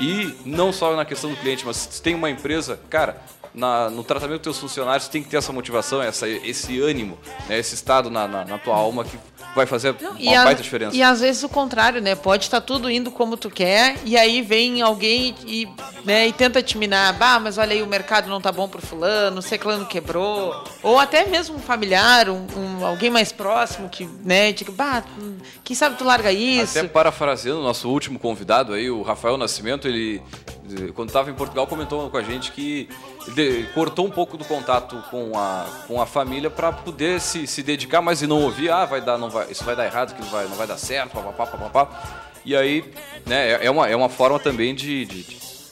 E 0.00 0.34
não 0.44 0.72
só 0.72 0.96
na 0.96 1.04
questão 1.04 1.30
do 1.30 1.36
cliente, 1.36 1.64
mas 1.64 1.76
se 1.76 2.02
tem 2.02 2.14
uma 2.14 2.28
empresa, 2.28 2.80
cara, 2.90 3.22
na, 3.54 3.88
no 3.88 4.02
tratamento 4.02 4.38
dos 4.38 4.42
teus 4.42 4.58
funcionários 4.58 5.08
tem 5.08 5.22
que 5.22 5.28
ter 5.28 5.36
essa 5.36 5.52
motivação, 5.52 6.02
essa, 6.02 6.28
esse 6.28 6.80
ânimo, 6.80 7.16
né, 7.48 7.58
esse 7.58 7.74
estado 7.74 8.10
na, 8.10 8.26
na, 8.26 8.44
na 8.44 8.58
tua 8.58 8.74
alma 8.74 9.04
que 9.04 9.16
vai 9.54 9.66
fazer 9.66 9.94
Não, 10.00 10.12
uma 10.12 10.40
a, 10.40 10.44
baita 10.44 10.62
diferença. 10.62 10.96
E 10.96 11.02
às 11.02 11.20
vezes 11.20 11.42
o 11.44 11.48
contrário, 11.48 12.00
né? 12.00 12.14
Pode 12.14 12.44
estar 12.44 12.60
tá 12.60 12.66
tudo 12.66 12.90
indo 12.90 13.10
como 13.10 13.36
tu 13.36 13.48
quer 13.48 13.96
e 14.04 14.16
aí 14.16 14.42
vem 14.42 14.82
alguém 14.82 15.34
e, 15.46 15.68
né, 16.04 16.26
e 16.26 16.32
tenta 16.32 16.62
te 16.62 16.76
minar. 16.76 17.12
Bah, 17.14 17.38
mas 17.38 17.56
olha 17.56 17.72
aí, 17.72 17.82
o 17.82 17.86
mercado 17.86 18.28
não 18.28 18.40
tá 18.40 18.50
bom 18.50 18.68
pro 18.68 18.82
fulano, 18.82 19.38
o 19.38 19.42
ciclano 19.42 19.86
quebrou. 19.86 20.64
Ou 20.82 20.98
até 20.98 21.24
mesmo 21.24 21.56
um 21.56 21.60
familiar, 21.60 22.28
um, 22.28 22.46
um, 22.56 22.84
alguém 22.84 23.10
mais 23.10 23.30
próximo 23.30 23.88
que, 23.88 24.08
né, 24.24 24.52
diga, 24.52 24.72
bah, 24.72 25.04
quem 25.62 25.76
sabe 25.76 25.96
tu 25.96 26.04
larga 26.04 26.32
isso. 26.32 26.76
Até 26.78 26.88
parafraseando 26.88 27.60
o 27.60 27.64
nosso 27.64 27.88
último 27.88 28.18
convidado 28.18 28.72
aí, 28.72 28.90
o 28.90 29.02
Rafael 29.02 29.36
Nascimento, 29.36 29.86
ele 29.86 30.20
quando 30.94 31.08
estava 31.08 31.30
em 31.30 31.34
Portugal, 31.34 31.66
comentou 31.66 32.08
com 32.10 32.16
a 32.16 32.22
gente 32.22 32.50
que 32.52 32.88
ele 33.26 33.43
cortou 33.74 34.06
um 34.06 34.10
pouco 34.10 34.36
do 34.36 34.44
contato 34.44 35.02
com 35.10 35.38
a, 35.38 35.66
com 35.86 36.00
a 36.00 36.06
família 36.06 36.50
para 36.50 36.72
poder 36.72 37.20
se, 37.20 37.46
se 37.46 37.62
dedicar, 37.62 38.00
mas 38.00 38.22
e 38.22 38.26
não 38.26 38.42
ouvir, 38.42 38.70
ah, 38.70 38.84
vai 38.84 39.00
dar, 39.00 39.18
não 39.18 39.30
vai, 39.30 39.50
isso 39.50 39.64
vai 39.64 39.74
dar 39.74 39.86
errado, 39.86 40.14
que 40.14 40.20
não 40.20 40.28
vai, 40.28 40.46
não 40.46 40.56
vai 40.56 40.66
dar 40.66 40.76
certo, 40.76 41.12
papapá, 41.12 41.46
papapá. 41.46 42.22
E 42.44 42.54
aí, 42.54 42.84
né, 43.26 43.52
é, 43.52 43.66
é 43.66 43.70
uma, 43.70 43.88
é 43.88 43.96
uma 43.96 44.08
forma 44.08 44.38
também 44.38 44.74
de, 44.74 45.04
de, 45.04 45.26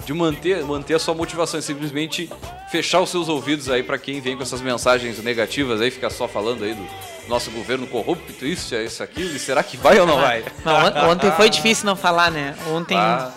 de 0.05 0.15
manter, 0.15 0.65
manter 0.65 0.95
a 0.95 0.99
sua 0.99 1.15
motivação, 1.15 1.61
e 1.61 1.63
simplesmente 1.63 2.31
fechar 2.71 3.01
os 3.01 3.11
seus 3.11 3.29
ouvidos 3.29 3.69
aí 3.69 3.83
para 3.83 3.99
quem 3.99 4.21
vem 4.21 4.37
com 4.37 4.43
essas 4.43 4.61
mensagens 4.61 5.23
negativas 5.23 5.81
aí, 5.81 5.91
ficar 5.91 6.11
só 6.11 6.27
falando 6.27 6.65
aí 6.65 6.75
do 6.75 6.87
nosso 7.29 7.51
governo 7.51 7.87
corrupto, 7.87 8.45
isso, 8.45 8.75
é 8.75 8.85
isso, 8.85 9.03
aquilo, 9.03 9.37
e 9.37 9.39
será 9.39 9.63
que 9.63 9.77
vai 9.77 10.01
ou 10.01 10.07
não 10.07 10.17
vai? 10.17 10.45
Não, 10.65 11.11
ontem 11.11 11.31
foi 11.33 11.49
difícil 11.49 11.87
não 11.87 11.97
falar, 11.97 12.31
né? 12.31 12.57
Ontem... 12.69 12.97
Ah 12.97 13.33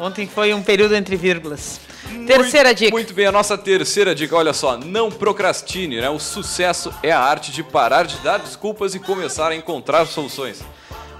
Ontem 0.00 0.26
foi 0.26 0.54
um 0.54 0.62
período 0.62 0.96
entre 0.96 1.14
vírgulas. 1.14 1.78
Terceira 2.26 2.74
dica. 2.74 2.90
Muito 2.90 3.14
bem, 3.14 3.26
a 3.26 3.32
nossa 3.32 3.56
terceira 3.56 4.14
dica, 4.14 4.36
olha 4.36 4.52
só, 4.52 4.76
não 4.76 5.10
procrastine, 5.10 6.00
né? 6.00 6.08
O 6.10 6.18
sucesso 6.18 6.92
é 7.02 7.10
a 7.10 7.18
arte 7.20 7.52
de 7.52 7.62
parar 7.62 8.06
de 8.06 8.16
dar 8.18 8.38
desculpas 8.38 8.94
e 8.94 8.98
começar 8.98 9.50
a 9.50 9.56
encontrar 9.56 10.06
soluções. 10.06 10.62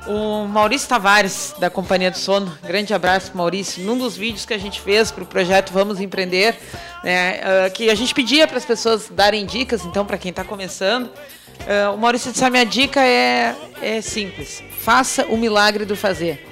O 0.06 0.46
Maurício 0.46 0.88
Tavares, 0.88 1.54
da 1.58 1.68
Companhia 1.68 2.10
do 2.10 2.16
Sono, 2.16 2.56
grande 2.66 2.94
abraço, 2.94 3.32
Maurício. 3.34 3.84
Num 3.84 3.98
dos 3.98 4.16
vídeos 4.16 4.46
que 4.46 4.54
a 4.54 4.58
gente 4.58 4.80
fez 4.80 5.10
para 5.10 5.22
o 5.22 5.26
projeto 5.26 5.72
Vamos 5.72 6.00
Empreender, 6.00 6.56
né, 7.04 7.40
uh, 7.40 7.70
que 7.70 7.90
a 7.90 7.94
gente 7.94 8.14
pedia 8.14 8.46
para 8.48 8.56
as 8.56 8.64
pessoas 8.64 9.08
darem 9.10 9.44
dicas, 9.44 9.84
então, 9.84 10.06
para 10.06 10.16
quem 10.16 10.30
está 10.30 10.42
começando, 10.42 11.06
uh, 11.06 11.94
o 11.94 11.98
Maurício 11.98 12.32
disse: 12.32 12.44
a 12.44 12.50
minha 12.50 12.64
dica 12.64 13.04
é, 13.04 13.54
é 13.82 14.00
simples: 14.00 14.62
faça 14.78 15.26
o 15.26 15.36
milagre 15.36 15.84
do 15.84 15.94
fazer. 15.94 16.49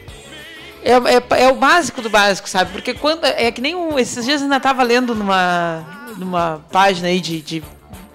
É, 0.89 0.93
é, 0.93 1.43
é, 1.45 1.49
o 1.49 1.55
básico 1.55 2.01
do 2.01 2.09
básico, 2.09 2.49
sabe? 2.49 2.73
Porque 2.73 2.95
quando. 2.95 3.27
É 3.27 3.53
que 3.53 3.61
nem 3.61 3.75
um, 3.75 3.99
esses 3.99 4.25
dias 4.25 4.41
eu 4.41 4.47
ainda 4.47 4.57
estava 4.57 4.83
lendo 4.83 5.15
numa, 5.15 5.85
numa 6.17 6.65
página 6.73 7.09
aí 7.09 7.21
de, 7.21 7.43
de 7.43 7.63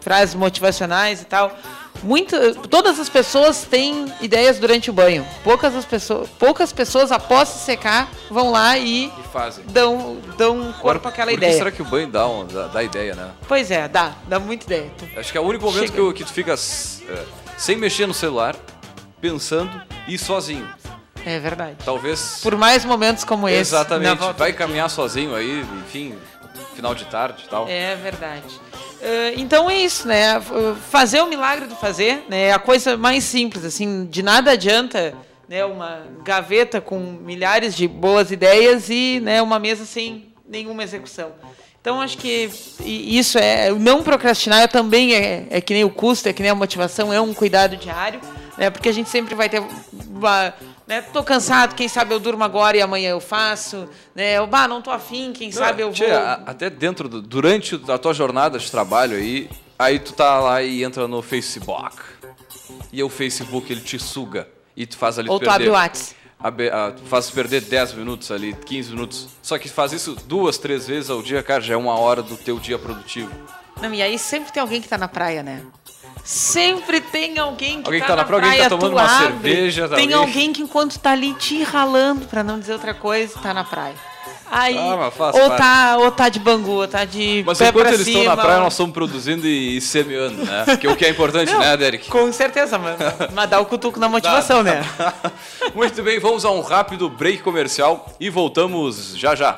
frases 0.01 0.33
motivacionais 0.33 1.21
e 1.21 1.25
tal. 1.25 1.55
Muita, 2.01 2.55
todas 2.55 2.99
as 2.99 3.07
pessoas 3.07 3.63
têm 3.63 4.11
ideias 4.19 4.57
durante 4.57 4.89
o 4.89 4.93
banho. 4.93 5.25
Poucas, 5.43 5.75
as 5.75 5.85
pessoas, 5.85 6.27
poucas 6.37 6.73
pessoas, 6.73 7.11
após 7.11 7.47
se 7.47 7.59
secar, 7.59 8.09
vão 8.29 8.51
lá 8.51 8.75
e, 8.77 9.05
e 9.05 9.11
fazem. 9.31 9.63
dão, 9.67 10.17
dão 10.35 10.73
corpo 10.81 11.07
àquela 11.07 11.31
por 11.31 11.37
ideia. 11.37 11.53
será 11.53 11.71
que 11.71 11.81
o 11.81 11.85
banho 11.85 12.07
dá, 12.07 12.27
um, 12.27 12.45
dá, 12.45 12.67
dá, 12.67 12.83
ideia, 12.83 13.13
né? 13.15 13.29
Pois 13.47 13.69
é, 13.69 13.87
dá. 13.87 14.15
Dá 14.27 14.39
muita 14.39 14.65
ideia. 14.65 14.91
Acho 15.15 15.31
que 15.31 15.37
é 15.37 15.41
o 15.41 15.45
único 15.45 15.63
momento 15.63 15.93
que, 15.93 16.13
que, 16.13 16.23
tu 16.25 16.33
fica 16.33 16.53
é, 16.53 17.23
sem 17.55 17.77
mexer 17.77 18.07
no 18.07 18.13
celular, 18.15 18.55
pensando 19.21 19.81
e 20.07 20.17
sozinho. 20.17 20.67
É 21.25 21.39
verdade. 21.39 21.77
Talvez. 21.83 22.39
Por 22.41 22.55
mais 22.57 22.83
momentos 22.85 23.23
como 23.23 23.47
esse. 23.47 23.59
Exatamente. 23.59 24.21
Vai 24.37 24.53
caminhar 24.53 24.89
sozinho 24.89 25.35
aí, 25.35 25.65
enfim, 25.85 26.15
final 26.75 26.93
de 26.93 27.05
tarde 27.05 27.43
e 27.45 27.49
tal. 27.49 27.67
É 27.67 27.95
verdade. 27.95 28.59
Uh, 29.03 29.33
então 29.35 29.69
é 29.69 29.77
isso, 29.77 30.07
né? 30.07 30.41
Fazer 30.89 31.21
o 31.21 31.27
milagre 31.27 31.67
do 31.67 31.75
fazer, 31.75 32.25
né? 32.29 32.43
É 32.43 32.53
a 32.53 32.59
coisa 32.59 32.95
mais 32.95 33.23
simples, 33.23 33.65
assim, 33.65 34.05
de 34.05 34.23
nada 34.23 34.51
adianta, 34.51 35.13
né? 35.47 35.65
Uma 35.65 36.03
gaveta 36.23 36.79
com 36.79 36.99
milhares 36.99 37.75
de 37.75 37.87
boas 37.87 38.31
ideias 38.31 38.89
e, 38.89 39.19
né? 39.21 39.41
Uma 39.41 39.59
mesa 39.59 39.85
sem 39.85 40.33
nenhuma 40.47 40.83
execução. 40.83 41.31
Então 41.81 41.99
acho 41.99 42.17
que 42.17 42.49
isso 42.85 43.37
é 43.37 43.69
não 43.71 44.03
procrastinar 44.03 44.69
também 44.69 45.13
é, 45.13 45.47
é 45.49 45.59
que 45.59 45.73
nem 45.73 45.83
o 45.83 45.89
custo, 45.89 46.29
é 46.29 46.33
que 46.33 46.41
nem 46.41 46.49
a 46.49 46.55
motivação, 46.55 47.11
é 47.11 47.19
um 47.19 47.33
cuidado 47.33 47.75
diário, 47.75 48.21
né? 48.57 48.69
Porque 48.69 48.87
a 48.87 48.93
gente 48.93 49.09
sempre 49.09 49.35
vai 49.35 49.49
ter 49.49 49.61
uma, 50.09 50.53
né? 50.87 51.01
Tô 51.01 51.23
cansado, 51.23 51.75
quem 51.75 51.87
sabe 51.87 52.13
eu 52.13 52.19
durmo 52.19 52.43
agora 52.43 52.77
e 52.77 52.81
amanhã 52.81 53.09
eu 53.11 53.19
faço, 53.19 53.87
né? 54.13 54.37
Eu, 54.37 54.47
bah, 54.47 54.67
não 54.67 54.81
tô 54.81 54.91
afim, 54.91 55.31
quem 55.33 55.49
não, 55.49 55.57
sabe 55.57 55.81
eu 55.81 55.91
vou. 55.91 56.07
até 56.45 56.69
dentro, 56.69 57.07
do, 57.07 57.21
durante 57.21 57.79
a 57.87 57.97
tua 57.97 58.13
jornada 58.13 58.59
de 58.59 58.69
trabalho 58.69 59.17
aí, 59.17 59.49
aí 59.77 59.99
tu 59.99 60.13
tá 60.13 60.39
lá 60.39 60.61
e 60.61 60.83
entra 60.83 61.07
no 61.07 61.21
Facebook. 61.21 62.01
E 62.91 63.01
o 63.01 63.09
Facebook 63.09 63.71
ele 63.71 63.81
te 63.81 63.97
suga 63.97 64.47
e 64.75 64.85
tu 64.85 64.97
faz 64.97 65.17
ali 65.17 65.29
Ou 65.29 65.39
tu 65.39 65.45
perder. 65.45 65.55
abre 65.55 65.69
o 65.69 65.73
WhatsApp. 65.73 66.15
faz 67.05 67.29
perder 67.29 67.61
10 67.61 67.93
minutos 67.93 68.31
ali, 68.31 68.53
15 68.53 68.91
minutos. 68.91 69.27
Só 69.41 69.57
que 69.57 69.69
faz 69.69 69.93
isso 69.93 70.15
duas, 70.25 70.57
três 70.57 70.87
vezes 70.87 71.09
ao 71.09 71.21
dia, 71.21 71.41
cara, 71.41 71.61
já 71.61 71.73
é 71.73 71.77
uma 71.77 71.97
hora 71.97 72.21
do 72.21 72.37
teu 72.37 72.59
dia 72.59 72.77
produtivo. 72.77 73.31
Não, 73.81 73.93
e 73.93 74.01
aí 74.01 74.19
sempre 74.19 74.51
tem 74.51 74.61
alguém 74.61 74.81
que 74.81 74.87
tá 74.87 74.97
na 74.97 75.07
praia, 75.07 75.41
né? 75.41 75.63
Sempre 76.23 77.01
tem 77.01 77.37
alguém 77.37 77.81
que 77.81 77.87
alguém 77.87 77.99
tá, 77.99 78.07
tá 78.07 78.15
na, 78.15 78.23
praia, 78.23 78.43
alguém 78.45 78.59
tá 78.61 78.69
tomando 78.69 78.93
uma 78.93 79.03
abre. 79.03 79.51
cerveja. 79.51 79.89
Tá 79.89 79.95
tem 79.95 80.13
alguém... 80.13 80.27
alguém 80.27 80.53
que 80.53 80.61
enquanto 80.61 80.97
tá 80.97 81.11
ali 81.11 81.33
te 81.33 81.61
ralando, 81.63 82.25
para 82.25 82.43
não 82.43 82.59
dizer 82.59 82.73
outra 82.73 82.93
coisa, 82.93 83.37
tá 83.39 83.53
na 83.53 83.63
praia. 83.63 83.95
Aí, 84.49 84.77
ah, 84.77 85.11
ou, 85.33 85.49
tá, 85.49 85.97
ou 85.97 86.11
tá 86.11 86.29
de 86.29 86.39
bangu, 86.39 86.73
ou 86.73 86.87
tá 86.87 87.03
de. 87.05 87.43
Mas 87.43 87.59
enquanto 87.59 87.87
eles 87.87 88.05
cima, 88.05 88.19
estão 88.19 88.35
na 88.35 88.41
praia, 88.41 88.59
nós 88.59 88.73
estamos 88.73 88.93
produzindo 88.93 89.47
e, 89.47 89.77
e 89.77 89.81
semeando, 89.81 90.45
né? 90.45 90.63
Porque 90.65 90.87
o 90.87 90.95
que 90.95 91.05
é 91.05 91.09
importante, 91.09 91.51
não, 91.51 91.59
né, 91.59 91.75
Derek? 91.75 92.07
Com 92.07 92.31
certeza, 92.31 92.77
mano. 92.77 92.97
Mas 93.33 93.49
dá 93.49 93.59
o 93.59 93.65
cutuco 93.65 93.99
na 93.99 94.07
motivação, 94.07 94.63
dá. 94.63 94.75
né? 94.75 94.85
Muito 95.73 96.03
bem, 96.03 96.19
vamos 96.19 96.45
a 96.45 96.51
um 96.51 96.61
rápido 96.61 97.09
break 97.09 97.41
comercial 97.41 98.07
e 98.19 98.29
voltamos 98.29 99.17
já 99.17 99.33
já. 99.33 99.57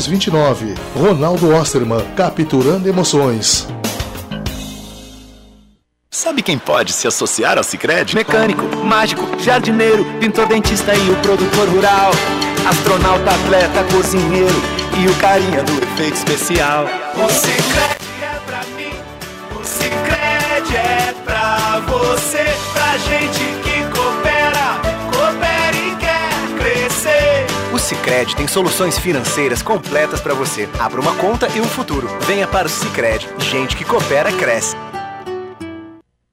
329. 0.00 0.74
Ronaldo 0.96 1.54
Osterman, 1.54 2.02
capturando 2.16 2.88
emoções. 2.88 3.68
Sabe 6.10 6.42
quem 6.42 6.58
pode 6.58 6.92
se 6.92 7.06
associar 7.06 7.58
ao 7.58 7.64
Cicred? 7.64 8.14
Mecânico, 8.14 8.62
mágico, 8.78 9.26
jardineiro, 9.38 10.04
pintor 10.18 10.46
dentista 10.46 10.94
e 10.94 11.10
o 11.10 11.16
produtor 11.16 11.68
rural. 11.68 12.12
Astronauta, 12.66 13.30
atleta, 13.30 13.84
cozinheiro 13.92 14.62
e 14.98 15.06
o 15.06 15.14
carinha 15.16 15.62
do 15.62 15.72
efeito 15.82 16.16
especial. 16.16 16.86
O 17.16 17.28
Cicred 17.28 17.98
é 18.22 18.40
pra 18.46 18.60
mim, 18.76 18.92
o 19.58 19.64
Cicred 19.64 20.76
é 20.76 21.14
pra 21.24 21.80
você, 21.86 22.49
Sicredi 28.10 28.34
tem 28.34 28.48
soluções 28.48 28.98
financeiras 28.98 29.62
completas 29.62 30.20
para 30.20 30.34
você. 30.34 30.68
Abra 30.80 31.00
uma 31.00 31.14
conta 31.14 31.46
e 31.54 31.60
um 31.60 31.64
futuro. 31.64 32.08
Venha 32.22 32.44
para 32.44 32.66
o 32.66 32.68
Sicredi. 32.68 33.28
Gente 33.38 33.76
que 33.76 33.84
coopera 33.84 34.32
cresce. 34.32 34.76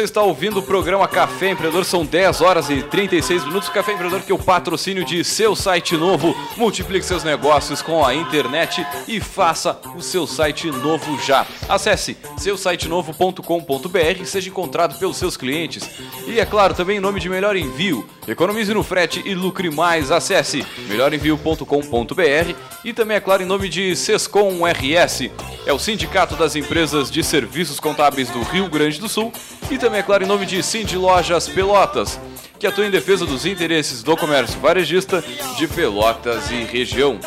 Você 0.00 0.04
está 0.04 0.22
ouvindo 0.22 0.60
o 0.60 0.62
programa 0.62 1.06
Café 1.06 1.50
Empreendedor, 1.50 1.84
são 1.84 2.06
10 2.06 2.40
horas 2.40 2.70
e 2.70 2.82
36 2.82 3.44
minutos. 3.44 3.68
Café 3.68 3.92
Empreendedor 3.92 4.22
que 4.22 4.32
é 4.32 4.34
o 4.34 4.38
patrocínio 4.38 5.04
de 5.04 5.22
seu 5.22 5.54
site 5.54 5.94
novo. 5.94 6.34
Multiplique 6.56 7.04
seus 7.04 7.22
negócios 7.22 7.82
com 7.82 8.02
a 8.02 8.14
internet 8.14 8.86
e 9.06 9.20
faça 9.20 9.78
o 9.94 10.00
seu 10.00 10.26
site 10.26 10.68
novo 10.68 11.20
já. 11.20 11.46
Acesse 11.68 12.16
seusitenovo.com.br 12.38 14.22
e 14.22 14.24
seja 14.24 14.48
encontrado 14.48 14.98
pelos 14.98 15.18
seus 15.18 15.36
clientes. 15.36 15.86
E 16.26 16.40
é 16.40 16.46
claro, 16.46 16.72
também 16.72 16.96
em 16.96 17.00
nome 17.00 17.20
de 17.20 17.28
Melhor 17.28 17.54
Envio. 17.54 18.08
Economize 18.26 18.72
no 18.72 18.82
frete 18.82 19.20
e 19.26 19.34
lucre 19.34 19.70
mais. 19.70 20.10
Acesse 20.10 20.64
melhorenvio.com.br 20.88 22.54
e 22.84 22.92
também, 22.94 23.16
é 23.16 23.20
claro, 23.20 23.42
em 23.42 23.46
nome 23.46 23.68
de 23.68 23.94
Sescom 23.94 24.60
RS. 24.64 25.30
É 25.66 25.72
o 25.72 25.78
Sindicato 25.78 26.36
das 26.36 26.56
Empresas 26.56 27.10
de 27.10 27.22
Serviços 27.22 27.78
Contábeis 27.78 28.30
do 28.30 28.42
Rio 28.42 28.68
Grande 28.68 28.98
do 28.98 29.08
Sul 29.08 29.32
e 29.70 29.76
também, 29.76 29.89
é 29.94 30.02
claro, 30.02 30.24
em 30.24 30.26
nome 30.26 30.46
de 30.46 30.62
Cindy 30.62 30.96
Lojas 30.96 31.46
Pelotas, 31.48 32.18
que 32.58 32.66
atua 32.66 32.86
em 32.86 32.90
defesa 32.90 33.26
dos 33.26 33.44
interesses 33.46 34.02
do 34.02 34.16
comércio 34.16 34.58
varejista 34.60 35.22
de 35.56 35.68
Pelotas 35.68 36.50
e 36.50 36.64
região. 36.64 37.20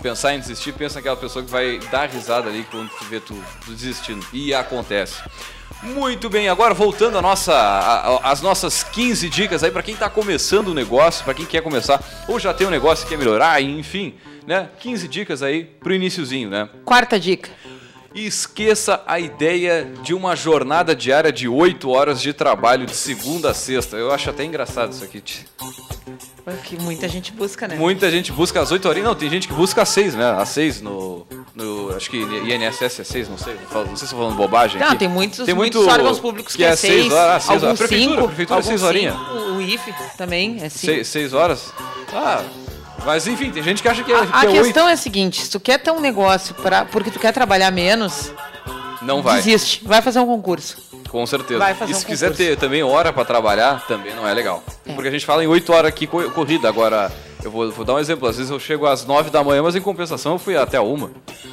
pensar 0.00 0.34
em 0.34 0.40
desistir, 0.40 0.72
pensa 0.72 0.94
naquela 0.94 1.16
pessoa 1.16 1.44
que 1.44 1.50
vai 1.50 1.78
dar 1.90 2.08
risada 2.08 2.48
ali 2.48 2.66
quando 2.70 2.88
tu 2.88 3.04
vê 3.04 3.20
tu, 3.20 3.34
tu 3.62 3.70
desistindo. 3.70 4.24
E 4.32 4.54
acontece. 4.54 5.20
Muito 5.82 6.30
bem, 6.30 6.48
agora 6.48 6.72
voltando 6.72 7.18
a 7.18 7.22
nossa, 7.22 8.22
nossas 8.42 8.82
15 8.82 9.28
dicas 9.28 9.62
aí 9.62 9.70
para 9.70 9.82
quem 9.82 9.92
está 9.92 10.08
começando 10.08 10.68
o 10.68 10.74
negócio, 10.74 11.22
para 11.24 11.34
quem 11.34 11.44
quer 11.44 11.62
começar 11.62 12.02
ou 12.26 12.40
já 12.40 12.54
tem 12.54 12.66
um 12.66 12.70
negócio 12.70 13.04
e 13.04 13.08
quer 13.08 13.18
melhorar, 13.18 13.60
enfim 13.60 14.14
né? 14.46 14.68
15 14.78 15.08
dicas 15.08 15.42
aí 15.42 15.64
pro 15.64 15.94
iníciozinho, 15.94 16.50
né? 16.50 16.68
Quarta 16.84 17.18
dica. 17.18 17.50
Esqueça 18.14 19.02
a 19.06 19.18
ideia 19.18 19.90
de 20.02 20.14
uma 20.14 20.36
jornada 20.36 20.94
diária 20.94 21.32
de 21.32 21.48
8 21.48 21.90
horas 21.90 22.20
de 22.22 22.32
trabalho 22.32 22.86
de 22.86 22.94
segunda 22.94 23.50
a 23.50 23.54
sexta. 23.54 23.96
Eu 23.96 24.12
acho 24.12 24.30
até 24.30 24.44
engraçado 24.44 24.92
isso 24.92 25.02
aqui. 25.02 25.20
Que 26.62 26.76
muita 26.80 27.08
gente 27.08 27.32
busca, 27.32 27.66
né? 27.66 27.74
Muita 27.74 28.08
gente 28.10 28.30
busca 28.30 28.60
as 28.60 28.70
8 28.70 28.88
horas. 28.88 29.02
Não, 29.02 29.14
tem 29.16 29.28
gente 29.28 29.48
que 29.48 29.54
busca 29.54 29.82
as 29.82 29.88
6, 29.88 30.14
né? 30.14 30.30
As 30.30 30.50
6 30.50 30.82
no, 30.82 31.26
no. 31.54 31.96
Acho 31.96 32.08
que 32.08 32.18
INSS 32.18 33.00
é 33.00 33.04
6, 33.04 33.28
não 33.30 33.38
sei. 33.38 33.54
Não 33.54 33.86
sei 33.86 33.96
se 33.96 34.04
estou 34.04 34.18
falando 34.20 34.36
bobagem. 34.36 34.78
Não, 34.78 34.88
aqui. 34.88 34.98
tem 34.98 35.08
muitos, 35.08 35.44
tem 35.44 35.54
muitos 35.54 35.84
órgãos 35.84 36.20
públicos 36.20 36.52
que, 36.52 36.58
que 36.58 36.64
é 36.64 36.76
6 36.76 37.10
horas. 37.12 37.42
Seis 37.42 37.62
horas. 37.62 37.80
A 37.80 37.86
prefeitura, 37.86 38.14
cinco, 38.14 38.24
a 38.24 38.28
prefeitura 38.28 38.60
é 38.60 38.62
6 38.62 38.82
horinhas. 38.82 39.16
O 39.56 39.60
IFE 39.60 39.94
também 40.16 40.62
é 40.62 40.68
5. 40.68 41.04
6 41.04 41.32
horas? 41.32 41.72
Ah, 42.12 42.44
mas 43.04 43.26
enfim, 43.26 43.50
tem 43.50 43.62
gente 43.62 43.82
que 43.82 43.88
acha 43.88 44.02
que 44.02 44.12
é. 44.12 44.16
A, 44.16 44.26
que 44.26 44.46
a 44.46 44.50
é 44.50 44.52
questão 44.52 44.84
8. 44.84 44.90
é 44.90 44.92
a 44.92 44.96
seguinte: 44.96 45.42
se 45.42 45.50
tu 45.50 45.60
quer 45.60 45.78
ter 45.78 45.90
um 45.90 46.00
negócio 46.00 46.54
pra, 46.54 46.84
porque 46.84 47.10
tu 47.10 47.18
quer 47.18 47.32
trabalhar 47.32 47.70
menos, 47.70 48.32
não 49.02 49.22
vai. 49.22 49.36
Desiste, 49.36 49.82
vai 49.84 50.02
fazer 50.02 50.20
um 50.20 50.26
concurso. 50.26 50.76
Com 51.08 51.24
certeza. 51.26 51.60
Vai 51.60 51.74
fazer 51.74 51.92
e 51.92 51.94
se 51.94 52.04
um 52.04 52.08
quiser 52.08 52.34
ter 52.34 52.56
também 52.56 52.82
hora 52.82 53.12
para 53.12 53.24
trabalhar, 53.24 53.86
também 53.86 54.14
não 54.14 54.26
é 54.26 54.34
legal. 54.34 54.64
É. 54.84 54.92
Porque 54.94 55.08
a 55.08 55.10
gente 55.12 55.24
fala 55.24 55.44
em 55.44 55.46
8 55.46 55.72
horas 55.72 55.88
aqui 55.88 56.06
corrida. 56.06 56.68
Agora, 56.68 57.12
eu 57.44 57.50
vou, 57.50 57.70
vou, 57.70 57.84
dar 57.84 57.94
um 57.94 57.98
exemplo. 57.98 58.26
Às 58.26 58.36
vezes 58.36 58.50
eu 58.50 58.58
chego 58.58 58.86
às 58.86 59.04
9 59.04 59.30
da 59.30 59.44
manhã, 59.44 59.62
mas 59.62 59.76
em 59.76 59.80
compensação 59.80 60.32
eu 60.32 60.38
fui 60.38 60.56
até 60.56 60.80
uma. 60.80 61.10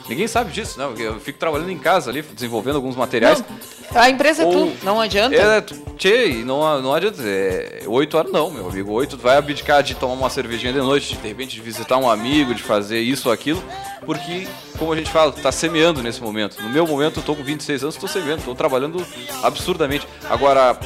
Ninguém 0.07 0.27
sabe 0.27 0.51
disso, 0.51 0.79
né? 0.79 0.89
Eu 0.97 1.19
fico 1.19 1.37
trabalhando 1.37 1.69
em 1.69 1.77
casa 1.77 2.09
ali, 2.09 2.21
desenvolvendo 2.21 2.77
alguns 2.77 2.95
materiais. 2.95 3.43
Não, 3.91 4.01
a 4.01 4.09
empresa 4.09 4.43
é 4.43 4.45
tu, 4.49 4.71
não 4.83 5.01
adianta. 5.01 5.35
É, 5.35 5.61
tchê, 5.97 6.43
não, 6.45 6.81
não 6.81 6.93
adianta. 6.93 7.21
É, 7.23 7.83
8 7.85 8.17
horas 8.17 8.31
não, 8.31 8.49
meu 8.49 8.69
amigo. 8.69 8.91
8 8.91 9.17
tu 9.17 9.21
vai 9.21 9.37
abdicar 9.37 9.83
de 9.83 9.95
tomar 9.95 10.13
uma 10.13 10.29
cervejinha 10.29 10.71
de 10.71 10.79
noite, 10.79 11.15
de 11.15 11.27
repente 11.27 11.55
de 11.55 11.61
visitar 11.61 11.97
um 11.97 12.09
amigo, 12.09 12.55
de 12.55 12.63
fazer 12.63 13.01
isso 13.01 13.27
ou 13.27 13.33
aquilo. 13.33 13.61
Porque, 14.05 14.47
como 14.79 14.93
a 14.93 14.95
gente 14.95 15.11
fala, 15.11 15.31
tá 15.31 15.51
semeando 15.51 16.01
nesse 16.01 16.21
momento. 16.21 16.61
No 16.61 16.69
meu 16.69 16.87
momento, 16.87 17.19
eu 17.19 17.23
tô 17.23 17.35
com 17.35 17.43
26 17.43 17.83
anos, 17.83 17.95
tô 17.97 18.07
semeando, 18.07 18.43
tô 18.43 18.55
trabalhando 18.55 19.05
absurdamente. 19.43 20.07
Agora, 20.29 20.79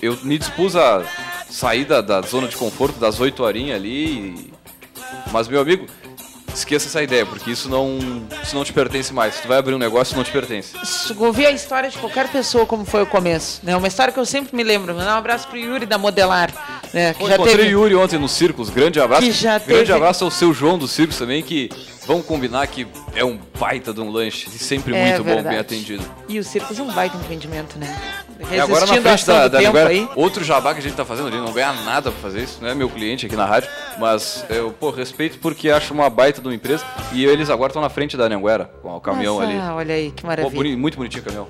eu 0.00 0.16
me 0.22 0.38
dispus 0.38 0.76
a 0.76 1.02
sair 1.50 1.84
da, 1.84 2.00
da 2.00 2.20
zona 2.22 2.48
de 2.48 2.56
conforto 2.56 2.98
das 2.98 3.20
8 3.20 3.42
horinhas 3.42 3.76
ali. 3.76 4.52
Mas, 5.32 5.48
meu 5.48 5.60
amigo, 5.60 5.86
esqueça 6.54 6.88
essa 6.88 7.02
ideia, 7.02 7.24
porque 7.26 7.50
isso 7.50 7.68
não, 7.68 7.98
isso 8.42 8.54
não 8.54 8.64
te 8.64 8.72
pertence 8.72 9.12
mais. 9.12 9.34
Se 9.34 9.42
tu 9.42 9.48
vai 9.48 9.58
abrir 9.58 9.74
um 9.74 9.78
negócio, 9.78 10.16
não 10.16 10.24
te 10.24 10.30
pertence. 10.30 10.74
Ouvir 11.18 11.46
a 11.46 11.50
história 11.50 11.90
de 11.90 11.98
qualquer 11.98 12.28
pessoa, 12.28 12.66
como 12.66 12.84
foi 12.84 13.02
o 13.02 13.06
começo. 13.06 13.60
Né? 13.62 13.76
Uma 13.76 13.88
história 13.88 14.12
que 14.12 14.20
eu 14.20 14.26
sempre 14.26 14.56
me 14.56 14.62
lembro. 14.62 14.94
Mandar 14.94 15.14
um 15.14 15.18
abraço 15.18 15.48
pro 15.48 15.58
Yuri 15.58 15.86
da 15.86 15.98
Modelar. 15.98 16.50
Né? 16.92 17.12
Que 17.12 17.20
Pô, 17.20 17.28
já 17.28 17.34
encontrei 17.34 17.56
teve... 17.56 17.70
Yuri 17.70 17.94
ontem 17.94 18.18
no 18.18 18.28
Círculos. 18.28 18.70
Grande 18.70 19.00
abraço. 19.00 19.22
Que 19.22 19.32
já 19.32 19.58
Grande 19.58 19.86
teve... 19.86 19.92
abraço 19.92 20.24
ao 20.24 20.30
seu 20.30 20.52
João 20.52 20.78
do 20.78 20.88
Círculos 20.88 21.18
também, 21.18 21.42
que 21.42 21.70
vamos 22.10 22.26
combinar 22.26 22.66
que 22.66 22.88
é 23.14 23.24
um 23.24 23.38
baita 23.56 23.94
de 23.94 24.00
um 24.00 24.10
lanche. 24.10 24.48
E 24.48 24.58
sempre 24.58 24.96
é 24.96 25.04
muito 25.04 25.22
verdade. 25.22 25.44
bom, 25.44 25.50
bem 25.50 25.58
atendido. 25.60 26.02
E 26.28 26.40
o 26.40 26.44
Círculos 26.44 26.76
é 26.76 26.82
um 26.82 26.92
baita 26.92 27.16
empreendimento, 27.16 27.78
né? 27.78 27.86
E 28.50 28.58
agora 28.58 28.84
na 28.84 29.00
frente 29.00 29.26
da, 29.26 29.46
da 29.46 29.58
Anguera, 29.60 30.08
outro 30.16 30.42
jabá 30.42 30.72
que 30.72 30.80
a 30.80 30.82
gente 30.82 30.96
tá 30.96 31.04
fazendo, 31.04 31.28
a 31.28 31.30
gente 31.30 31.44
não 31.44 31.52
ganha 31.52 31.72
nada 31.72 32.10
pra 32.10 32.20
fazer 32.20 32.42
isso, 32.42 32.58
não 32.60 32.68
é 32.68 32.74
meu 32.74 32.88
cliente 32.88 33.26
aqui 33.26 33.36
na 33.36 33.44
rádio, 33.44 33.68
mas 33.98 34.44
eu, 34.48 34.72
pô, 34.72 34.90
respeito 34.90 35.38
porque 35.38 35.70
acho 35.70 35.92
uma 35.94 36.10
baita 36.10 36.40
de 36.40 36.48
uma 36.48 36.54
empresa 36.54 36.84
e 37.12 37.24
eles 37.24 37.48
agora 37.48 37.70
estão 37.70 37.82
na 37.82 37.90
frente 37.90 38.16
da 38.16 38.24
Anguera, 38.24 38.64
com 38.82 38.96
o 38.96 39.00
caminhão 39.00 39.38
Nossa, 39.38 39.48
ali. 39.48 39.58
Ah, 39.60 39.74
olha 39.74 39.94
aí, 39.94 40.10
que 40.10 40.26
maravilha. 40.26 40.50
Pô, 40.50 40.56
boni, 40.56 40.74
muito 40.74 40.96
bonitinho 40.96 41.22
o 41.22 41.24
caminhão. 41.26 41.48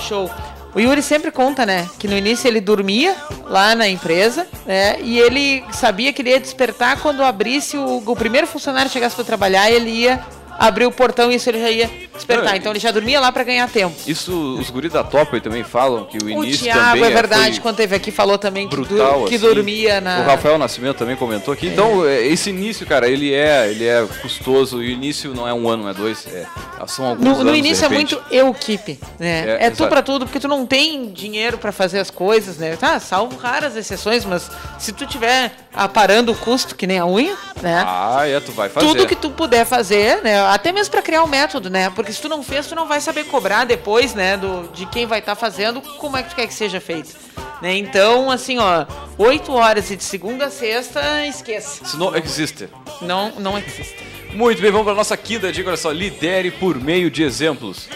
Show. 0.00 0.28
O 0.74 0.80
Yuri 0.80 1.02
sempre 1.02 1.30
conta, 1.30 1.64
né, 1.64 1.88
que 1.98 2.06
no 2.06 2.16
início 2.16 2.46
ele 2.46 2.60
dormia 2.60 3.16
lá 3.44 3.74
na 3.74 3.88
empresa, 3.88 4.46
né, 4.66 5.00
e 5.00 5.18
ele 5.18 5.64
sabia 5.72 6.12
que 6.12 6.20
ele 6.20 6.30
ia 6.30 6.40
despertar 6.40 7.00
quando 7.00 7.22
abrisse 7.22 7.78
o, 7.78 8.02
o 8.04 8.16
primeiro 8.16 8.46
funcionário 8.46 8.90
chegasse 8.90 9.16
para 9.16 9.24
trabalhar, 9.24 9.70
ele 9.70 9.90
ia 9.90 10.20
abrir 10.58 10.86
o 10.86 10.92
portão 10.92 11.30
e 11.30 11.36
isso 11.36 11.48
ele 11.48 11.60
já 11.60 11.70
ia 11.70 12.05
despertar. 12.16 12.50
Não, 12.50 12.56
então 12.56 12.72
ele 12.72 12.80
já 12.80 12.90
dormia 12.90 13.20
lá 13.20 13.30
para 13.30 13.44
ganhar 13.44 13.68
tempo. 13.68 13.94
Isso 14.06 14.56
os 14.58 14.70
guris 14.70 14.92
da 14.92 15.04
Top 15.04 15.40
também 15.40 15.62
falam 15.62 16.04
que 16.04 16.18
o, 16.18 16.24
o 16.24 16.30
início 16.44 16.64
Thiago, 16.64 16.80
também 16.80 17.04
é 17.04 17.10
verdade, 17.10 17.60
quando 17.60 17.76
teve 17.76 17.94
aqui 17.94 18.10
falou 18.10 18.38
também 18.38 18.68
brutal, 18.68 19.24
que, 19.24 19.30
que 19.30 19.36
assim. 19.36 19.54
dormia 19.54 20.00
na 20.00 20.20
O 20.20 20.24
Rafael 20.24 20.58
Nascimento 20.58 20.96
também 20.96 21.16
comentou 21.16 21.54
aqui. 21.54 21.68
É. 21.68 21.70
Então, 21.70 22.06
é, 22.06 22.26
esse 22.26 22.50
início, 22.50 22.86
cara, 22.86 23.08
ele 23.08 23.32
é, 23.32 23.70
ele 23.70 23.86
é 23.86 24.06
custoso 24.20 24.82
e 24.82 24.88
o 24.88 24.90
início 24.90 25.34
não 25.34 25.46
é 25.46 25.54
um 25.54 25.68
ano, 25.68 25.84
não 25.84 25.90
é 25.90 25.94
dois, 25.94 26.26
é, 26.26 26.46
são 26.86 27.06
alguns 27.06 27.24
no, 27.24 27.34
anos, 27.34 27.44
no 27.44 27.54
início 27.54 27.84
é 27.84 27.88
muito 27.88 28.20
eu 28.30 28.50
equipe, 28.50 28.98
né? 29.18 29.58
É, 29.60 29.66
é 29.66 29.70
tu 29.70 29.86
para 29.86 30.02
tudo, 30.02 30.26
porque 30.26 30.40
tu 30.40 30.48
não 30.48 30.66
tem 30.66 31.10
dinheiro 31.12 31.58
para 31.58 31.72
fazer 31.72 32.00
as 32.00 32.10
coisas, 32.10 32.58
né? 32.58 32.76
Tá, 32.76 32.98
salvo 32.98 33.36
raras 33.36 33.76
exceções, 33.76 34.24
mas 34.24 34.50
se 34.78 34.92
tu 34.92 35.06
tiver 35.06 35.52
aparando 35.72 36.32
o 36.32 36.34
custo 36.34 36.74
que 36.74 36.86
nem 36.86 36.98
a 36.98 37.06
unha, 37.06 37.36
né? 37.62 37.84
Ah, 37.86 38.26
é, 38.26 38.40
tu 38.40 38.52
vai 38.52 38.68
fazer. 38.68 38.86
Tudo 38.86 39.06
que 39.06 39.14
tu 39.14 39.30
puder 39.30 39.64
fazer, 39.64 40.22
né? 40.22 40.40
Até 40.46 40.72
mesmo 40.72 40.90
para 40.90 41.02
criar 41.02 41.22
o 41.22 41.26
um 41.26 41.28
método, 41.28 41.70
né? 41.70 41.90
Porque 41.90 42.05
se 42.12 42.20
tu 42.20 42.28
não 42.28 42.42
fez, 42.42 42.66
tu 42.66 42.74
não 42.74 42.86
vai 42.86 43.00
saber 43.00 43.24
cobrar 43.24 43.64
depois, 43.64 44.14
né? 44.14 44.36
Do, 44.36 44.68
de 44.72 44.86
quem 44.86 45.06
vai 45.06 45.18
estar 45.18 45.34
tá 45.34 45.40
fazendo, 45.40 45.80
como 45.80 46.16
é 46.16 46.22
que 46.22 46.30
tu 46.30 46.36
quer 46.36 46.46
que 46.46 46.54
seja 46.54 46.80
feito. 46.80 47.16
Né? 47.60 47.76
Então, 47.76 48.30
assim, 48.30 48.58
ó, 48.58 48.86
8 49.16 49.52
horas 49.52 49.90
e 49.90 49.96
de 49.96 50.04
segunda 50.04 50.46
a 50.46 50.50
sexta, 50.50 51.26
esqueça. 51.26 51.82
Isso 51.82 51.98
não 51.98 52.14
existe. 52.14 52.68
Não, 53.00 53.32
não 53.38 53.58
existe. 53.58 53.96
Muito 54.34 54.60
bem, 54.60 54.70
vamos 54.70 54.86
para 54.86 54.94
nossa 54.94 55.16
quinta 55.16 55.50
dica, 55.50 55.68
olha 55.70 55.76
só, 55.76 55.90
lidere 55.90 56.50
por 56.50 56.78
meio 56.78 57.10
de 57.10 57.22
exemplos. 57.22 57.88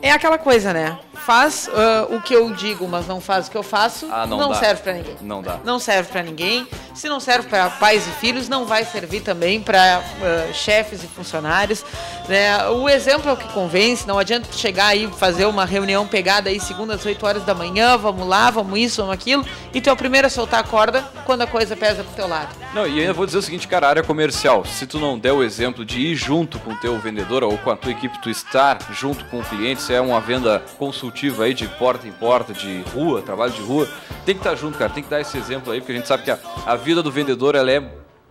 É 0.00 0.10
aquela 0.10 0.38
coisa, 0.38 0.72
né? 0.72 0.98
Faz 1.24 1.68
uh, 1.68 2.14
o 2.14 2.20
que 2.20 2.34
eu 2.34 2.52
digo, 2.52 2.86
mas 2.86 3.06
não 3.06 3.20
faz 3.20 3.48
o 3.48 3.50
que 3.50 3.56
eu 3.56 3.62
faço, 3.62 4.06
ah, 4.12 4.26
não, 4.26 4.38
não 4.38 4.54
serve 4.54 4.82
para 4.82 4.92
ninguém. 4.92 5.16
Não 5.22 5.42
dá. 5.42 5.58
Não 5.64 5.78
serve 5.78 6.10
para 6.10 6.22
ninguém. 6.22 6.66
Se 6.94 7.08
não 7.08 7.18
serve 7.18 7.48
para 7.48 7.70
pais 7.70 8.06
e 8.06 8.10
filhos, 8.12 8.48
não 8.48 8.66
vai 8.66 8.84
servir 8.84 9.20
também 9.20 9.60
para 9.60 10.00
uh, 10.00 10.54
chefes 10.54 11.02
e 11.02 11.06
funcionários. 11.06 11.84
Né? 12.28 12.68
O 12.68 12.88
exemplo 12.88 13.30
é 13.30 13.32
o 13.32 13.36
que 13.36 13.48
convence. 13.52 14.06
Não 14.06 14.18
adianta 14.18 14.52
chegar 14.52 14.88
aí 14.88 15.08
fazer 15.18 15.46
uma 15.46 15.64
reunião 15.64 16.06
pegada 16.06 16.50
aí 16.50 16.60
segunda 16.60 16.94
às 16.94 17.04
8 17.04 17.26
horas 17.26 17.44
da 17.44 17.54
manhã, 17.54 17.96
vamos 17.96 18.26
lá, 18.26 18.50
vamos 18.50 18.78
isso, 18.78 19.00
vamos 19.00 19.14
aquilo, 19.14 19.44
e 19.72 19.80
tu 19.80 19.88
é 19.88 19.92
o 19.92 19.96
primeiro 19.96 20.26
a 20.26 20.30
soltar 20.30 20.60
a 20.60 20.62
corda 20.62 21.02
quando 21.24 21.42
a 21.42 21.46
coisa 21.46 21.74
pesa 21.74 22.04
pro 22.04 22.14
teu 22.14 22.28
lado. 22.28 22.54
Não, 22.74 22.86
e 22.86 23.00
ainda 23.00 23.12
vou 23.12 23.24
dizer 23.24 23.38
o 23.38 23.42
seguinte, 23.42 23.66
cara, 23.66 23.88
área 23.88 24.02
comercial, 24.02 24.64
se 24.64 24.86
tu 24.86 24.98
não 24.98 25.18
der 25.18 25.32
o 25.32 25.42
exemplo 25.42 25.84
de 25.84 26.00
ir 26.00 26.14
junto 26.14 26.58
com 26.58 26.72
o 26.72 26.76
teu 26.76 26.98
vendedor 26.98 27.42
ou 27.44 27.56
com 27.58 27.70
a 27.70 27.76
tua 27.76 27.92
equipe, 27.92 28.20
tu 28.20 28.28
estar 28.28 28.78
junto 28.92 29.24
com 29.26 29.40
o 29.40 29.44
cliente, 29.44 29.80
se 29.80 29.94
é 29.94 30.00
uma 30.00 30.20
venda 30.20 30.62
consultiva 30.76 31.13
aí 31.42 31.54
de 31.54 31.66
porta 31.66 32.06
em 32.06 32.12
porta, 32.12 32.52
de 32.52 32.82
rua, 32.94 33.22
trabalho 33.22 33.52
de 33.52 33.62
rua, 33.62 33.88
tem 34.24 34.34
que 34.34 34.40
estar 34.40 34.54
junto, 34.54 34.78
cara, 34.78 34.92
tem 34.92 35.02
que 35.02 35.10
dar 35.10 35.20
esse 35.20 35.36
exemplo 35.38 35.72
aí, 35.72 35.80
porque 35.80 35.92
a 35.92 35.96
gente 35.96 36.08
sabe 36.08 36.24
que 36.24 36.30
a, 36.30 36.38
a 36.66 36.76
vida 36.76 37.02
do 37.02 37.10
vendedor, 37.10 37.54
ela 37.54 37.70
é, 37.70 37.80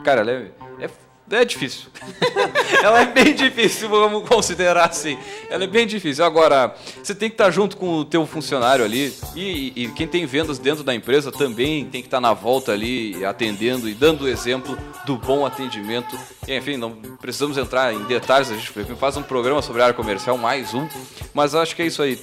cara, 0.04 0.22
ela 0.22 0.32
é, 0.32 0.52
é 0.80 0.90
é 1.38 1.46
difícil. 1.46 1.88
ela 2.84 3.02
é 3.02 3.06
bem 3.06 3.34
difícil, 3.34 3.90
vamos 3.90 4.28
considerar 4.28 4.90
assim. 4.90 5.18
Ela 5.50 5.64
é 5.64 5.68
bem 5.68 5.88
difícil. 5.88 6.26
Agora, 6.26 6.76
você 7.02 7.14
tem 7.16 7.30
que 7.30 7.36
estar 7.36 7.50
junto 7.52 7.78
com 7.78 8.00
o 8.00 8.06
teu 8.06 8.26
funcionário 8.26 8.84
ali 8.84 9.14
e, 9.36 9.74
e 9.76 9.88
quem 9.90 10.08
tem 10.08 10.26
vendas 10.26 10.60
dentro 10.60 10.84
da 10.84 10.94
empresa 10.94 11.32
também 11.32 11.86
tem 11.86 12.02
que 12.02 12.08
estar 12.08 12.22
na 12.22 12.34
volta 12.34 12.72
ali 12.72 13.24
atendendo 13.26 13.90
e 13.90 13.94
dando 13.94 14.26
o 14.26 14.28
exemplo 14.28 14.78
do 15.06 15.18
bom 15.18 15.46
atendimento. 15.46 16.18
E, 16.48 16.56
enfim, 16.56 16.78
não 16.78 16.92
precisamos 16.92 17.58
entrar 17.58 17.94
em 17.94 18.04
detalhes, 18.04 18.52
a 18.52 18.56
gente 18.56 18.72
faz 18.96 19.18
um 19.18 19.24
programa 19.24 19.62
sobre 19.62 19.82
a 19.82 19.86
área 19.86 19.96
comercial, 19.96 20.38
mais 20.38 20.74
um, 20.74 20.88
mas 21.34 21.56
acho 21.56 21.76
que 21.76 21.82
é 21.82 21.86
isso 21.86 22.02
aí. 22.02 22.20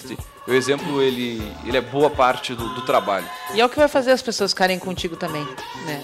O 0.46 0.52
exemplo, 0.52 1.00
ele, 1.00 1.40
ele 1.64 1.76
é 1.76 1.80
boa 1.80 2.10
parte 2.10 2.54
do, 2.54 2.74
do 2.74 2.82
trabalho. 2.82 3.26
E 3.54 3.60
é 3.60 3.64
o 3.64 3.68
que 3.68 3.76
vai 3.76 3.88
fazer 3.88 4.10
as 4.10 4.22
pessoas 4.22 4.52
ficarem 4.52 4.78
contigo 4.78 5.16
também, 5.16 5.46
né? 5.86 6.02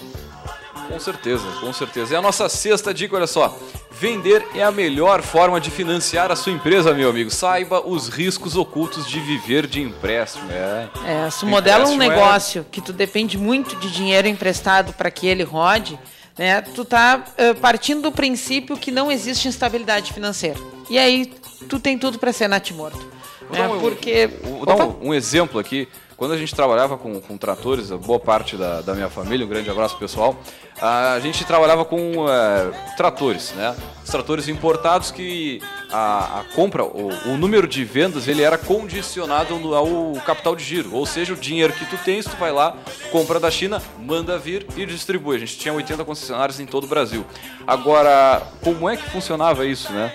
Com 0.87 0.99
certeza, 0.99 1.43
com 1.59 1.73
certeza. 1.73 2.13
E 2.13 2.17
a 2.17 2.21
nossa 2.21 2.47
sexta 2.47 2.93
dica, 2.93 3.15
olha 3.15 3.27
só. 3.27 3.57
Vender 3.91 4.45
é 4.53 4.63
a 4.63 4.71
melhor 4.71 5.21
forma 5.21 5.59
de 5.59 5.71
financiar 5.71 6.31
a 6.31 6.35
sua 6.35 6.51
empresa, 6.51 6.93
meu 6.93 7.09
amigo. 7.09 7.31
Saiba 7.31 7.85
os 7.85 8.07
riscos 8.07 8.55
ocultos 8.55 9.07
de 9.07 9.19
viver 9.19 9.65
de 9.65 9.81
empréstimo. 9.81 10.49
É, 10.51 10.89
é 11.05 11.29
se 11.29 11.43
o 11.43 11.47
modelo 11.47 11.85
é 11.85 11.87
um 11.87 12.01
é 12.01 12.09
negócio 12.09 12.61
é... 12.61 12.65
que 12.71 12.79
tu 12.79 12.93
depende 12.93 13.37
muito 13.37 13.75
de 13.77 13.91
dinheiro 13.91 14.27
emprestado 14.27 14.93
para 14.93 15.09
que 15.09 15.25
ele 15.25 15.43
rode, 15.43 15.99
né? 16.37 16.61
Tu 16.61 16.85
tá 16.85 17.23
uh, 17.25 17.55
partindo 17.59 18.03
do 18.03 18.11
princípio 18.11 18.77
que 18.77 18.91
não 18.91 19.11
existe 19.11 19.47
instabilidade 19.47 20.13
financeira. 20.13 20.59
E 20.89 20.99
aí 20.99 21.25
tu 21.67 21.79
tem 21.79 21.97
tudo 21.97 22.19
para 22.19 22.31
ser 22.31 22.47
natimorto. 22.47 23.03
Né? 23.49 23.67
Um, 23.67 23.79
Porque 23.79 24.29
vou 24.43 24.65
dar 24.65 24.75
um, 24.75 25.07
um 25.07 25.13
exemplo 25.13 25.59
aqui. 25.59 25.87
Quando 26.17 26.31
a 26.33 26.37
gente 26.37 26.55
trabalhava 26.55 26.97
com, 26.97 27.21
com 27.21 27.37
tratores, 27.37 27.91
boa 27.91 28.19
parte 28.19 28.57
da, 28.57 28.81
da, 28.81 28.95
minha 28.95 29.07
família, 29.07 29.45
um 29.45 29.49
grande 29.49 29.69
abraço 29.69 29.95
pessoal, 29.97 30.35
a 30.81 31.19
gente 31.19 31.45
trabalhava 31.45 31.85
com 31.85 32.27
é, 32.27 32.95
tratores, 32.97 33.53
né? 33.53 33.75
Os 34.03 34.09
tratores 34.09 34.47
importados 34.47 35.11
que 35.11 35.61
a, 35.91 36.39
a 36.39 36.43
compra, 36.55 36.83
o, 36.83 37.09
o, 37.27 37.37
número 37.37 37.67
de 37.67 37.85
vendas, 37.85 38.27
ele 38.27 38.41
era 38.41 38.57
condicionado 38.57 39.75
ao 39.75 40.13
capital 40.25 40.55
de 40.55 40.63
giro, 40.63 40.91
ou 40.95 41.05
seja, 41.05 41.33
o 41.33 41.37
dinheiro 41.37 41.71
que 41.71 41.85
tu 41.85 41.95
tens, 42.03 42.25
tu 42.25 42.35
vai 42.37 42.51
lá, 42.51 42.75
compra 43.11 43.39
da 43.39 43.51
China, 43.51 43.79
manda 43.99 44.39
vir 44.39 44.65
e 44.75 44.87
distribui. 44.87 45.35
A 45.35 45.39
gente 45.39 45.55
tinha 45.59 45.71
80 45.71 46.03
concessionários 46.03 46.59
em 46.59 46.65
todo 46.65 46.85
o 46.85 46.87
Brasil. 46.87 47.23
Agora, 47.67 48.41
como 48.63 48.89
é 48.89 48.97
que 48.97 49.07
funcionava 49.11 49.67
isso, 49.67 49.93
né? 49.93 50.11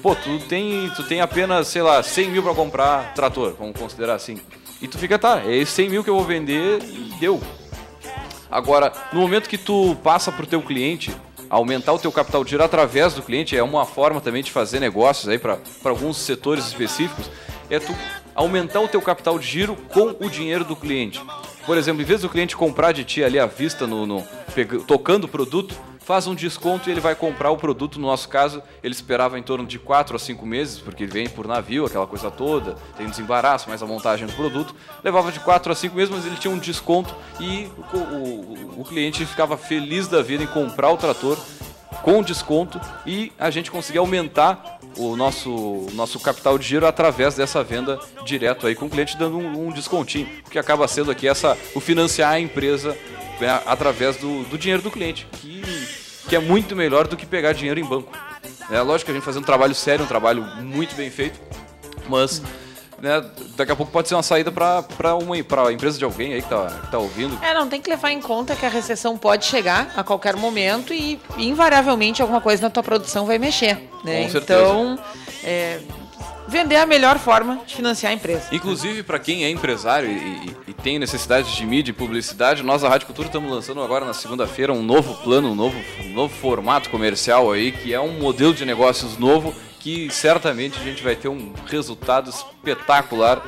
Pô, 0.00 0.14
tu 0.14 0.38
tem, 0.48 0.88
tu 0.94 1.02
tem 1.02 1.20
apenas, 1.20 1.66
sei 1.66 1.82
lá, 1.82 2.00
100 2.04 2.30
mil 2.30 2.42
para 2.42 2.54
comprar 2.54 3.14
trator, 3.14 3.56
vamos 3.58 3.76
considerar 3.76 4.14
assim. 4.14 4.40
E 4.80 4.88
tu 4.88 4.98
fica, 4.98 5.18
tá, 5.18 5.42
é 5.44 5.56
esses 5.56 5.74
100 5.74 5.90
mil 5.90 6.04
que 6.04 6.10
eu 6.10 6.14
vou 6.14 6.24
vender 6.24 6.82
e 6.82 7.14
deu. 7.20 7.40
Agora, 8.50 8.92
no 9.12 9.20
momento 9.20 9.48
que 9.48 9.58
tu 9.58 9.96
passa 10.02 10.32
para 10.32 10.44
o 10.44 10.46
teu 10.46 10.62
cliente, 10.62 11.14
aumentar 11.48 11.92
o 11.92 11.98
teu 11.98 12.10
capital 12.10 12.42
de 12.42 12.50
giro 12.50 12.64
através 12.64 13.14
do 13.14 13.22
cliente, 13.22 13.56
é 13.56 13.62
uma 13.62 13.84
forma 13.84 14.20
também 14.20 14.42
de 14.42 14.50
fazer 14.50 14.80
negócios 14.80 15.28
aí 15.28 15.38
para 15.38 15.58
alguns 15.84 16.16
setores 16.16 16.66
específicos, 16.66 17.30
é 17.68 17.78
tu 17.78 17.94
aumentar 18.34 18.80
o 18.80 18.88
teu 18.88 19.02
capital 19.02 19.38
de 19.38 19.46
giro 19.46 19.76
com 19.92 20.16
o 20.18 20.30
dinheiro 20.30 20.64
do 20.64 20.74
cliente. 20.74 21.20
Por 21.66 21.76
exemplo, 21.76 22.02
em 22.02 22.04
vez 22.04 22.22
do 22.22 22.28
cliente 22.28 22.56
comprar 22.56 22.92
de 22.92 23.04
ti 23.04 23.22
ali 23.22 23.38
à 23.38 23.46
vista, 23.46 23.86
no, 23.86 24.06
no 24.06 24.26
tocando 24.86 25.24
o 25.24 25.28
produto, 25.28 25.74
faz 26.10 26.26
um 26.26 26.34
desconto 26.34 26.88
e 26.88 26.92
ele 26.92 27.00
vai 27.00 27.14
comprar 27.14 27.52
o 27.52 27.56
produto. 27.56 28.00
No 28.00 28.08
nosso 28.08 28.28
caso, 28.28 28.60
ele 28.82 28.92
esperava 28.92 29.38
em 29.38 29.42
torno 29.44 29.64
de 29.64 29.78
4 29.78 30.16
a 30.16 30.18
5 30.18 30.44
meses, 30.44 30.80
porque 30.80 31.04
ele 31.04 31.12
vem 31.12 31.28
por 31.28 31.46
navio, 31.46 31.86
aquela 31.86 32.04
coisa 32.04 32.32
toda, 32.32 32.74
tem 32.96 33.08
desembaraço, 33.08 33.68
mais 33.68 33.80
a 33.80 33.86
montagem 33.86 34.26
do 34.26 34.32
produto. 34.32 34.74
Levava 35.04 35.30
de 35.30 35.38
4 35.38 35.70
a 35.70 35.74
5 35.74 35.94
meses, 35.94 36.12
mas 36.12 36.26
ele 36.26 36.34
tinha 36.34 36.52
um 36.52 36.58
desconto 36.58 37.14
e 37.38 37.70
o, 37.92 37.96
o, 37.96 38.80
o 38.80 38.84
cliente 38.84 39.24
ficava 39.24 39.56
feliz 39.56 40.08
da 40.08 40.20
vida 40.20 40.42
em 40.42 40.48
comprar 40.48 40.90
o 40.90 40.96
trator 40.96 41.38
com 42.02 42.24
desconto 42.24 42.80
e 43.06 43.32
a 43.38 43.48
gente 43.48 43.70
conseguia 43.70 44.00
aumentar 44.00 44.80
o 44.96 45.14
nosso, 45.14 45.86
nosso 45.92 46.18
capital 46.18 46.58
de 46.58 46.66
giro 46.66 46.88
através 46.88 47.36
dessa 47.36 47.62
venda 47.62 48.00
direto 48.24 48.66
aí 48.66 48.74
com 48.74 48.86
o 48.86 48.90
cliente 48.90 49.16
dando 49.16 49.38
um, 49.38 49.68
um 49.68 49.70
descontinho, 49.70 50.28
que 50.50 50.58
acaba 50.58 50.88
sendo 50.88 51.12
aqui 51.12 51.28
essa 51.28 51.56
o 51.72 51.78
financiar 51.78 52.32
a 52.32 52.40
empresa 52.40 52.96
né, 53.40 53.60
através 53.64 54.16
do, 54.16 54.42
do 54.44 54.58
dinheiro 54.58 54.82
do 54.82 54.90
cliente, 54.90 55.26
que, 55.32 55.62
que 56.30 56.36
é 56.36 56.38
muito 56.38 56.76
melhor 56.76 57.08
do 57.08 57.16
que 57.16 57.26
pegar 57.26 57.52
dinheiro 57.52 57.80
em 57.80 57.84
banco. 57.84 58.16
É 58.70 58.80
lógico 58.80 59.06
que 59.06 59.10
a 59.10 59.14
gente 59.14 59.24
faz 59.24 59.36
um 59.36 59.42
trabalho 59.42 59.74
sério, 59.74 60.04
um 60.04 60.08
trabalho 60.08 60.42
muito 60.62 60.94
bem 60.94 61.10
feito, 61.10 61.40
mas 62.08 62.40
né, 63.00 63.20
daqui 63.56 63.72
a 63.72 63.76
pouco 63.76 63.90
pode 63.90 64.06
ser 64.06 64.14
uma 64.14 64.22
saída 64.22 64.52
para 64.52 65.16
uma 65.16 65.42
pra 65.42 65.72
empresa 65.72 65.98
de 65.98 66.04
alguém 66.04 66.34
aí 66.34 66.40
que 66.40 66.48
tá, 66.48 66.66
que 66.82 66.90
tá 66.92 66.98
ouvindo. 66.98 67.36
É, 67.44 67.52
não 67.52 67.68
tem 67.68 67.80
que 67.80 67.90
levar 67.90 68.12
em 68.12 68.20
conta 68.20 68.54
que 68.54 68.64
a 68.64 68.68
recessão 68.68 69.18
pode 69.18 69.44
chegar 69.44 69.92
a 69.96 70.04
qualquer 70.04 70.36
momento 70.36 70.94
e 70.94 71.18
invariavelmente 71.36 72.22
alguma 72.22 72.40
coisa 72.40 72.62
na 72.62 72.70
tua 72.70 72.84
produção 72.84 73.26
vai 73.26 73.36
mexer. 73.36 73.90
Né? 74.04 74.22
Com 74.22 74.30
certeza. 74.30 74.60
Então, 74.60 74.98
é, 75.42 75.80
vender 76.50 76.74
é 76.74 76.80
a 76.80 76.86
melhor 76.86 77.18
forma 77.18 77.60
de 77.64 77.76
financiar 77.76 78.10
a 78.12 78.14
empresa. 78.14 78.48
Inclusive, 78.52 79.02
para 79.02 79.18
quem 79.18 79.44
é 79.44 79.50
empresário 79.50 80.10
e, 80.10 80.56
e, 80.68 80.72
tem 80.74 80.98
necessidade 80.98 81.54
de 81.54 81.64
mídia 81.64 81.90
e 81.90 81.94
publicidade, 81.94 82.62
nós, 82.62 82.82
a 82.82 82.88
Rádio 82.88 83.06
Cultura, 83.06 83.28
estamos 83.28 83.50
lançando 83.50 83.82
agora 83.82 84.04
na 84.04 84.12
segunda-feira 84.14 84.72
um 84.72 84.82
novo 84.82 85.14
plano, 85.22 85.52
um 85.52 85.54
novo, 85.54 85.78
um 86.04 86.12
novo 86.12 86.34
formato 86.34 86.90
comercial 86.90 87.52
aí, 87.52 87.70
que 87.70 87.94
é 87.94 88.00
um 88.00 88.18
modelo 88.18 88.52
de 88.52 88.64
negócios 88.64 89.16
novo 89.16 89.54
que 89.78 90.10
certamente 90.10 90.78
a 90.78 90.82
gente 90.82 91.02
vai 91.02 91.16
ter 91.16 91.28
um 91.28 91.52
resultado 91.66 92.28
espetacular. 92.28 93.42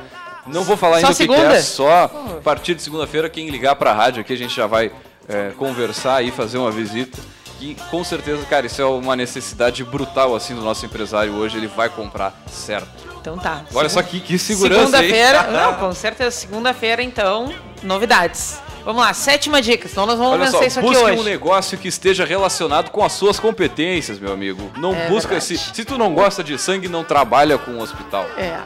Não 0.47 0.63
vou 0.63 0.75
falar 0.75 0.97
ainda 0.97 1.11
o 1.11 1.15
que, 1.15 1.27
que, 1.27 1.33
é, 1.33 1.61
só 1.61 2.05
a 2.05 2.41
partir 2.43 2.73
de 2.75 2.81
segunda-feira, 2.81 3.29
quem 3.29 3.49
ligar 3.49 3.75
para 3.75 3.91
a 3.91 3.93
rádio 3.93 4.21
aqui, 4.21 4.33
a 4.33 4.37
gente 4.37 4.55
já 4.55 4.65
vai 4.65 4.91
é, 5.27 5.51
conversar 5.51 6.23
e 6.23 6.31
fazer 6.31 6.57
uma 6.57 6.71
visita. 6.71 7.19
E 7.59 7.75
com 7.89 8.03
certeza, 8.03 8.43
cara, 8.45 8.65
isso 8.65 8.81
é 8.81 8.85
uma 8.85 9.15
necessidade 9.15 9.83
brutal 9.83 10.35
assim 10.35 10.53
do 10.53 10.61
nosso 10.61 10.85
empresário 10.85 11.33
hoje, 11.33 11.57
ele 11.57 11.67
vai 11.67 11.89
comprar 11.89 12.33
certo. 12.51 12.89
Então 13.21 13.37
tá. 13.37 13.63
Olha 13.73 13.87
só 13.87 14.01
que, 14.01 14.19
que 14.19 14.37
segurança 14.37 14.85
Segunda-feira, 14.85 15.43
não, 15.51 15.75
com 15.75 15.93
certeza, 15.93 16.31
segunda-feira 16.31 17.01
então, 17.01 17.53
novidades. 17.81 18.61
Vamos 18.83 19.01
lá, 19.01 19.13
sétima 19.13 19.61
dica, 19.61 19.87
senão 19.87 20.05
nós 20.05 20.17
vamos 20.17 20.33
Olha 20.33 20.51
só, 20.51 20.61
isso 20.61 20.79
aqui 20.79 20.89
busque 20.89 21.03
hoje. 21.05 21.19
um 21.19 21.23
negócio 21.23 21.77
que 21.77 21.87
esteja 21.87 22.25
relacionado 22.25 22.89
com 22.89 23.01
as 23.01 23.13
suas 23.13 23.39
competências, 23.39 24.19
meu 24.19 24.33
amigo. 24.33 24.69
Não 24.77 24.93
é 24.93 25.07
busca 25.07 25.39
se, 25.39 25.57
se 25.57 25.85
tu 25.85 25.97
não 25.97 26.13
gosta 26.13 26.43
de 26.43 26.57
sangue, 26.57 26.89
não 26.89 27.01
trabalha 27.01 27.57
com 27.57 27.71
o 27.71 27.81
hospital. 27.81 28.25
É. 28.35 28.59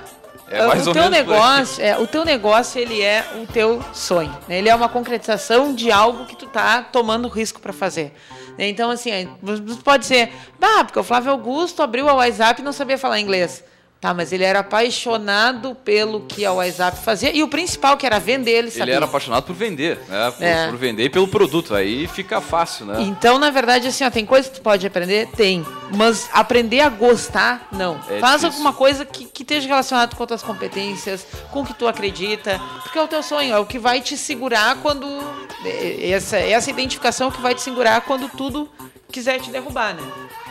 É 0.49 0.65
mais 0.65 0.85
o 0.85 0.89
ou 0.89 0.93
teu 0.93 1.09
menos 1.09 1.17
negócio, 1.17 1.83
é, 1.83 1.97
o 1.97 2.07
teu 2.07 2.23
negócio 2.23 2.79
ele 2.79 3.01
é 3.01 3.25
o 3.41 3.45
teu 3.45 3.83
sonho. 3.93 4.35
Né? 4.47 4.59
Ele 4.59 4.69
é 4.69 4.75
uma 4.75 4.87
concretização 4.87 5.73
de 5.73 5.91
algo 5.91 6.25
que 6.25 6.35
tu 6.35 6.45
tá 6.47 6.83
tomando 6.83 7.27
risco 7.27 7.59
para 7.59 7.73
fazer. 7.73 8.13
Né? 8.57 8.69
Então 8.69 8.89
assim, 8.89 9.11
pode 9.83 10.05
ser, 10.05 10.31
ah, 10.61 10.83
porque 10.83 10.99
o 10.99 11.03
Flávio 11.03 11.31
Augusto 11.31 11.83
abriu 11.83 12.05
o 12.05 12.13
WhatsApp 12.15 12.61
e 12.61 12.63
não 12.63 12.71
sabia 12.71 12.97
falar 12.97 13.19
inglês. 13.19 13.63
Tá, 13.99 14.13
mas 14.13 14.31
ele 14.31 14.43
era 14.43 14.59
apaixonado 14.59 15.73
pelo 15.73 16.21
que 16.21 16.45
a 16.45 16.53
WhatsApp 16.53 16.99
fazia 17.03 17.35
e 17.35 17.41
o 17.41 17.47
principal 17.47 17.97
que 17.97 18.05
era 18.05 18.19
vender, 18.19 18.51
ele 18.51 18.69
sabia. 18.69 18.83
Ele 18.83 18.91
era 18.91 19.05
apaixonado 19.05 19.43
por 19.43 19.55
vender, 19.55 19.97
né? 20.07 20.31
Por, 20.31 20.43
é. 20.43 20.67
por, 20.67 20.77
vender 20.77 21.03
e 21.05 21.09
pelo 21.09 21.27
produto, 21.27 21.73
aí 21.73 22.05
fica 22.05 22.39
fácil, 22.39 22.85
né? 22.85 23.01
Então, 23.01 23.39
na 23.39 23.49
verdade, 23.49 23.87
assim, 23.87 24.05
ó, 24.05 24.11
tem 24.11 24.23
coisa 24.23 24.47
que 24.47 24.55
tu 24.55 24.61
pode 24.61 24.85
aprender? 24.85 25.27
Tem. 25.35 25.65
Mas 25.95 26.29
aprender 26.31 26.81
a 26.81 26.89
gostar, 26.89 27.67
não. 27.71 27.99
É 28.07 28.19
Faz 28.19 28.41
difícil. 28.41 28.49
alguma 28.49 28.71
coisa 28.71 29.03
que, 29.03 29.25
que 29.25 29.41
esteja 29.41 29.67
relacionado 29.67 30.15
com 30.15 30.31
as 30.31 30.43
competências, 30.43 31.25
com 31.49 31.61
o 31.61 31.65
que 31.65 31.73
tu 31.73 31.87
acredita, 31.87 32.61
porque 32.83 32.99
é 32.99 33.01
o 33.01 33.07
teu 33.07 33.23
sonho, 33.23 33.51
é 33.51 33.57
o 33.57 33.65
que 33.65 33.79
vai 33.79 33.99
te 33.99 34.15
segurar 34.15 34.77
quando... 34.77 35.07
É, 35.65 36.11
essa, 36.11 36.37
essa 36.37 36.69
identificação 36.69 37.31
que 37.31 37.41
vai 37.41 37.55
te 37.55 37.61
segurar 37.61 38.01
quando 38.01 38.29
tudo 38.29 38.69
quiser 39.11 39.39
te 39.39 39.49
derrubar, 39.49 39.95
né? 39.95 40.03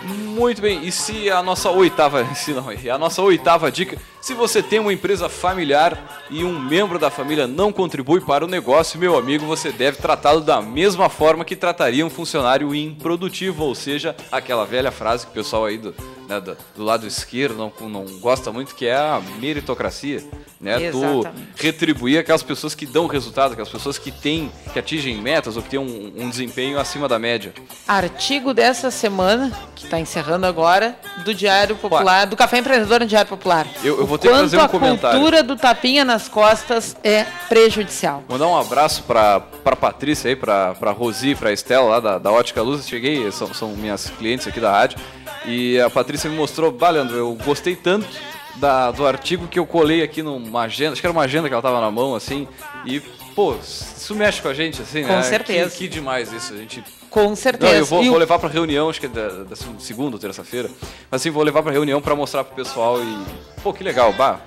Muito 0.03 0.61
bem, 0.61 0.85
e 0.85 0.93
se 0.93 1.31
a 1.31 1.43
nossa 1.43 1.71
oitava, 1.71 2.25
se 2.35 2.53
não, 2.53 2.67
a 2.69 2.99
nossa 2.99 3.23
oitava 3.23 3.71
dica, 3.71 3.99
se 4.21 4.35
você 4.35 4.63
tem 4.63 4.79
uma 4.81 4.93
empresa 4.93 5.29
familiar 5.29 6.25
e 6.29 6.45
um 6.45 6.59
membro 6.59 6.99
da 6.99 7.11
família 7.11 7.47
não 7.47 7.73
contribui 7.73 8.21
para 8.21 8.45
o 8.45 8.49
negócio, 8.49 8.99
meu 8.99 9.17
amigo, 9.17 9.47
você 9.47 9.71
deve 9.71 9.99
tratá-lo 9.99 10.41
da 10.41 10.61
mesma 10.61 11.09
forma 11.09 11.45
que 11.45 11.55
trataria 11.55 12.05
um 12.05 12.11
funcionário 12.11 12.75
improdutivo, 12.75 13.65
ou 13.65 13.75
seja, 13.75 14.17
aquela 14.33 14.65
velha 14.65 14.91
frase 14.91 15.25
que 15.25 15.31
o 15.31 15.35
pessoal 15.35 15.67
aí 15.67 15.79
do, 15.79 15.95
né, 16.29 16.41
do, 16.41 16.57
do 16.75 16.83
lado 16.83 17.07
esquerdo 17.07 17.57
não, 17.57 17.89
não 17.89 18.05
gosta 18.19 18.51
muito, 18.53 18.75
que 18.75 18.87
é 18.87 18.97
a 18.97 19.23
meritocracia. 19.39 20.23
né? 20.61 20.91
Tu 20.91 21.25
retribuir 21.57 22.19
aquelas 22.19 22.43
pessoas 22.43 22.75
que 22.75 22.85
dão 22.85 23.07
resultado, 23.07 23.53
aquelas 23.53 23.71
pessoas 23.71 23.97
que 23.97 24.11
têm, 24.11 24.51
que 24.73 24.79
atingem 24.79 25.17
metas 25.21 25.57
ou 25.57 25.63
que 25.63 25.71
têm 25.71 25.79
um, 25.79 26.13
um 26.17 26.29
desempenho 26.29 26.81
acima 26.81 27.07
da 27.09 27.19
média. 27.19 27.55
Artigo 27.87 28.53
dessa 28.53 28.91
semana, 28.91 29.53
que 29.77 29.86
está 29.87 29.99
encerrando 29.99 30.47
agora, 30.47 30.97
do 31.25 31.35
Diário 31.35 31.77
Popular, 31.77 32.27
do 32.27 32.37
Café 32.37 32.59
Empreendedor 32.59 33.01
no 33.01 33.07
Diário 33.07 33.29
Popular. 33.29 33.67
Eu, 33.83 33.99
eu 33.99 34.07
vou 34.07 34.19
ter 34.19 34.29
que 34.29 34.35
fazer 34.35 34.61
um 34.61 34.69
comentário. 34.69 35.17
a 35.17 35.21
cultura 35.21 35.43
do 35.43 35.57
tapinha 35.57 36.05
nas 36.05 36.29
costas 36.29 36.97
é 37.03 37.25
prejudicial. 37.49 38.23
Mandar 38.29 38.47
um 38.49 38.59
abraço 38.59 39.03
para 39.05 39.41
para 39.41 39.75
Patrícia 39.75 40.29
aí, 40.29 40.37
para 40.37 40.93
Rosi, 40.93 41.35
para 41.35 41.53
Estela 41.53 41.89
lá 41.89 42.01
da, 42.01 42.19
da 42.19 42.31
Ótica 42.31 42.63
Luz. 42.63 42.87
Cheguei, 42.87 43.31
são, 43.33 43.53
são 43.53 43.71
minhas 43.71 44.11
clientes 44.11 44.47
aqui 44.47 44.61
da 44.61 44.71
rádio. 44.71 44.99
E 45.45 45.81
a 45.81 45.91
Patrícia 45.91 46.31
me 46.31 46.37
mostrou, 46.37 46.71
Balhandro, 46.71 47.17
eu 47.17 47.37
gostei 47.45 47.75
tanto 47.75 48.07
da, 48.57 48.91
do 48.91 49.07
artigo 49.07 49.47
que 49.47 49.59
eu 49.59 49.67
colei 49.67 50.03
aqui 50.03 50.23
numa 50.23 50.63
agenda, 50.63 50.93
acho 50.93 51.01
que 51.01 51.07
era 51.07 51.13
uma 51.13 51.23
agenda 51.23 51.49
que 51.49 51.55
ela 51.55 51.63
tava 51.63 51.81
na 51.81 51.91
mão, 51.91 52.15
assim, 52.15 52.49
e, 52.85 53.01
pô, 53.35 53.55
isso 53.55 54.15
mexe 54.15 54.41
com 54.41 54.49
a 54.49 54.55
gente, 54.55 54.83
assim, 54.83 55.03
com 55.03 55.09
né? 55.09 55.17
Com 55.17 55.23
certeza. 55.23 55.71
Que, 55.71 55.79
que, 55.79 55.89
demais 55.89 56.33
isso, 56.33 56.55
a 56.55 56.57
gente... 56.57 56.83
Com 57.11 57.35
certeza. 57.35 57.73
Não, 57.73 57.79
eu 57.79 57.87
vou, 57.87 58.05
vou 58.05 58.19
levar 58.19 58.39
pra 58.39 58.49
reunião, 58.49 58.91
acho 58.91 59.01
que 59.01 59.07
é 59.07 59.09
da, 59.09 59.45
da 59.45 59.57
segunda 59.79 60.17
ou 60.17 60.19
terça-feira, 60.19 60.69
mas 61.11 61.23
assim, 61.23 61.31
vou 61.31 61.43
levar 61.43 61.63
pra 61.63 61.73
reunião 61.73 62.01
pra 62.01 62.15
mostrar 62.15 62.45
pro 62.45 62.55
pessoal 62.55 63.03
e, 63.03 63.25
pô, 63.63 63.73
que 63.73 63.83
legal, 63.83 64.13
bah, 64.13 64.41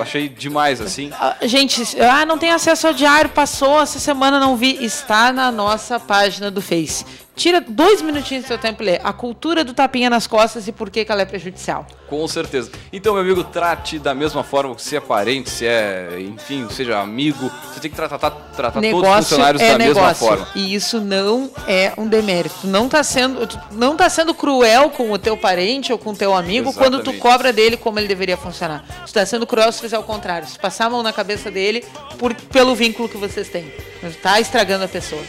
achei 0.00 0.28
demais, 0.28 0.80
assim. 0.80 1.10
Ah, 1.12 1.36
gente, 1.42 1.82
ah, 2.00 2.26
não 2.26 2.36
tem 2.36 2.50
acesso 2.50 2.88
ao 2.88 2.92
diário, 2.92 3.30
passou 3.30 3.80
essa 3.80 4.00
semana, 4.00 4.40
não 4.40 4.56
vi, 4.56 4.84
está 4.84 5.32
na 5.32 5.52
nossa 5.52 6.00
página 6.00 6.50
do 6.50 6.60
Face. 6.60 7.04
Tira 7.36 7.60
dois 7.60 8.00
minutinhos 8.00 8.44
do 8.44 8.48
seu 8.48 8.56
tempo 8.56 8.82
e 8.82 8.86
lê. 8.86 9.00
A 9.04 9.12
cultura 9.12 9.62
do 9.62 9.74
tapinha 9.74 10.08
nas 10.08 10.26
costas 10.26 10.66
e 10.66 10.72
por 10.72 10.88
que, 10.88 11.04
que 11.04 11.12
ela 11.12 11.20
é 11.20 11.26
prejudicial. 11.26 11.86
Com 12.08 12.26
certeza. 12.26 12.70
Então, 12.90 13.12
meu 13.12 13.22
amigo, 13.22 13.44
trate 13.44 13.98
da 13.98 14.14
mesma 14.14 14.42
forma 14.42 14.74
que 14.74 14.80
se 14.80 14.96
é 14.96 15.00
parente, 15.00 15.50
se 15.50 15.66
é, 15.66 16.18
enfim, 16.18 16.66
seja 16.70 16.98
amigo. 16.98 17.52
Você 17.70 17.80
tem 17.80 17.90
que 17.90 17.96
tratar, 17.96 18.18
tratar 18.18 18.80
todos 18.80 19.10
os 19.10 19.16
funcionários 19.16 19.62
é 19.62 19.72
da 19.72 19.78
negócio. 19.78 20.02
mesma 20.02 20.14
forma. 20.14 20.48
E 20.54 20.74
isso 20.74 20.98
não 20.98 21.50
é 21.68 21.92
um 21.98 22.08
demérito. 22.08 22.54
Não 22.64 22.86
está 22.86 23.02
sendo, 23.02 23.46
não 23.70 23.98
tá 23.98 24.08
sendo 24.08 24.32
cruel 24.32 24.88
com 24.88 25.12
o 25.12 25.18
teu 25.18 25.36
parente 25.36 25.92
ou 25.92 25.98
com 25.98 26.12
o 26.12 26.16
teu 26.16 26.34
amigo 26.34 26.70
Exatamente. 26.70 27.02
quando 27.02 27.04
tu 27.04 27.12
cobra 27.20 27.52
dele 27.52 27.76
como 27.76 27.98
ele 27.98 28.08
deveria 28.08 28.38
funcionar. 28.38 28.82
Tu 29.02 29.08
está 29.08 29.26
sendo 29.26 29.46
cruel 29.46 29.70
se 29.72 29.82
fizer 29.82 29.98
o 29.98 30.02
contrário. 30.02 30.48
Se 30.48 30.58
passar 30.58 30.86
a 30.86 30.90
mão 30.90 31.02
na 31.02 31.12
cabeça 31.12 31.50
dele 31.50 31.84
por, 32.18 32.32
pelo 32.34 32.74
vínculo 32.74 33.10
que 33.10 33.18
vocês 33.18 33.50
têm. 33.50 33.70
Está 34.02 34.40
estragando 34.40 34.84
a 34.84 34.88
pessoa. 34.88 35.22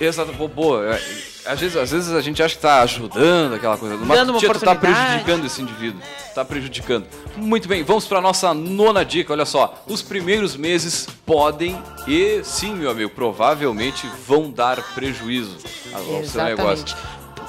Exato, 0.00 0.32
boa. 0.48 0.98
Às 1.46 1.60
vezes, 1.60 1.76
às 1.76 1.90
vezes 1.90 2.12
a 2.12 2.20
gente 2.20 2.42
acha 2.42 2.54
que 2.54 2.58
está 2.58 2.80
ajudando 2.82 3.54
aquela 3.54 3.76
coisa, 3.76 3.96
mas 3.96 4.18
Dando 4.18 4.38
tu 4.38 4.52
está 4.52 4.74
prejudicando 4.74 5.44
esse 5.44 5.60
indivíduo. 5.60 6.00
Está 6.26 6.44
prejudicando. 6.44 7.06
Muito 7.36 7.68
bem, 7.68 7.82
vamos 7.82 8.06
para 8.06 8.18
a 8.18 8.22
nossa 8.22 8.54
nona 8.54 9.04
dica. 9.04 9.32
Olha 9.32 9.44
só, 9.44 9.82
os 9.86 10.02
primeiros 10.02 10.56
meses 10.56 11.06
podem 11.26 11.80
e 12.08 12.42
sim, 12.42 12.74
meu 12.74 12.90
amigo, 12.90 13.10
provavelmente 13.10 14.08
vão 14.26 14.50
dar 14.50 14.82
prejuízo 14.94 15.58
ao 15.92 16.24
seu 16.24 16.44
negócio. 16.44 16.96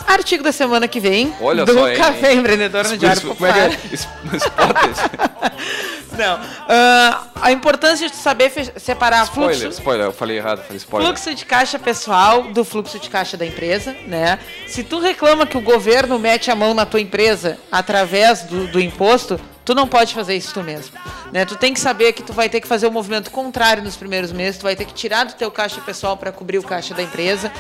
Artigo 0.08 0.44
da 0.44 0.52
semana 0.52 0.88
que 0.88 1.00
vem. 1.00 1.34
Olha 1.40 1.66
do 1.66 1.74
só, 1.74 1.90
hein, 1.90 1.98
Café 1.98 2.34
Empreendedor 2.34 2.88
no 2.88 2.98
Diário 2.98 3.22
Popular. 3.22 3.54
Como 3.54 3.74
é 3.74 3.78
que 3.78 3.96
é? 3.96 5.96
Não. 6.18 6.38
Uh, 6.38 7.30
a 7.42 7.52
importância 7.52 8.10
de 8.10 8.16
saber 8.16 8.52
separar 8.78 9.26
spoiler, 9.26 9.56
fluxo. 9.56 9.80
Spoiler, 9.80 10.08
eu 10.08 10.14
falei 10.14 10.38
errado, 10.38 10.64
falei 10.64 10.78
spoiler. 10.78 11.08
Fluxo 11.08 11.36
de 11.36 11.46
caixa 11.46 11.78
pessoal 11.78 12.44
do 12.44 12.64
fluxo 12.64 13.00
de 13.00 13.10
caixa 13.10 13.38
da 13.38 13.46
empresa, 13.46 13.96
né? 14.08 14.40
Se 14.68 14.84
tu 14.84 15.00
reclama 15.00 15.46
que 15.46 15.58
o 15.58 15.62
governo 15.62 16.18
mete 16.18 16.50
a 16.50 16.56
mão 16.56 16.74
na 16.74 16.86
tua 16.86 17.02
empresa 17.02 17.58
através 17.72 18.44
do, 18.44 18.68
do 18.68 18.80
imposto, 18.80 19.40
Tu 19.66 19.74
não 19.74 19.88
pode 19.88 20.14
fazer 20.14 20.36
isso 20.36 20.54
tu 20.54 20.62
mesmo. 20.62 20.96
Né? 21.32 21.44
Tu 21.44 21.56
tem 21.56 21.74
que 21.74 21.80
saber 21.80 22.14
que 22.14 22.22
tu 22.22 22.32
vai 22.32 22.48
ter 22.48 22.62
que 22.62 22.68
fazer 22.68 22.86
o 22.86 22.90
um 22.90 22.94
movimento 22.94 23.32
contrário 23.32 23.84
nos 23.84 23.96
primeiros 23.96 24.32
meses, 24.32 24.60
tu 24.60 24.64
vai 24.64 24.76
ter 24.76 24.86
que 24.86 24.94
tirar 24.94 25.26
do 25.26 25.34
teu 25.34 25.50
caixa 25.50 25.82
pessoal 25.82 26.16
para 26.16 26.32
cobrir 26.32 26.60
o 26.60 26.64
caixa 26.64 26.94
da 26.94 27.02
empresa. 27.02 27.52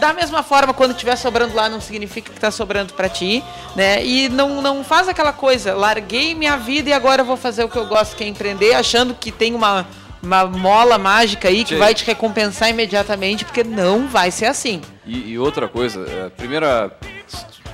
Da 0.00 0.14
mesma 0.14 0.42
forma, 0.42 0.72
quando 0.72 0.92
estiver 0.92 1.16
sobrando 1.16 1.54
lá, 1.54 1.68
não 1.68 1.82
significa 1.82 2.30
que 2.30 2.38
está 2.38 2.50
sobrando 2.50 2.94
para 2.94 3.10
ti, 3.10 3.44
né? 3.76 4.02
E 4.04 4.30
não, 4.30 4.62
não 4.62 4.82
faz 4.82 5.06
aquela 5.06 5.34
coisa, 5.34 5.74
larguei 5.74 6.34
minha 6.34 6.56
vida 6.56 6.88
e 6.88 6.92
agora 6.94 7.22
vou 7.22 7.36
fazer 7.36 7.62
o 7.62 7.68
que 7.68 7.76
eu 7.76 7.86
gosto, 7.86 8.16
que 8.16 8.24
é 8.24 8.26
empreender, 8.26 8.72
achando 8.72 9.14
que 9.14 9.30
tem 9.30 9.54
uma, 9.54 9.86
uma 10.22 10.46
mola 10.46 10.96
mágica 10.96 11.48
aí 11.48 11.62
que 11.62 11.74
Sim. 11.74 11.78
vai 11.78 11.94
te 11.94 12.06
recompensar 12.06 12.70
imediatamente, 12.70 13.44
porque 13.44 13.62
não 13.62 14.08
vai 14.08 14.30
ser 14.30 14.46
assim. 14.46 14.80
E, 15.04 15.32
e 15.32 15.38
outra 15.38 15.68
coisa, 15.68 16.06
a 16.26 16.30
primeira 16.30 16.90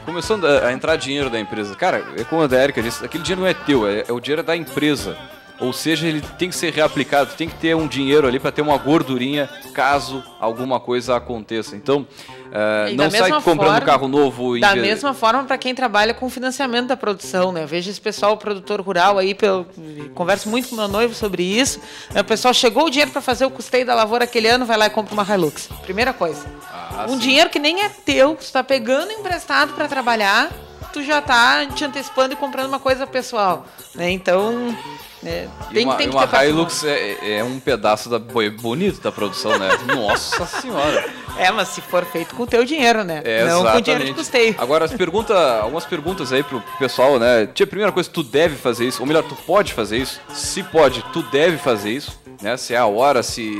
começando 0.05 0.46
a, 0.46 0.72
entrar 0.72 0.96
dinheiro 0.96 1.30
da 1.30 1.38
empresa. 1.38 1.74
Cara, 1.74 2.05
é 2.16 2.24
como 2.24 2.42
a 2.42 2.62
Erika 2.62 2.82
disse, 2.82 3.05
aquele 3.05 3.22
dinheiro 3.22 3.42
não 3.42 3.48
é 3.48 3.55
teu, 3.55 3.86
é, 3.86 4.05
é 4.09 4.12
o 4.12 4.20
dinheiro 4.20 4.42
da 4.42 4.57
empresa. 4.57 5.16
Ou 5.61 5.72
seja, 5.72 6.06
ele 6.06 6.22
tem 6.38 6.48
que 6.48 6.56
ser 6.56 6.72
reaplicado, 6.72 7.34
tem 7.34 7.48
que 7.48 7.54
ter 7.56 7.76
um 7.76 7.86
dinheiro 7.86 8.26
ali 8.26 8.40
para 8.40 8.50
ter 8.50 8.62
uma 8.62 8.78
gordurinha 8.78 9.48
caso 9.74 10.24
alguma 10.40 10.80
coisa 10.80 11.16
aconteça. 11.16 11.76
Então, 11.76 12.00
uh, 12.00 12.94
não 12.96 13.11
sai 13.11 13.30
comprando 13.42 13.72
forma, 13.72 13.80
carro 13.82 14.08
novo. 14.08 14.58
Da 14.58 14.74
mesma 14.74 15.12
forma 15.12 15.44
para 15.44 15.58
quem 15.58 15.74
trabalha 15.74 16.14
com 16.14 16.30
financiamento 16.30 16.86
da 16.86 16.96
produção, 16.96 17.52
né? 17.52 17.62
Eu 17.64 17.66
vejo 17.66 17.90
esse 17.90 18.00
pessoal, 18.00 18.36
produtor 18.38 18.80
rural 18.80 19.18
aí, 19.18 19.34
pelo... 19.34 19.66
converso 20.14 20.48
muito 20.48 20.68
com 20.68 20.76
meu 20.76 20.88
noivo 20.88 21.14
sobre 21.14 21.42
isso. 21.42 21.78
O 22.18 22.24
pessoal 22.24 22.54
chegou 22.54 22.86
o 22.86 22.90
dinheiro 22.90 23.11
para 23.11 23.20
fazer 23.20 23.44
o 23.44 23.50
custeio 23.50 23.84
da 23.84 23.94
lavoura 23.94 24.24
aquele 24.24 24.48
ano, 24.48 24.64
vai 24.64 24.78
lá 24.78 24.86
e 24.86 24.90
compra 24.90 25.12
uma 25.12 25.22
Hilux. 25.22 25.68
Primeira 25.82 26.14
coisa. 26.14 26.46
Ah, 26.72 27.06
um 27.06 27.12
sim. 27.12 27.18
dinheiro 27.18 27.50
que 27.50 27.58
nem 27.58 27.82
é 27.82 27.88
teu, 27.88 28.34
tu 28.34 28.42
está 28.42 28.64
pegando 28.64 29.12
emprestado 29.12 29.74
para 29.74 29.86
trabalhar, 29.86 30.50
tu 30.92 31.02
já 31.02 31.18
está 31.18 31.66
te 31.66 31.84
antecipando 31.84 32.32
e 32.32 32.36
comprando 32.36 32.66
uma 32.68 32.80
coisa 32.80 33.06
pessoal. 33.06 33.66
Né? 33.94 34.11
Então, 34.11 34.74
é, 35.25 35.49
tem, 35.73 35.85
uma, 35.85 35.97
tem 35.97 36.09
que 36.09 36.16
uma 36.16 36.27
ter 36.27 36.49
Hilux 36.49 36.83
é, 36.83 37.39
é, 37.39 37.45
um 37.45 37.61
pedaço 37.61 38.09
da, 38.09 38.18
bonito 38.18 39.01
da 39.03 39.12
produção, 39.12 39.59
né? 39.59 39.68
Nossa 39.95 40.47
senhora. 40.47 41.05
É, 41.37 41.51
mas 41.51 41.68
se 41.68 41.83
for 41.83 42.05
feito 42.07 42.35
com 42.35 42.45
o 42.45 42.47
teu 42.47 42.64
dinheiro, 42.64 43.05
né? 43.05 43.21
É, 43.25 43.45
Não 43.45 43.61
exatamente. 43.61 43.73
com 43.73 43.79
o 43.79 43.83
dinheiro 43.83 44.05
de 44.05 44.14
custeio. 44.14 44.55
Agora, 44.59 44.87
as 44.87 44.93
pergunta, 44.93 45.35
algumas 45.61 45.85
perguntas 45.85 46.33
aí 46.33 46.43
pro 46.43 46.62
pessoal, 46.79 47.18
né? 47.18 47.47
Tia, 47.47 47.66
primeira 47.66 47.93
coisa, 47.93 48.09
tu 48.09 48.23
deve 48.23 48.57
fazer 48.57 48.87
isso, 48.87 49.01
ou 49.03 49.07
melhor, 49.07 49.23
tu 49.23 49.35
pode 49.47 49.75
fazer 49.75 49.99
isso. 49.99 50.21
Se 50.33 50.62
pode, 50.62 51.03
tu 51.12 51.23
deve 51.25 51.59
fazer 51.59 51.91
isso, 51.91 52.18
né? 52.41 52.57
Se 52.57 52.73
é 52.73 52.79
a 52.79 52.87
hora, 52.87 53.23
se 53.23 53.59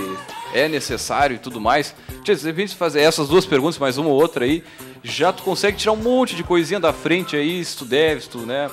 é 0.55 0.67
necessário 0.67 1.37
e 1.37 1.39
tudo 1.39 1.61
mais. 1.61 1.95
Tia, 2.25 2.35
de 2.35 2.69
fazer 2.69 3.03
essas 3.03 3.29
duas 3.29 3.45
perguntas, 3.45 3.79
mais 3.79 3.99
uma 3.99 4.09
ou 4.09 4.19
outra 4.21 4.47
aí, 4.47 4.65
já 5.03 5.31
tu 5.31 5.43
consegue 5.43 5.77
tirar 5.77 5.93
um 5.93 5.97
monte 5.97 6.35
de 6.35 6.43
coisinha 6.43 6.81
da 6.81 6.93
frente 6.93 7.37
aí, 7.37 7.63
se 7.63 7.77
tu 7.77 7.85
deve, 7.85 8.23
se 8.23 8.31
tu, 8.31 8.39
né? 8.41 8.71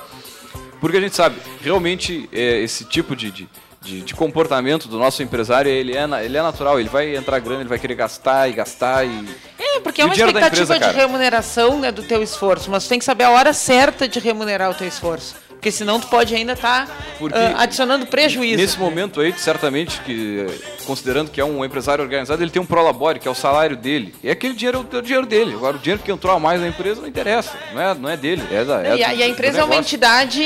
Porque 0.80 0.98
a 0.98 1.02
gente 1.02 1.16
sabe, 1.16 1.38
realmente 1.62 2.30
é, 2.32 2.60
esse 2.60 2.86
tipo 2.86 3.16
de, 3.16 3.32
de, 3.32 3.50
de, 3.82 4.02
de, 4.02 4.14
comportamento 4.14 4.88
do 4.88 4.98
nosso 4.98 5.24
empresário, 5.24 5.70
ele 5.70 5.96
é, 5.96 6.04
ele 6.24 6.38
é 6.38 6.42
natural, 6.42 6.80
ele 6.80 6.90
vai 6.90 7.16
entrar 7.16 7.40
grana, 7.40 7.62
ele 7.62 7.70
vai 7.70 7.80
querer 7.80 7.96
gastar 7.96 8.50
e 8.50 8.54
gastar 8.54 9.06
e... 9.06 9.26
É, 9.58 9.80
porque 9.80 10.02
é 10.02 10.06
uma 10.06 10.14
expectativa 10.14 10.76
empresa, 10.76 10.94
de 10.94 10.98
remuneração 10.98 11.80
né, 11.80 11.92
do 11.92 12.04
teu 12.04 12.22
esforço, 12.22 12.70
mas 12.70 12.84
tu 12.86 12.90
tem 12.90 13.00
que 13.00 13.06
saber 13.06 13.24
a 13.24 13.32
hora 13.32 13.54
certa 13.54 14.08
de 14.08 14.20
remunerar 14.20 14.70
o 14.70 14.74
teu 14.74 14.88
esforço. 14.88 15.36
Porque 15.68 15.72
senão 15.72 16.00
tu 16.00 16.08
pode 16.08 16.34
ainda 16.34 16.54
estar 16.54 16.88
tá, 16.88 16.94
uh, 17.20 17.58
adicionando 17.58 18.06
prejuízo. 18.06 18.56
Nesse 18.56 18.80
momento 18.80 19.20
aí, 19.20 19.34
certamente, 19.38 20.00
que 20.00 20.46
considerando 20.86 21.30
que 21.30 21.42
é 21.42 21.44
um 21.44 21.66
empresário 21.66 22.02
organizado, 22.02 22.42
ele 22.42 22.50
tem 22.50 22.62
um 22.62 22.66
prolabore, 22.66 23.20
que 23.20 23.28
é 23.28 23.32
o 23.32 23.36
salário 23.36 23.76
dele. 23.76 24.16
E 24.24 24.30
aquele 24.30 24.54
dinheiro 24.54 24.88
é 24.90 24.96
o 24.96 25.02
dinheiro 25.02 25.26
dele. 25.26 25.54
Agora, 25.56 25.76
o 25.76 25.80
dinheiro 25.80 26.02
que 26.02 26.10
entrou 26.10 26.34
a 26.34 26.40
mais 26.40 26.62
na 26.62 26.70
empresa 26.70 27.02
não 27.02 27.08
interessa. 27.08 27.58
Não 27.74 27.82
é, 27.82 27.94
não 27.96 28.10
é 28.10 28.16
dele. 28.16 28.44
É 28.50 28.64
da, 28.64 28.82
é 28.82 28.96
e, 28.96 29.04
a, 29.04 29.10
do, 29.10 29.16
e 29.16 29.24
a 29.24 29.28
empresa 29.28 29.60
é 29.60 29.64
uma 29.66 29.76
entidade 29.76 30.42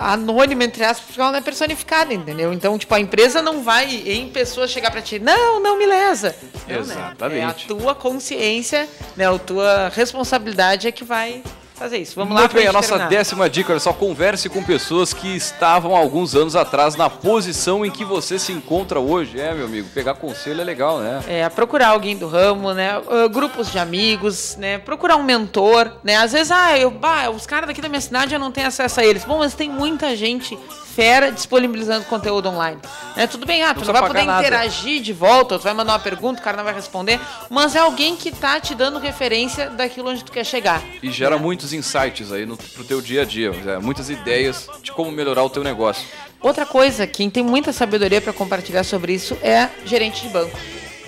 anônima, 0.00 0.64
entre 0.64 0.82
aspas, 0.82 1.06
porque 1.06 1.20
ela 1.20 1.30
não 1.30 1.38
é 1.38 1.42
personificada, 1.42 2.12
entendeu? 2.12 2.52
Então, 2.52 2.76
tipo, 2.76 2.92
a 2.92 2.98
empresa 2.98 3.40
não 3.40 3.62
vai 3.62 3.94
em 3.94 4.28
pessoa 4.28 4.66
chegar 4.66 4.90
para 4.90 5.00
ti, 5.00 5.20
não, 5.20 5.62
não 5.62 5.78
me 5.78 5.86
lesa. 5.86 6.34
Exatamente. 6.68 7.38
Né? 7.38 7.38
É 7.38 7.44
a 7.44 7.52
tua 7.52 7.94
consciência, 7.94 8.88
né, 9.16 9.32
a 9.32 9.38
tua 9.38 9.88
responsabilidade 9.94 10.88
é 10.88 10.92
que 10.92 11.04
vai 11.04 11.44
fazer 11.80 11.96
isso. 11.96 12.14
Vamos 12.14 12.34
Muito 12.34 12.36
lá. 12.36 12.42
Muito 12.42 12.54
bem, 12.54 12.66
a 12.66 12.72
nossa 12.72 12.88
terminar. 12.90 13.08
décima 13.08 13.48
dica, 13.48 13.72
olha 13.72 13.80
só, 13.80 13.92
converse 13.92 14.50
com 14.50 14.62
pessoas 14.62 15.14
que 15.14 15.34
estavam 15.34 15.96
alguns 15.96 16.34
anos 16.34 16.54
atrás 16.54 16.94
na 16.94 17.08
posição 17.08 17.86
em 17.86 17.90
que 17.90 18.04
você 18.04 18.38
se 18.38 18.52
encontra 18.52 19.00
hoje. 19.00 19.40
É, 19.40 19.54
meu 19.54 19.64
amigo, 19.64 19.88
pegar 19.94 20.14
conselho 20.14 20.60
é 20.60 20.64
legal, 20.64 20.98
né? 20.98 21.22
É, 21.26 21.48
procurar 21.48 21.88
alguém 21.88 22.16
do 22.16 22.28
ramo, 22.28 22.74
né? 22.74 22.98
Uh, 22.98 23.28
grupos 23.30 23.72
de 23.72 23.78
amigos, 23.78 24.56
né? 24.58 24.76
Procurar 24.76 25.16
um 25.16 25.22
mentor, 25.22 25.90
né? 26.04 26.16
Às 26.16 26.32
vezes, 26.32 26.50
ah, 26.50 26.78
eu, 26.78 26.90
bah, 26.90 27.30
os 27.30 27.46
caras 27.46 27.66
daqui 27.66 27.80
da 27.80 27.88
minha 27.88 28.00
cidade 28.00 28.34
eu 28.34 28.40
não 28.40 28.52
tenho 28.52 28.66
acesso 28.66 29.00
a 29.00 29.06
eles. 29.06 29.24
Bom, 29.24 29.38
mas 29.38 29.54
tem 29.54 29.70
muita 29.70 30.14
gente 30.14 30.58
fera 30.94 31.30
disponibilizando 31.30 32.04
conteúdo 32.06 32.48
online. 32.48 32.80
Né? 33.16 33.26
Tudo 33.26 33.46
bem, 33.46 33.62
ah, 33.62 33.74
tu 33.74 33.80
não, 33.80 33.86
não 33.86 33.92
vai 33.92 34.06
poder 34.08 34.24
nada. 34.24 34.40
interagir 34.40 35.02
de 35.02 35.12
volta, 35.12 35.58
tu 35.58 35.62
vai 35.62 35.74
mandar 35.74 35.92
uma 35.92 35.98
pergunta, 35.98 36.40
o 36.40 36.44
cara 36.44 36.56
não 36.56 36.64
vai 36.64 36.74
responder, 36.74 37.20
mas 37.48 37.74
é 37.74 37.78
alguém 37.78 38.16
que 38.16 38.30
tá 38.30 38.60
te 38.60 38.74
dando 38.74 38.98
referência 38.98 39.70
daquilo 39.70 40.10
onde 40.10 40.24
tu 40.24 40.32
quer 40.32 40.44
chegar. 40.44 40.82
E 41.02 41.10
gera 41.10 41.36
né? 41.36 41.42
muitos 41.42 41.72
insights 41.72 42.32
aí 42.32 42.44
no, 42.44 42.56
pro 42.56 42.84
teu 42.84 43.00
dia 43.00 43.22
a 43.22 43.24
dia, 43.24 43.52
muitas 43.80 44.10
ideias 44.10 44.68
de 44.82 44.92
como 44.92 45.10
melhorar 45.10 45.44
o 45.44 45.50
teu 45.50 45.62
negócio. 45.62 46.06
Outra 46.40 46.64
coisa, 46.64 47.06
quem 47.06 47.28
tem 47.28 47.42
muita 47.42 47.72
sabedoria 47.72 48.20
para 48.20 48.32
compartilhar 48.32 48.84
sobre 48.84 49.12
isso 49.12 49.36
é 49.42 49.68
gerente 49.84 50.22
de 50.22 50.28
banco. 50.28 50.58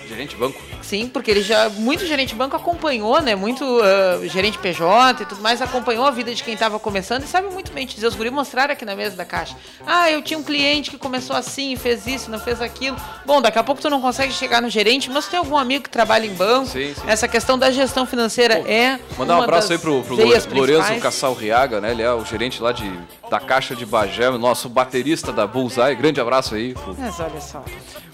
Gerente 0.07 0.31
de 0.31 0.35
banco? 0.35 0.72
Sim, 0.93 1.07
porque 1.07 1.31
ele 1.31 1.41
já. 1.41 1.69
Muito 1.69 2.05
gerente 2.05 2.29
de 2.29 2.35
banco 2.35 2.55
acompanhou, 2.55 3.19
né? 3.19 3.35
Muito 3.35 3.63
uh, 3.65 4.27
gerente 4.27 4.59
PJ 4.59 5.23
e 5.23 5.25
tudo 5.25 5.41
mais, 5.41 5.59
acompanhou 5.59 6.05
a 6.05 6.11
vida 6.11 6.33
de 6.35 6.43
quem 6.43 6.53
estava 6.53 6.77
começando 6.77 7.23
e 7.23 7.27
sabe 7.27 7.49
muito 7.49 7.71
bem 7.71 7.87
dizer. 7.87 8.05
Os 8.05 8.13
guri 8.13 8.29
mostraram 8.29 8.73
aqui 8.73 8.85
na 8.85 8.95
mesa 8.95 9.15
da 9.15 9.25
caixa. 9.25 9.55
Ah, 9.87 10.11
eu 10.11 10.21
tinha 10.21 10.37
um 10.37 10.43
cliente 10.43 10.91
que 10.91 10.97
começou 10.97 11.35
assim, 11.35 11.75
fez 11.75 12.05
isso, 12.05 12.29
não 12.29 12.39
fez 12.39 12.61
aquilo. 12.61 12.95
Bom, 13.25 13.41
daqui 13.41 13.57
a 13.57 13.63
pouco 13.63 13.81
tu 13.81 13.89
não 13.89 13.99
consegue 13.99 14.31
chegar 14.31 14.61
no 14.61 14.69
gerente, 14.69 15.09
mas 15.09 15.27
tem 15.27 15.39
algum 15.39 15.57
amigo 15.57 15.85
que 15.85 15.89
trabalha 15.89 16.27
em 16.27 16.33
banco. 16.33 16.67
Sim, 16.67 16.93
sim. 16.93 17.01
Essa 17.07 17.27
questão 17.27 17.57
da 17.57 17.71
gestão 17.71 18.05
financeira 18.05 18.57
Pô, 18.57 18.67
é. 18.67 18.99
Mandar 19.17 19.39
um 19.39 19.41
abraço 19.41 19.71
aí 19.71 19.79
pro, 19.79 20.03
pro 20.03 20.15
Lourenço 20.15 20.95
Cassal 20.99 21.33
Riaga, 21.33 21.81
né? 21.81 21.91
Ele 21.91 22.03
é 22.03 22.13
o 22.13 22.23
gerente 22.23 22.61
lá 22.61 22.71
de, 22.71 22.87
da 23.33 23.39
Caixa 23.39 23.75
de 23.75 23.83
Bagé, 23.83 24.29
nosso 24.37 24.69
baterista 24.69 25.33
da 25.33 25.47
Bullseye. 25.47 25.95
Grande 25.95 26.21
abraço 26.21 26.53
aí. 26.53 26.75
Mas 26.99 27.19
olha 27.19 27.41
só. 27.41 27.65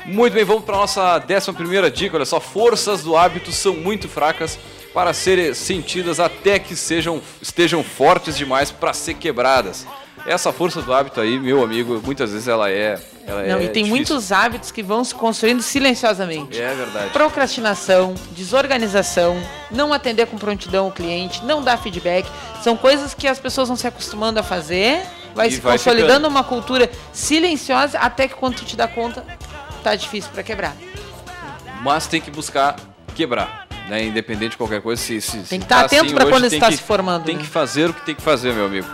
Muito 0.05 0.31
bem, 0.31 0.45
vamos 0.45 0.63
para 0.63 0.77
nossa 0.77 1.19
décima 1.19 1.53
primeira 1.53 1.91
dica. 1.91 2.15
Olha 2.15 2.23
só, 2.23 2.39
forças 2.39 3.03
do 3.03 3.17
hábito 3.17 3.51
são 3.51 3.73
muito 3.73 4.07
fracas 4.07 4.57
para 4.93 5.11
serem 5.11 5.53
sentidas 5.53 6.21
até 6.21 6.57
que 6.57 6.73
sejam, 6.73 7.21
estejam 7.41 7.83
fortes 7.83 8.37
demais 8.37 8.71
para 8.71 8.93
ser 8.93 9.15
quebradas. 9.15 9.85
Essa 10.25 10.53
força 10.53 10.81
do 10.81 10.93
hábito 10.93 11.19
aí, 11.19 11.37
meu 11.37 11.61
amigo, 11.65 12.01
muitas 12.01 12.31
vezes 12.31 12.47
ela 12.47 12.71
é. 12.71 12.97
Ela 13.29 13.43
não, 13.43 13.59
é 13.59 13.65
e 13.65 13.69
tem 13.69 13.83
difícil. 13.83 13.89
muitos 13.89 14.31
hábitos 14.31 14.71
que 14.71 14.81
vão 14.81 15.03
se 15.03 15.13
construindo 15.13 15.61
silenciosamente. 15.61 16.59
É 16.59 16.73
verdade. 16.73 17.11
Procrastinação, 17.11 18.15
desorganização, 18.31 19.39
não 19.69 19.93
atender 19.93 20.25
com 20.25 20.35
prontidão 20.35 20.87
o 20.87 20.91
cliente, 20.91 21.45
não 21.45 21.61
dar 21.61 21.77
feedback. 21.77 22.27
São 22.63 22.75
coisas 22.75 23.13
que 23.13 23.27
as 23.27 23.37
pessoas 23.37 23.67
vão 23.67 23.77
se 23.77 23.85
acostumando 23.85 24.39
a 24.39 24.43
fazer, 24.43 25.03
vai 25.35 25.47
e 25.47 25.51
se 25.51 25.61
vai 25.61 25.73
consolidando 25.73 26.07
ficando. 26.11 26.27
uma 26.27 26.43
cultura 26.43 26.89
silenciosa 27.13 27.99
até 27.99 28.27
que 28.27 28.33
quando 28.33 28.55
tu 28.55 28.65
te 28.65 28.75
dá 28.75 28.87
conta, 28.87 29.23
tá 29.83 29.93
difícil 29.93 30.31
para 30.33 30.41
quebrar. 30.41 30.75
Mas 31.83 32.07
tem 32.07 32.19
que 32.19 32.31
buscar 32.31 32.77
quebrar. 33.13 33.67
Né, 33.87 34.03
independente 34.03 34.51
de 34.51 34.57
qualquer 34.57 34.83
coisa, 34.83 35.01
se, 35.01 35.19
se 35.19 35.39
tem 35.39 35.59
que 35.59 35.65
estar 35.65 35.79
tá 35.79 35.85
atento 35.85 36.05
assim, 36.05 36.13
para 36.13 36.27
quando 36.27 36.45
está 36.45 36.71
se 36.71 36.77
formando. 36.77 37.23
Tem 37.23 37.35
né? 37.35 37.41
que 37.41 37.47
fazer 37.47 37.89
o 37.89 37.93
que 37.93 38.05
tem 38.05 38.13
que 38.13 38.21
fazer, 38.21 38.53
meu 38.53 38.67
amigo. 38.67 38.87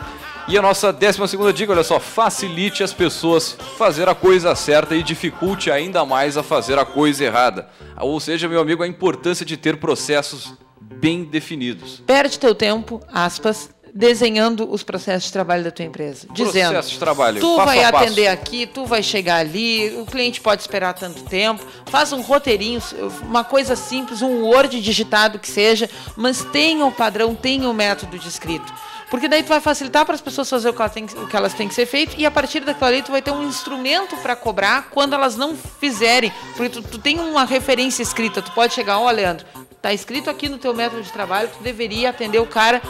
E 0.47 0.57
a 0.57 0.61
nossa 0.61 0.93
décima 0.93 1.27
segunda 1.27 1.51
dica, 1.51 1.71
olha 1.71 1.83
só, 1.83 1.99
facilite 1.99 2.83
as 2.83 2.93
pessoas 2.93 3.57
fazer 3.77 4.07
a 4.07 4.13
coisa 4.13 4.53
certa 4.53 4.95
e 4.95 5.01
dificulte 5.01 5.71
ainda 5.71 6.05
mais 6.05 6.37
a 6.37 6.43
fazer 6.43 6.77
a 6.77 6.85
coisa 6.85 7.23
errada. 7.23 7.67
Ou 7.99 8.19
seja, 8.19 8.47
meu 8.47 8.61
amigo, 8.61 8.83
a 8.83 8.87
importância 8.87 9.43
de 9.43 9.57
ter 9.57 9.77
processos 9.77 10.53
bem 10.79 11.23
definidos. 11.23 12.03
Perde 12.05 12.37
teu 12.37 12.53
tempo, 12.53 13.01
aspas, 13.11 13.71
desenhando 13.91 14.71
os 14.71 14.83
processos 14.83 15.25
de 15.27 15.33
trabalho 15.33 15.63
da 15.63 15.71
tua 15.71 15.85
empresa. 15.85 16.27
Dizendo, 16.31 16.79
de 16.79 16.99
trabalho, 16.99 17.39
tu 17.39 17.55
vai 17.55 17.83
atender 17.83 18.27
aqui, 18.27 18.67
tu 18.67 18.85
vai 18.85 19.01
chegar 19.01 19.37
ali, 19.37 19.97
o 19.97 20.05
cliente 20.05 20.41
pode 20.41 20.61
esperar 20.61 20.93
tanto 20.93 21.23
tempo. 21.23 21.65
Faz 21.87 22.11
um 22.13 22.21
roteirinho, 22.21 22.81
uma 23.23 23.43
coisa 23.43 23.75
simples, 23.75 24.21
um 24.21 24.43
Word 24.43 24.79
digitado 24.79 25.39
que 25.39 25.49
seja, 25.49 25.89
mas 26.15 26.43
tenha 26.43 26.85
o 26.85 26.91
padrão, 26.91 27.33
tenha 27.33 27.69
o 27.69 27.73
método 27.73 28.19
descrito. 28.19 28.71
Porque 29.16 29.30
daí 29.30 29.43
tu 29.43 29.47
vai 29.47 29.61
facilitar 29.61 30.05
para 30.05 30.13
as 30.13 30.20
pessoas 30.20 30.49
fazer 30.49 30.68
o 30.68 30.74
que, 30.74 30.82
elas 30.82 30.91
têm, 30.91 31.05
o 31.05 31.26
que 31.26 31.38
elas 31.38 31.53
têm 31.53 31.70
que 31.70 31.74
ser 31.74 31.86
feito 31.86 32.18
e 32.18 32.26
a 32.26 32.32
partir 32.32 32.59
daquilo 32.59 32.86
ali 32.86 33.01
tu 33.01 33.13
vai 33.13 33.22
ter 33.22 33.32
um 33.32 33.47
instrumento 33.47 34.13
para 34.18 34.36
cobrar 34.36 34.89
quando 34.89 35.13
elas 35.13 35.38
não 35.38 35.55
fizerem. 35.55 36.34
Porque 36.57 36.68
tu, 36.68 36.82
tu 36.82 36.99
tem 36.99 37.18
uma 37.18 37.45
referência 37.45 38.03
escrita, 38.03 38.41
tu 38.41 38.51
pode 38.51 38.74
chegar, 38.74 38.99
ó, 38.99 39.07
oh, 39.07 39.09
Leandro, 39.09 39.45
tá 39.86 39.93
escrito 39.93 40.31
aqui 40.31 40.49
no 40.49 40.57
teu 40.57 40.73
método 40.73 41.03
de 41.03 41.11
trabalho 41.11 41.47
que 41.47 41.57
tu 41.57 41.63
deveria 41.63 42.09
atender 42.09 42.39
o 42.39 42.47
cara 42.47 42.81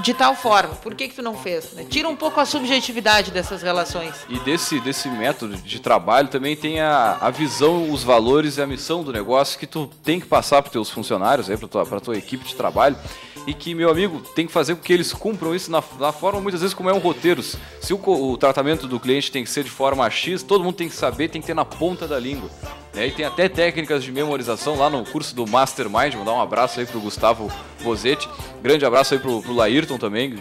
de 0.00 0.14
tal 0.14 0.36
forma. 0.36 0.72
Por 0.76 0.94
que 0.94 1.08
que 1.08 1.16
tu 1.16 1.22
não 1.22 1.36
fez? 1.36 1.72
Né? 1.72 1.84
Tira 1.90 2.08
um 2.08 2.14
pouco 2.14 2.38
a 2.38 2.44
subjetividade 2.44 3.32
dessas 3.32 3.60
relações. 3.60 4.14
E 4.28 4.38
desse, 4.38 4.78
desse 4.78 5.08
método 5.08 5.56
de 5.56 5.80
trabalho 5.80 6.28
também 6.28 6.54
tem 6.54 6.80
a, 6.80 7.18
a 7.20 7.28
visão, 7.28 7.90
os 7.90 8.04
valores 8.04 8.56
e 8.56 8.62
a 8.62 8.68
missão 8.68 9.02
do 9.02 9.12
negócio 9.12 9.58
que 9.58 9.66
tu 9.66 9.90
tem 10.04 10.20
que 10.20 10.26
passar 10.26 10.62
para 10.62 10.70
teus 10.70 10.88
funcionários, 10.88 11.48
para 11.48 11.66
tua, 11.66 12.00
tua 12.00 12.16
equipe 12.16 12.44
de 12.44 12.54
trabalho 12.54 12.96
e 13.48 13.52
que, 13.52 13.74
meu 13.74 13.90
amigo, 13.90 14.20
tem 14.20 14.46
que 14.46 14.52
fazer 14.52 14.76
com 14.76 14.80
que 14.80 14.92
eles 14.92 15.12
cumpram 15.12 15.56
isso 15.56 15.72
na, 15.72 15.82
na 15.98 16.12
forma, 16.12 16.40
muitas 16.40 16.60
vezes, 16.60 16.72
como 16.72 16.88
é 16.88 16.92
um 16.92 16.98
roteiro. 16.98 17.42
Se 17.42 17.92
o, 17.92 17.98
o, 18.00 18.36
tratamento 18.38 18.86
do 18.86 19.00
cliente 19.00 19.32
tem 19.32 19.42
que 19.42 19.50
ser 19.50 19.64
de 19.64 19.70
forma 19.70 20.08
X, 20.08 20.44
todo 20.44 20.62
mundo 20.62 20.76
tem 20.76 20.88
que 20.88 20.94
saber, 20.94 21.28
tem 21.28 21.40
que 21.40 21.48
ter 21.48 21.54
na 21.54 21.64
ponta 21.64 22.06
da 22.06 22.18
língua. 22.18 22.48
Né? 22.94 23.08
E 23.08 23.10
tem 23.10 23.24
até 23.24 23.48
técnicas 23.48 24.04
de 24.04 24.12
memorização 24.12 24.76
lá 24.76 24.88
no 24.88 25.04
curso 25.04 25.34
do 25.34 25.46
Mastermind. 25.46 26.14
Vou 26.14 26.24
dar 26.24 26.32
um 26.32 26.40
abraço 26.40 26.80
aí 26.80 26.86
pro 26.86 27.00
Gustavo 27.00 27.50
Bozetti. 27.82 28.28
Grande 28.62 28.84
abraço 28.86 29.14
aí 29.14 29.20
pro, 29.20 29.42
pro 29.42 29.52
Laírton 29.52 29.98
também, 29.98 30.36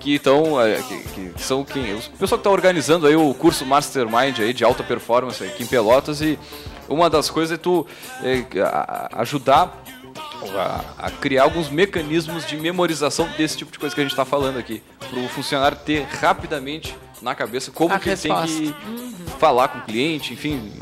que 0.00 0.14
estão. 0.14 0.60
É, 0.60 0.80
que, 0.82 1.32
que, 1.32 1.42
são 1.42 1.64
quem. 1.64 1.94
O 1.94 2.00
pessoal 2.18 2.38
que 2.38 2.48
está 2.48 2.50
organizando 2.50 3.06
aí 3.06 3.16
o 3.16 3.34
curso 3.34 3.66
Mastermind 3.66 4.38
aí 4.38 4.52
de 4.52 4.64
alta 4.64 4.82
performance 4.82 5.42
aqui 5.42 5.64
em 5.64 5.66
Pelotas 5.66 6.20
e 6.20 6.38
uma 6.88 7.10
das 7.10 7.28
coisas 7.28 7.58
é 7.58 7.60
tu 7.60 7.86
é, 8.22 8.44
ajudar 9.12 9.82
a, 10.56 11.06
a, 11.06 11.10
criar 11.10 11.42
alguns 11.42 11.68
mecanismos 11.68 12.46
de 12.46 12.56
memorização 12.56 13.28
desse 13.36 13.58
tipo 13.58 13.72
de 13.72 13.78
coisa 13.78 13.94
que 13.94 14.00
a 14.00 14.04
gente 14.04 14.12
está 14.12 14.24
falando 14.24 14.58
aqui. 14.58 14.82
Para 14.98 15.18
o 15.18 15.28
funcionário 15.28 15.76
ter 15.84 16.04
rapidamente 16.04 16.96
na 17.20 17.34
cabeça 17.34 17.70
como 17.70 17.94
a 17.94 17.98
que 17.98 18.10
resposta. 18.10 18.46
ele 18.50 18.72
tem 18.72 18.72
que 18.72 18.88
uhum. 18.88 19.26
falar 19.38 19.68
com 19.68 19.78
o 19.78 19.82
cliente, 19.82 20.32
enfim. 20.32 20.72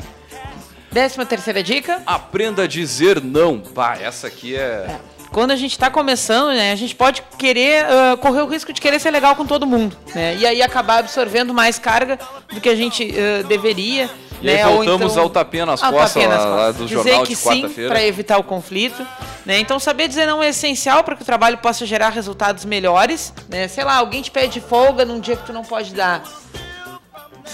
Décima 0.97 1.27
terceira 1.27 1.61
dica. 1.61 2.01
Aprenda 2.07 2.63
a 2.63 2.67
dizer 2.67 3.21
não. 3.21 3.59
Pá, 3.59 3.99
essa 4.01 4.25
aqui 4.25 4.55
é... 4.55 4.59
é. 4.59 4.99
Quando 5.31 5.51
a 5.51 5.55
gente 5.55 5.73
está 5.73 5.91
começando, 5.91 6.47
né, 6.55 6.71
a 6.71 6.75
gente 6.75 6.95
pode 6.95 7.21
querer 7.37 7.85
uh, 7.85 8.17
correr 8.17 8.41
o 8.41 8.47
risco 8.47 8.73
de 8.73 8.81
querer 8.81 8.99
ser 8.99 9.11
legal 9.11 9.35
com 9.35 9.45
todo 9.45 9.67
mundo, 9.67 9.95
né? 10.15 10.35
E 10.37 10.43
aí 10.43 10.59
acabar 10.59 10.97
absorvendo 10.97 11.53
mais 11.53 11.77
carga 11.77 12.17
do 12.51 12.59
que 12.59 12.67
a 12.67 12.75
gente 12.75 13.13
uh, 13.13 13.43
deveria. 13.45 14.09
E 14.41 14.47
né? 14.47 14.63
aí 14.63 14.73
voltamos 14.73 15.11
então, 15.11 15.23
ao 15.25 15.29
tapinha 15.29 15.67
nas 15.67 15.81
costas, 15.81 16.13
tapinha 16.13 16.29
nas 16.29 16.37
costas. 16.37 16.57
Lá, 16.57 16.65
lá 16.65 16.71
do 16.71 16.85
dizer 16.85 16.95
jornal 16.95 17.23
que 17.23 17.35
de 17.35 17.41
quarta-feira. 17.43 17.89
para 17.91 18.03
evitar 18.03 18.37
o 18.39 18.43
conflito. 18.43 19.07
Né? 19.45 19.59
Então 19.59 19.77
saber 19.79 20.07
dizer 20.07 20.25
não 20.25 20.41
é 20.41 20.49
essencial 20.49 21.03
para 21.03 21.15
que 21.15 21.21
o 21.21 21.25
trabalho 21.25 21.59
possa 21.59 21.85
gerar 21.85 22.09
resultados 22.09 22.65
melhores. 22.65 23.31
Né? 23.49 23.67
Sei 23.67 23.83
lá, 23.83 23.97
alguém 23.97 24.23
te 24.23 24.31
pede 24.31 24.59
folga 24.59 25.05
num 25.05 25.19
dia 25.19 25.35
que 25.35 25.45
tu 25.45 25.53
não 25.53 25.63
pode 25.63 25.93
dar. 25.93 26.23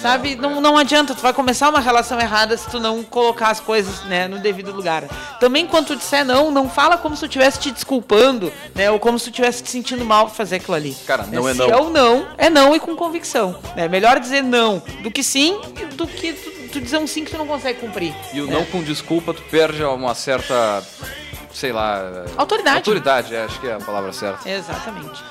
Sabe, 0.02 0.36
não, 0.36 0.60
não 0.60 0.78
adianta, 0.78 1.16
tu 1.16 1.22
vai 1.22 1.34
começar 1.34 1.70
uma 1.70 1.80
relação 1.80 2.20
errada 2.20 2.58
se 2.58 2.70
tu 2.70 2.80
não 2.80 3.04
colocar 3.04 3.50
as 3.50 3.60
coisas 3.60 4.04
né, 4.06 4.28
no 4.28 4.40
devido 4.40 4.72
lugar. 4.72 5.04
Também 5.40 5.66
quando 5.66 5.88
tu 5.88 5.96
disser 5.96 6.26
não, 6.26 6.52
não 6.52 6.70
fala 6.70 6.98
como 6.98 7.16
se 7.16 7.22
tu 7.22 7.26
estivesse 7.28 7.60
te 7.60 7.72
desculpando, 7.72 8.52
né? 8.76 8.92
Ou 8.92 9.00
como 9.00 9.18
se 9.18 9.26
tu 9.26 9.30
estivesse 9.30 9.64
te 9.64 9.70
sentindo 9.70 10.04
mal 10.04 10.28
por 10.28 10.36
fazer 10.36 10.58
aquilo 10.58 10.76
ali. 10.76 10.96
Cara, 11.06 11.26
não 11.28 11.48
é, 11.48 11.54
se 11.54 11.60
não. 11.60 11.70
É 11.70 11.78
o 11.78 11.90
não, 11.90 12.28
é 12.38 12.50
não 12.50 12.76
e 12.76 12.80
com 12.80 12.96
convicção. 12.96 13.56
É 13.76 13.88
melhor 13.88 14.20
dizer 14.20 14.42
não 14.42 14.82
do 15.02 15.12
que 15.12 15.24
sim, 15.24 15.60
do 15.96 16.08
que 16.08 16.34
tu, 16.34 16.52
tu 16.72 16.82
dizer 16.82 16.98
um 16.98 17.08
sim 17.08 17.24
que 17.24 17.32
tu 17.32 17.38
não 17.38 17.48
consegue 17.48 17.80
cumprir. 17.80 18.14
E 18.34 18.42
o 18.42 18.48
né? 18.48 18.54
não 18.54 18.66
com 18.66 18.84
desculpa, 18.84 19.34
tu 19.34 19.42
perde 19.44 19.84
uma 19.84 20.16
certa 20.16 20.84
sei 21.54 21.72
lá. 21.72 22.26
Autoridade. 22.36 22.78
Autoridade, 22.78 23.36
é, 23.36 23.44
acho 23.44 23.60
que 23.60 23.68
é 23.68 23.74
a 23.74 23.80
palavra 23.80 24.12
certa. 24.12 24.50
Exatamente. 24.50 25.24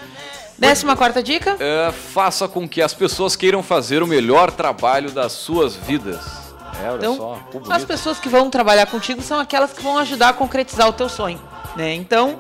Décima 0.59 0.97
quarta 0.97 1.23
dica? 1.23 1.57
É, 1.59 1.93
faça 1.93 2.47
com 2.47 2.69
que 2.69 2.81
as 2.81 2.95
pessoas 2.95 3.35
queiram 3.35 3.63
fazer 3.63 4.03
o 4.03 4.07
melhor 4.07 4.51
trabalho 4.51 5.11
das 5.11 5.33
suas 5.33 5.75
vidas. 5.75 6.43
É, 6.83 6.91
olha 6.91 6.99
então, 6.99 7.17
só. 7.17 7.73
as 7.73 7.85
pessoas 7.85 8.19
que 8.19 8.29
vão 8.29 8.49
trabalhar 8.51 8.87
contigo 8.87 9.23
são 9.23 9.39
aquelas 9.39 9.73
que 9.73 9.83
vão 9.83 9.99
ajudar 9.99 10.31
a 10.31 10.33
concretizar 10.33 10.89
o 10.89 10.93
teu 10.93 11.09
sonho. 11.09 11.41
Né? 11.77 11.95
Então, 11.95 12.39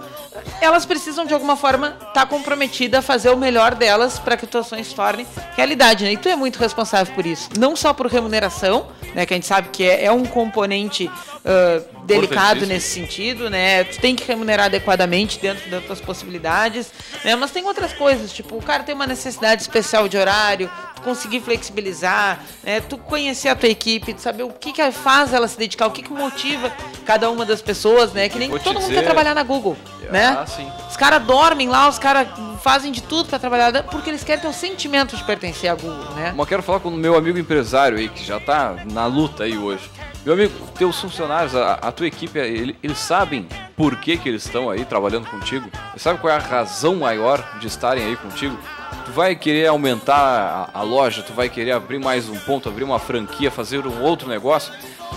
elas 0.60 0.84
precisam 0.84 1.24
de 1.24 1.32
alguma 1.32 1.56
forma 1.56 1.88
estar 1.88 2.12
tá 2.12 2.26
comprometidas 2.26 3.00
a 3.00 3.02
fazer 3.02 3.30
o 3.30 3.36
melhor 3.36 3.74
delas 3.74 4.18
para 4.18 4.36
que 4.36 4.44
o 4.44 4.46
teu 4.46 4.62
sonho 4.62 4.84
se 4.84 4.94
torne 4.94 5.26
realidade. 5.56 6.04
Né? 6.04 6.12
E 6.12 6.16
tu 6.16 6.28
é 6.28 6.36
muito 6.36 6.58
responsável 6.58 7.14
por 7.14 7.24
isso. 7.24 7.48
Não 7.58 7.74
só 7.74 7.92
por 7.92 8.06
remuneração, 8.06 8.88
né? 9.14 9.24
que 9.24 9.32
a 9.32 9.36
gente 9.36 9.46
sabe 9.46 9.68
que 9.70 9.84
é, 9.84 10.04
é 10.04 10.12
um 10.12 10.24
componente 10.24 11.06
uh, 11.06 12.04
delicado 12.04 12.66
nesse 12.66 12.90
sentido, 12.90 13.48
né? 13.48 13.84
Tu 13.84 14.00
tem 14.00 14.14
que 14.14 14.24
remunerar 14.24 14.66
adequadamente 14.66 15.38
dentro 15.38 15.68
das 15.70 15.84
tuas 15.84 16.00
possibilidades, 16.00 16.90
né? 17.24 17.36
Mas 17.36 17.50
tem 17.50 17.64
outras 17.64 17.92
coisas, 17.92 18.32
tipo, 18.32 18.56
o 18.56 18.62
cara 18.62 18.82
tem 18.82 18.94
uma 18.94 19.06
necessidade 19.06 19.62
especial 19.62 20.08
de 20.08 20.16
horário, 20.16 20.70
tu 21.02 21.04
conseguir 21.04 21.40
flexibilizar, 21.40 22.40
né? 22.62 22.80
Tu 22.80 22.96
conhecer 22.96 23.48
a 23.48 23.56
tua 23.56 23.68
equipe, 23.68 24.14
tu 24.14 24.20
saber 24.20 24.44
o 24.44 24.50
que 24.50 24.72
que 24.72 24.92
faz 24.92 25.34
ela 25.34 25.48
se 25.48 25.58
dedicar, 25.58 25.86
o 25.86 25.90
que 25.90 26.02
que 26.02 26.12
motiva 26.12 26.72
cada 27.04 27.30
uma 27.30 27.44
das 27.44 27.60
pessoas, 27.60 28.12
né? 28.12 28.28
Que 28.28 28.38
nem 28.38 28.48
todo 28.50 28.74
mundo 28.74 28.80
dizer... 28.80 28.94
quer 28.94 29.04
trabalhar 29.04 29.34
na 29.34 29.42
Google, 29.42 29.76
ah, 30.08 30.12
né? 30.12 30.44
Sim. 30.46 30.70
Os 30.88 30.96
caras 30.96 31.22
dormem 31.22 31.68
lá, 31.68 31.88
os 31.88 31.98
caras 31.98 32.28
fazem 32.62 32.92
de 32.92 33.02
tudo 33.02 33.28
para 33.28 33.38
trabalhar, 33.38 33.82
porque 33.84 34.08
eles 34.08 34.22
querem 34.22 34.40
ter 34.40 34.48
o 34.48 34.52
sentimento 34.52 35.16
de 35.16 35.24
pertencer 35.24 35.70
à 35.70 35.74
Google, 35.74 36.14
né? 36.14 36.32
Mas 36.36 36.48
quero 36.48 36.62
falar 36.62 36.80
com 36.80 36.88
o 36.88 36.92
meu 36.92 37.16
amigo 37.16 37.38
empresário 37.38 37.98
aí, 37.98 38.08
que 38.08 38.24
já 38.24 38.38
tá 38.38 38.76
na 38.90 39.06
luta 39.06 39.44
aí 39.44 39.58
hoje. 39.58 39.90
Meu 40.24 40.34
amigo, 40.34 40.54
teus 40.78 41.00
funcionários, 41.00 41.54
a, 41.56 41.74
a 41.74 41.90
tua 41.90 42.06
equipe, 42.06 42.38
ele, 42.38 42.76
eles 42.80 42.98
sabem 42.98 43.48
por 43.76 43.96
que, 43.96 44.16
que 44.16 44.28
eles 44.28 44.44
estão 44.44 44.70
aí 44.70 44.84
trabalhando 44.84 45.28
contigo? 45.28 45.68
Eles 45.90 46.02
sabem 46.02 46.20
qual 46.20 46.32
é 46.32 46.36
a 46.36 46.38
razão 46.38 46.94
maior 46.94 47.58
de 47.58 47.66
estarem 47.66 48.04
aí 48.04 48.14
contigo? 48.14 48.56
Tu 49.04 49.12
vai 49.12 49.34
querer 49.34 49.66
aumentar 49.66 50.70
a, 50.72 50.78
a 50.78 50.82
loja, 50.82 51.22
tu 51.22 51.32
vai 51.32 51.48
querer 51.48 51.72
abrir 51.72 51.98
mais 51.98 52.28
um 52.28 52.38
ponto, 52.40 52.68
abrir 52.68 52.84
uma 52.84 52.98
franquia, 52.98 53.50
fazer 53.50 53.86
um 53.86 54.02
outro 54.02 54.28
negócio. 54.28 54.72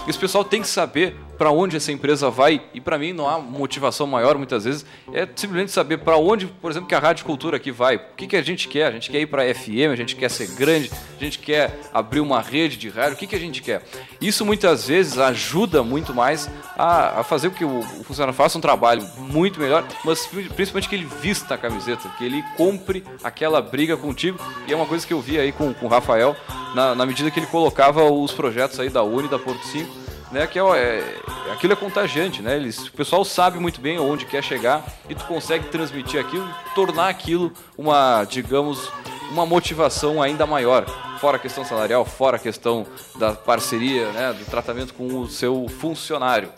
Esse 0.08 0.20
pessoal 0.20 0.44
tem 0.44 0.62
que 0.62 0.68
saber 0.68 1.16
para 1.38 1.52
onde 1.52 1.76
essa 1.76 1.92
empresa 1.92 2.30
vai 2.30 2.62
e 2.74 2.80
para 2.80 2.98
mim 2.98 3.14
não 3.14 3.28
há 3.28 3.40
motivação 3.40 4.08
maior 4.08 4.38
muitas 4.38 4.64
vezes 4.64 4.86
é 5.14 5.28
simplesmente 5.36 5.72
saber 5.72 5.98
para 5.98 6.18
onde, 6.18 6.48
por 6.48 6.72
exemplo, 6.72 6.88
que 6.88 6.96
a 6.96 7.00
rádio 7.00 7.26
cultura 7.26 7.58
aqui 7.58 7.72
vai. 7.72 7.98
O 7.98 8.16
que, 8.16 8.28
que 8.28 8.38
a 8.38 8.42
gente 8.42 8.68
quer? 8.68 8.88
A 8.88 8.92
gente 8.92 9.10
quer 9.10 9.20
ir 9.20 9.26
para 9.26 9.54
FM, 9.54 9.92
a 9.92 9.96
gente 9.96 10.16
quer 10.16 10.30
ser 10.30 10.48
grande, 10.56 10.92
a 11.20 11.24
gente 11.24 11.40
quer 11.40 11.78
abrir 11.94 12.20
uma 12.20 12.42
rede 12.42 12.78
de 12.78 12.90
rádio. 12.90 13.14
O 13.14 13.18
que, 13.18 13.28
que 13.28 13.36
a 13.36 13.40
gente 13.40 13.62
quer? 13.62 13.84
Isso 14.22 14.46
muitas 14.46 14.88
vezes 14.88 15.18
ajuda 15.18 15.84
muito 15.84 16.14
mais 16.14 16.50
a, 16.78 17.20
a 17.20 17.24
fazer 17.24 17.50
com 17.50 17.56
que 17.56 17.66
o, 17.66 17.80
o 17.80 18.04
funcionário 18.04 18.34
faça 18.34 18.58
um 18.58 18.62
trabalho 18.62 19.04
muito 19.18 19.60
melhor, 19.60 19.86
mas 20.04 20.26
principalmente 20.28 20.90
que 20.90 20.96
ele 20.96 21.08
vista 21.22 21.56
a 21.56 21.58
camiseta, 21.58 22.10
que 22.18 22.24
ele 22.24 22.44
compre 22.56 23.04
aquela 23.24 23.62
briga 23.76 23.98
contigo. 23.98 24.40
E 24.66 24.72
é 24.72 24.76
uma 24.76 24.86
coisa 24.86 25.06
que 25.06 25.12
eu 25.12 25.20
vi 25.20 25.38
aí 25.38 25.52
com, 25.52 25.74
com 25.74 25.86
o 25.86 25.90
Rafael 25.90 26.34
na, 26.74 26.96
na 26.96 27.06
medida 27.06 27.30
que 27.30 27.38
ele 27.38 27.48
colocava 27.48 28.10
os 28.10 28.32
projetos 28.32 28.80
aí 28.80 28.90
da 28.90 29.04
Uni, 29.04 29.28
da 29.28 29.38
Porto 29.38 29.66
5 29.68 30.06
né? 30.32 30.48
Que 30.48 30.60
é, 30.60 30.64
é, 30.64 31.52
aquilo 31.52 31.74
é 31.74 31.76
contagiante, 31.76 32.42
né? 32.42 32.56
Eles, 32.56 32.88
o 32.88 32.92
pessoal 32.92 33.24
sabe 33.24 33.60
muito 33.60 33.80
bem 33.80 34.00
onde 34.00 34.26
quer 34.26 34.44
chegar 34.44 34.86
e 35.10 35.16
tu 35.16 35.26
consegue 35.26 35.68
transmitir 35.68 36.20
aquilo, 36.20 36.48
tornar 36.74 37.10
aquilo 37.10 37.52
uma, 37.78 38.26
digamos, 38.26 38.92
uma 39.32 39.46
motivação 39.46 40.22
ainda 40.22 40.46
maior. 40.46 40.86
Fora 41.20 41.38
a 41.38 41.40
questão 41.40 41.64
salarial, 41.64 42.06
fora 42.06 42.38
a 42.38 42.40
questão 42.40 42.86
da 43.18 43.34
parceria, 43.34 44.12
né? 44.12 44.34
Do 44.34 44.46
tratamento 44.46 44.94
com 44.94 45.22
o 45.22 45.28
seu 45.28 45.68
funcionário. 45.80 46.50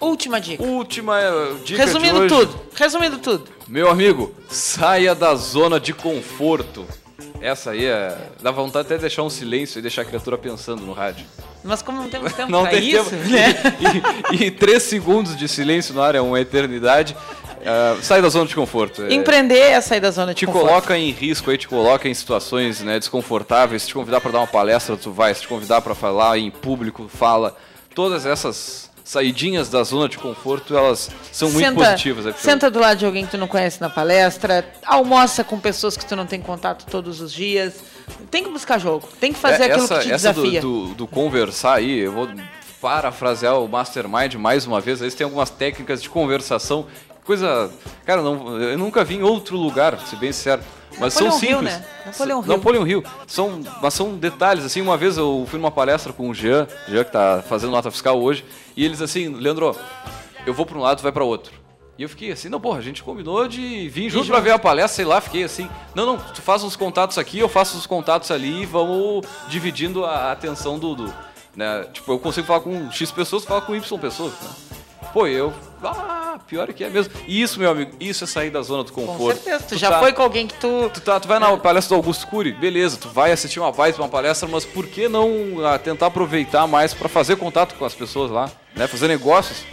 Última 0.00 0.40
dica. 0.40 0.62
Última 0.62 1.20
eh, 1.20 1.54
dica 1.64 1.84
Resumindo 1.84 2.28
tudo. 2.28 2.60
Resumindo 2.74 3.18
tudo. 3.18 3.44
Meu 3.66 3.90
amigo, 3.90 4.32
saia 4.48 5.14
da 5.14 5.34
zona 5.34 5.80
de 5.80 5.92
conforto. 5.92 6.86
Essa 7.40 7.72
aí 7.72 7.84
é. 7.84 8.16
Dá 8.40 8.50
vontade 8.50 8.86
até 8.86 8.94
de 8.94 9.02
deixar 9.02 9.22
um 9.22 9.30
silêncio 9.30 9.78
e 9.78 9.82
deixar 9.82 10.02
a 10.02 10.04
criatura 10.04 10.38
pensando 10.38 10.82
no 10.82 10.92
rádio. 10.92 11.26
Mas 11.64 11.82
como 11.82 12.00
não 12.00 12.08
temos 12.08 12.32
tempo 12.34 12.50
não 12.50 12.62
pra 12.62 12.70
tem 12.70 12.88
isso, 12.88 13.10
tempo. 13.10 13.28
né? 13.28 13.54
E, 14.32 14.36
e, 14.36 14.46
e, 14.46 14.50
três 14.50 14.84
segundos 14.84 15.36
de 15.36 15.48
silêncio 15.48 15.94
no 15.94 16.00
ar 16.00 16.14
é 16.14 16.20
uma 16.20 16.40
eternidade. 16.40 17.16
Uh, 17.58 18.00
sai 18.02 18.22
da 18.22 18.28
zona 18.28 18.46
de 18.46 18.54
conforto. 18.54 19.02
É. 19.02 19.12
Empreender 19.12 19.58
é 19.58 19.80
sair 19.80 20.00
da 20.00 20.12
zona 20.12 20.32
de 20.32 20.38
te 20.38 20.46
conforto. 20.46 20.64
Te 20.64 20.68
coloca 20.68 20.96
em 20.96 21.10
risco 21.10 21.50
aí, 21.50 21.58
te 21.58 21.66
coloca 21.66 22.08
em 22.08 22.14
situações 22.14 22.80
né, 22.80 22.98
desconfortáveis. 23.00 23.82
Se 23.82 23.88
te 23.88 23.94
convidar 23.94 24.20
para 24.20 24.30
dar 24.30 24.38
uma 24.38 24.46
palestra, 24.46 24.96
tu 24.96 25.10
vai. 25.10 25.34
Se 25.34 25.42
te 25.42 25.48
convidar 25.48 25.80
para 25.80 25.94
falar 25.94 26.38
em 26.38 26.50
público, 26.50 27.08
fala. 27.08 27.56
Todas 27.94 28.24
essas 28.24 28.87
saidinhas 29.08 29.70
da 29.70 29.82
zona 29.84 30.06
de 30.06 30.18
conforto, 30.18 30.76
elas 30.76 31.10
são 31.32 31.50
muito 31.50 31.64
senta, 31.64 31.82
positivas. 31.82 32.26
É 32.26 32.32
senta 32.34 32.70
do 32.70 32.78
lado 32.78 32.98
de 32.98 33.06
alguém 33.06 33.24
que 33.24 33.30
tu 33.30 33.38
não 33.38 33.48
conhece 33.48 33.80
na 33.80 33.88
palestra, 33.88 34.70
almoça 34.84 35.42
com 35.42 35.58
pessoas 35.58 35.96
que 35.96 36.04
tu 36.04 36.14
não 36.14 36.26
tem 36.26 36.42
contato 36.42 36.84
todos 36.84 37.18
os 37.22 37.32
dias. 37.32 37.76
Tem 38.30 38.44
que 38.44 38.50
buscar 38.50 38.78
jogo, 38.78 39.08
tem 39.18 39.32
que 39.32 39.38
fazer 39.38 39.62
é, 39.62 39.66
aquilo 39.68 39.84
essa, 39.84 39.94
que 39.94 40.02
te 40.02 40.12
essa 40.12 40.32
desafia. 40.34 40.60
Do, 40.60 40.88
do, 40.88 40.94
do 40.94 41.06
conversar 41.06 41.76
aí, 41.76 42.00
eu 42.00 42.12
vou 42.12 42.28
parafrasear 42.82 43.58
o 43.58 43.66
Mastermind 43.66 44.34
mais 44.34 44.66
uma 44.66 44.78
vez, 44.78 45.00
eles 45.00 45.14
têm 45.14 45.24
algumas 45.24 45.48
técnicas 45.48 46.02
de 46.02 46.10
conversação, 46.10 46.86
coisa... 47.24 47.70
Cara, 48.04 48.20
não, 48.20 48.60
eu 48.60 48.76
nunca 48.76 49.04
vi 49.04 49.16
em 49.16 49.22
outro 49.22 49.56
lugar, 49.56 49.98
se 50.00 50.16
bem 50.16 50.32
sincero. 50.32 50.60
Mas 50.98 51.14
Napoleon 51.14 51.30
são 51.30 51.40
simples. 51.40 51.50
Hill, 51.50 51.62
né? 51.62 51.84
Napoleão 52.06 52.40
Hill. 52.40 52.48
Napoleão 52.48 52.86
Hill. 52.86 53.04
São, 53.26 53.60
mas 53.80 53.94
são 53.94 54.16
detalhes, 54.16 54.64
assim, 54.64 54.80
uma 54.80 54.96
vez 54.96 55.16
eu 55.16 55.46
fui 55.48 55.58
numa 55.58 55.70
palestra 55.70 56.12
com 56.12 56.28
o 56.28 56.34
Jean, 56.34 56.66
Jean 56.88 57.04
que 57.04 57.10
está 57.10 57.42
fazendo 57.46 57.70
nota 57.70 57.90
fiscal 57.90 58.20
hoje, 58.20 58.44
e 58.78 58.84
eles 58.84 59.02
assim, 59.02 59.26
Leandro, 59.28 59.74
eu 60.46 60.54
vou 60.54 60.64
para 60.64 60.78
um 60.78 60.80
lado, 60.80 61.02
vai 61.02 61.10
para 61.10 61.24
outro. 61.24 61.52
E 61.98 62.04
eu 62.04 62.08
fiquei 62.08 62.30
assim, 62.30 62.48
não, 62.48 62.60
porra, 62.60 62.78
a 62.78 62.80
gente 62.80 63.02
combinou 63.02 63.48
de 63.48 63.88
vir 63.88 64.08
junto 64.08 64.28
para 64.28 64.38
ver 64.38 64.52
a 64.52 64.58
palestra, 64.58 64.94
sei 64.94 65.04
lá, 65.04 65.20
fiquei 65.20 65.42
assim, 65.42 65.68
não, 65.96 66.06
não, 66.06 66.16
tu 66.16 66.40
faz 66.40 66.62
uns 66.62 66.76
contatos 66.76 67.18
aqui, 67.18 67.40
eu 67.40 67.48
faço 67.48 67.76
os 67.76 67.88
contatos 67.88 68.30
ali 68.30 68.62
e 68.62 68.66
vamos 68.66 69.26
dividindo 69.48 70.04
a 70.04 70.30
atenção 70.30 70.78
do, 70.78 70.94
do 70.94 71.12
né? 71.56 71.88
Tipo, 71.92 72.12
eu 72.12 72.20
consigo 72.20 72.46
falar 72.46 72.60
com 72.60 72.88
X 72.92 73.10
pessoas, 73.10 73.44
falar 73.44 73.62
com 73.62 73.74
Y 73.74 73.98
pessoas, 73.98 74.32
né? 74.40 74.48
Pô, 75.12 75.26
eu. 75.26 75.52
Ah, 75.82 76.38
pior 76.46 76.72
que 76.72 76.82
é 76.82 76.90
mesmo. 76.90 77.12
E 77.26 77.40
isso, 77.40 77.58
meu 77.58 77.70
amigo, 77.70 77.92
isso 78.00 78.24
é 78.24 78.26
sair 78.26 78.50
da 78.50 78.62
zona 78.62 78.84
do 78.84 78.92
conforto. 78.92 79.18
Com 79.18 79.44
certeza. 79.44 79.64
Tu, 79.64 79.74
tu 79.74 79.78
já 79.78 79.90
tá, 79.90 80.00
foi 80.00 80.12
com 80.12 80.22
alguém 80.22 80.46
que 80.46 80.54
tu. 80.54 80.90
Tu, 80.92 81.00
tá, 81.00 81.20
tu 81.20 81.28
vai 81.28 81.38
na 81.38 81.56
palestra 81.56 81.94
do 81.94 81.98
Augusto 81.98 82.26
Cury, 82.26 82.52
beleza, 82.52 82.96
tu 82.96 83.08
vai 83.08 83.32
assistir 83.32 83.60
uma 83.60 83.70
voz 83.70 83.98
uma 83.98 84.08
palestra, 84.08 84.48
mas 84.48 84.64
por 84.64 84.86
que 84.86 85.08
não 85.08 85.64
ah, 85.64 85.78
tentar 85.78 86.06
aproveitar 86.06 86.66
mais 86.66 86.94
para 86.94 87.08
fazer 87.08 87.36
contato 87.36 87.74
com 87.76 87.84
as 87.84 87.94
pessoas 87.94 88.30
lá, 88.30 88.50
né? 88.74 88.86
Fazer 88.86 89.08
negócios. 89.08 89.64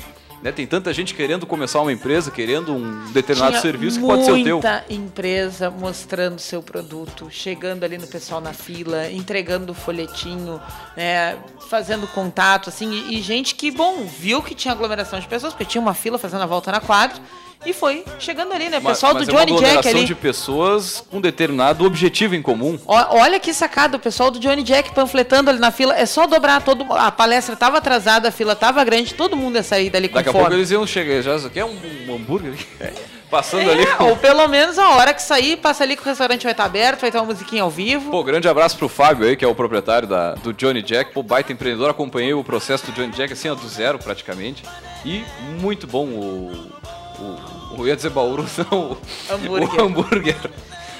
Né? 0.46 0.52
Tem 0.52 0.68
tanta 0.68 0.94
gente 0.94 1.16
querendo 1.16 1.48
começar 1.48 1.82
uma 1.82 1.92
empresa, 1.92 2.30
querendo 2.30 2.72
um 2.72 3.12
determinado 3.12 3.54
Tinha 3.54 3.62
serviço 3.64 4.00
que 4.00 4.06
pode 4.06 4.26
ser 4.26 4.32
o 4.32 4.44
teu. 4.44 4.56
Muita 4.58 4.86
empresa 4.92 5.72
mostrando 5.72 6.38
seu 6.38 6.62
produto, 6.62 7.30
chegando 7.32 7.84
ali 7.84 7.98
no 7.98 8.06
pessoal 8.06 8.40
na 8.40 8.54
fila, 8.54 9.10
entregando 9.10 9.72
o 9.72 9.76
folhetinho, 9.76 10.62
né? 10.96 11.36
fazendo 11.68 12.06
contato, 12.06 12.70
assim, 12.70 12.92
e, 12.92 13.18
e 13.18 13.22
gente 13.24 13.56
que, 13.56 13.72
bom, 13.72 14.06
viu 14.06 14.40
que 14.44 14.54
tinha 14.54 14.72
aglomeração 14.72 15.20
de 15.20 15.28
pessoas, 15.28 15.52
porque 15.52 15.66
tinha 15.66 15.82
uma 15.82 15.96
fila 15.96 16.20
fazendo 16.20 16.44
a 16.44 16.46
volta 16.46 16.72
na 16.72 16.80
quadra 16.80 17.20
e 17.66 17.74
foi 17.74 18.04
chegando 18.20 18.54
ali, 18.54 18.70
né? 18.70 18.78
O 18.78 18.82
pessoal 18.82 19.14
mas, 19.14 19.26
do 19.26 19.32
Johnny 19.32 19.52
é 19.52 19.56
uma 19.56 19.62
Jack 19.62 19.88
ali. 19.88 20.06
de 20.06 20.16
pessoas 20.16 21.04
com 21.10 21.22
determinado 21.22 21.86
objetivo 21.86 22.36
em 22.36 22.42
comum. 22.42 22.80
O, 22.86 22.94
olha 22.94 23.40
que 23.40 23.54
sacada, 23.54 23.98
o 23.98 24.00
pessoal 24.00 24.32
do 24.32 24.40
Johnny 24.40 24.64
Jack 24.64 24.94
panfletando 24.94 25.50
ali 25.50 25.60
na 25.60 25.72
fila. 25.72 25.96
É 25.96 26.06
só 26.06 26.28
dobrar 26.28 26.62
todo. 26.62 26.86
A 26.94 27.12
palestra 27.12 27.54
estava 27.54 27.78
atrasada, 27.78 28.30
a 28.30 28.32
fila 28.32 28.54
estava 28.54 28.84
grande, 28.84 29.14
todo 29.14 29.36
mundo 29.36 29.56
ia 29.56 29.64
sair 29.64 29.90
dali 29.90 30.08
com 30.08 30.16
Daqui 30.16 30.32
fome. 30.32 30.44
Daqui 30.44 30.46
a 30.46 30.50
pouco 30.50 30.60
eles 30.60 30.72
iam 30.72 30.86
chegar. 30.86 31.22
Já 31.22 31.50
quer 31.50 31.66
um, 31.66 31.78
um 32.08 32.16
hambúrguer? 32.16 32.54
É. 32.80 32.94
Passando 33.30 33.70
é, 33.70 33.74
ali. 33.74 33.88
Ou 34.00 34.16
pelo 34.16 34.48
menos 34.48 34.78
a 34.78 34.90
hora 34.92 35.14
que 35.14 35.22
sair, 35.22 35.58
passa 35.58 35.84
ali 35.84 35.96
que 35.96 36.04
o 36.04 36.06
restaurante 36.06 36.44
vai 36.44 36.52
estar 36.52 36.66
aberto, 36.66 37.02
vai 37.02 37.12
ter 37.12 37.18
uma 37.18 37.26
musiquinha 37.26 37.64
ao 37.64 37.70
vivo. 37.70 38.12
Pô, 38.12 38.24
grande 38.24 38.48
abraço 38.48 38.78
pro 38.78 38.88
Fábio 38.88 39.28
aí, 39.28 39.36
que 39.36 39.44
é 39.44 39.48
o 39.48 39.56
proprietário 39.56 40.08
da, 40.08 40.36
do 40.36 40.54
Johnny 40.54 40.82
Jack. 40.82 41.12
Pô, 41.12 41.24
baita 41.24 41.52
empreendedor, 41.52 41.90
acompanhei 41.90 42.34
o 42.34 42.44
processo 42.44 42.86
do 42.86 42.92
Johnny 42.92 43.12
Jack 43.12 43.34
assim, 43.34 43.50
do 43.50 43.68
zero 43.68 43.98
praticamente. 43.98 44.64
E 45.04 45.24
muito 45.60 45.88
bom 45.88 46.06
o, 46.06 46.72
o 47.20 47.56
eu 47.78 47.88
ia 47.88 47.96
dizer 47.96 48.10
Bauru, 48.10 48.46
não. 48.72 48.98
Hambúrguer. 49.30 49.82
O 49.82 49.86
hambúrguer. 49.86 50.38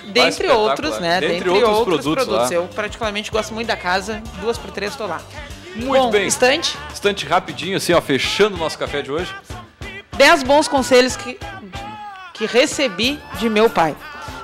Dentre 0.08 0.50
outros, 0.50 1.00
né? 1.00 1.20
Dentre, 1.20 1.36
Dentre 1.36 1.50
outros, 1.50 1.78
outros, 1.78 2.02
produtos. 2.04 2.26
produtos. 2.26 2.52
Eu 2.52 2.68
particularmente 2.68 3.32
gosto 3.32 3.54
muito 3.54 3.68
da 3.68 3.78
casa, 3.78 4.22
duas 4.40 4.58
por 4.58 4.72
três 4.72 4.92
estou 4.92 5.08
lá. 5.08 5.22
Muito 5.76 6.04
Bom, 6.04 6.12
bem. 6.12 6.28
Estante. 6.28 6.78
Estante 6.94 7.26
rapidinho, 7.26 7.78
assim, 7.78 7.94
ó, 7.94 8.02
fechando 8.02 8.56
o 8.56 8.60
nosso 8.60 8.78
café 8.78 9.02
de 9.02 9.12
hoje. 9.12 9.34
Dez 10.16 10.44
bons 10.44 10.68
conselhos 10.68 11.16
que, 11.18 11.38
que 12.34 12.46
recebi 12.46 13.20
de 13.40 13.50
meu 13.50 13.70
pai, 13.70 13.96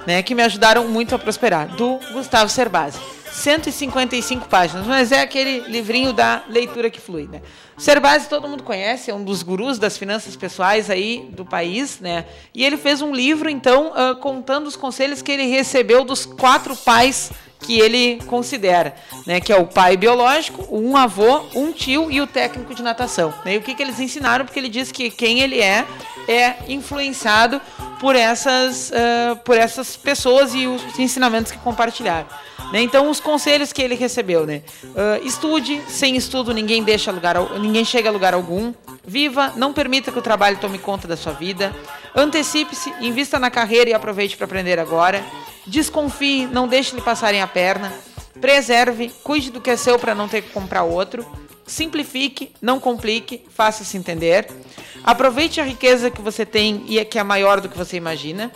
né? 0.06 0.22
Que 0.22 0.36
me 0.36 0.42
ajudaram 0.42 0.88
muito 0.88 1.16
a 1.16 1.20
prosperar. 1.20 1.68
Do 1.68 2.00
Gustavo 2.12 2.50
Cerbasi. 2.50 3.00
155 3.32 4.50
páginas, 4.50 4.86
mas 4.86 5.12
é 5.12 5.22
aquele 5.22 5.62
livrinho 5.62 6.12
da 6.12 6.44
leitura 6.50 6.90
que 6.90 7.00
flui, 7.00 7.30
né? 7.32 7.42
Cerbasi 7.82 8.30
todo 8.30 8.48
mundo 8.48 8.62
conhece, 8.62 9.10
é 9.10 9.16
um 9.16 9.24
dos 9.24 9.42
gurus 9.42 9.80
das 9.80 9.98
finanças 9.98 10.36
pessoais 10.36 10.88
aí 10.88 11.28
do 11.32 11.44
país, 11.44 12.00
né? 12.00 12.26
E 12.54 12.64
ele 12.64 12.78
fez 12.78 13.02
um 13.02 13.12
livro, 13.12 13.50
então, 13.50 13.88
uh, 13.88 14.16
contando 14.18 14.68
os 14.68 14.76
conselhos 14.76 15.24
que 15.24 15.32
ele 15.32 15.48
recebeu 15.48 16.04
dos 16.04 16.24
quatro 16.24 16.76
pais 16.76 17.32
que 17.60 17.80
ele 17.80 18.22
considera, 18.28 18.94
né, 19.26 19.40
que 19.40 19.52
é 19.52 19.56
o 19.56 19.66
pai 19.66 19.98
biológico, 19.98 20.68
um 20.72 20.96
avô, 20.96 21.42
um 21.56 21.72
tio 21.72 22.12
e 22.12 22.22
o 22.22 22.28
técnico 22.28 22.76
de 22.76 22.84
natação. 22.84 23.34
Né? 23.44 23.56
E 23.56 23.58
o 23.58 23.62
que, 23.62 23.74
que 23.74 23.82
eles 23.82 24.00
ensinaram? 24.00 24.46
Porque 24.46 24.60
ele 24.60 24.70
diz 24.70 24.92
que 24.92 25.10
quem 25.10 25.40
ele 25.40 25.60
é 25.60 25.86
é 26.28 26.58
influenciado 26.68 27.60
por 28.00 28.16
essas, 28.16 28.92
uh, 28.92 29.36
por 29.38 29.58
essas 29.58 29.98
pessoas 29.98 30.54
e 30.54 30.68
os 30.68 31.00
ensinamentos 31.00 31.52
que 31.52 31.58
compartilharam. 31.58 32.28
Né? 32.72 32.82
Então, 32.82 33.10
os 33.10 33.20
conselhos 33.20 33.74
que 33.74 33.82
ele 33.82 33.96
recebeu, 33.96 34.46
né? 34.46 34.62
Uh, 34.84 35.26
estude, 35.26 35.82
sem 35.88 36.16
estudo 36.16 36.54
ninguém 36.54 36.84
deixa 36.84 37.12
lugar, 37.12 37.38
ninguém 37.60 37.84
chega 37.84 38.10
a 38.10 38.12
lugar 38.12 38.34
algum. 38.34 38.74
Viva, 39.06 39.54
não 39.56 39.74
permita 39.74 40.12
que 40.12 40.20
o 40.20 40.22
trabalho 40.22 40.58
tome 40.58 40.78
conta 40.78 41.08
da 41.08 41.18
sua 41.18 41.34
vida. 41.34 41.76
Antecipe-se, 42.16 42.94
invista 43.02 43.38
na 43.40 43.50
carreira 43.50 43.90
e 43.90 43.94
aproveite 43.94 44.38
para 44.38 44.46
aprender 44.46 44.80
agora. 44.80 45.24
Desconfie, 45.68 46.48
não 46.48 46.68
deixe 46.68 46.96
lhe 46.96 47.02
passarem 47.02 47.42
a 47.42 47.48
perna. 47.48 47.92
Preserve, 48.40 49.12
cuide 49.24 49.52
do 49.52 49.60
que 49.60 49.70
é 49.70 49.76
seu 49.76 50.00
para 50.00 50.16
não 50.16 50.28
ter 50.28 50.42
que 50.42 50.50
comprar 50.50 50.84
outro. 50.84 51.26
Simplifique, 51.66 52.52
não 52.62 52.80
complique, 52.80 53.46
faça-se 53.50 53.98
entender. 53.98 54.48
Aproveite 55.04 55.60
a 55.60 55.64
riqueza 55.64 56.12
que 56.12 56.22
você 56.22 56.46
tem 56.46 56.84
e 56.88 57.04
que 57.06 57.20
é 57.20 57.24
maior 57.24 57.60
do 57.60 57.70
que 57.70 57.78
você 57.78 57.98
imagina. 57.98 58.52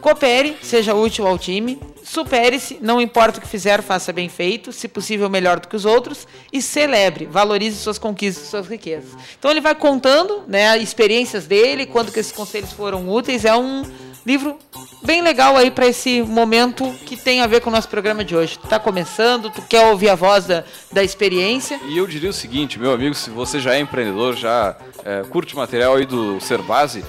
Coopere, 0.00 0.56
seja 0.62 0.94
útil 0.94 1.26
ao 1.26 1.38
time. 1.38 1.78
Supere-se, 2.02 2.78
não 2.80 3.00
importa 3.00 3.38
o 3.38 3.42
que 3.42 3.46
fizer, 3.46 3.82
faça 3.82 4.12
bem 4.12 4.28
feito, 4.28 4.72
se 4.72 4.88
possível 4.88 5.28
melhor 5.28 5.60
do 5.60 5.68
que 5.68 5.76
os 5.76 5.84
outros, 5.84 6.26
e 6.52 6.60
celebre, 6.60 7.26
valorize 7.26 7.76
suas 7.76 7.98
conquistas, 7.98 8.48
suas 8.48 8.66
riquezas. 8.66 9.10
Então 9.38 9.50
ele 9.50 9.60
vai 9.60 9.74
contando, 9.74 10.42
né, 10.48 10.76
experiências 10.78 11.46
dele, 11.46 11.86
quando 11.86 12.10
que 12.10 12.18
esses 12.18 12.32
conselhos 12.32 12.72
foram 12.72 13.08
úteis. 13.08 13.44
É 13.44 13.54
um 13.54 13.84
livro 14.26 14.58
bem 15.04 15.22
legal 15.22 15.56
aí 15.56 15.70
para 15.70 15.86
esse 15.86 16.22
momento 16.22 16.90
que 17.06 17.16
tem 17.16 17.42
a 17.42 17.46
ver 17.46 17.60
com 17.60 17.70
o 17.70 17.72
nosso 17.72 17.88
programa 17.88 18.24
de 18.24 18.34
hoje. 18.34 18.58
Tu 18.58 18.66
tá 18.66 18.78
começando, 18.78 19.50
tu 19.50 19.62
quer 19.62 19.86
ouvir 19.86 20.08
a 20.08 20.14
voz 20.14 20.46
da, 20.46 20.64
da 20.92 21.02
experiência. 21.02 21.78
E 21.86 21.98
eu 21.98 22.06
diria 22.06 22.30
o 22.30 22.32
seguinte, 22.32 22.78
meu 22.78 22.92
amigo, 22.92 23.14
se 23.14 23.30
você 23.30 23.60
já 23.60 23.74
é 23.74 23.80
empreendedor, 23.80 24.36
já 24.36 24.76
é, 25.04 25.22
curte 25.30 25.54
material 25.54 25.96
aí 25.96 26.06
do 26.06 26.40
Serbase, 26.40 27.04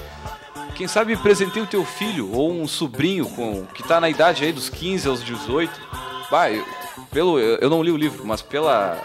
quem 0.82 0.88
sabe 0.88 1.16
presenteie 1.16 1.62
o 1.62 1.66
teu 1.66 1.84
filho 1.84 2.32
ou 2.32 2.50
um 2.50 2.66
sobrinho 2.66 3.24
com 3.26 3.64
que 3.66 3.82
está 3.82 4.00
na 4.00 4.10
idade 4.10 4.44
aí 4.44 4.52
dos 4.52 4.68
15 4.68 5.06
aos 5.06 5.22
18. 5.22 5.70
Vai, 6.28 6.60
pelo 7.08 7.38
eu 7.38 7.70
não 7.70 7.84
li 7.84 7.92
o 7.92 7.96
livro, 7.96 8.26
mas 8.26 8.42
pela 8.42 9.00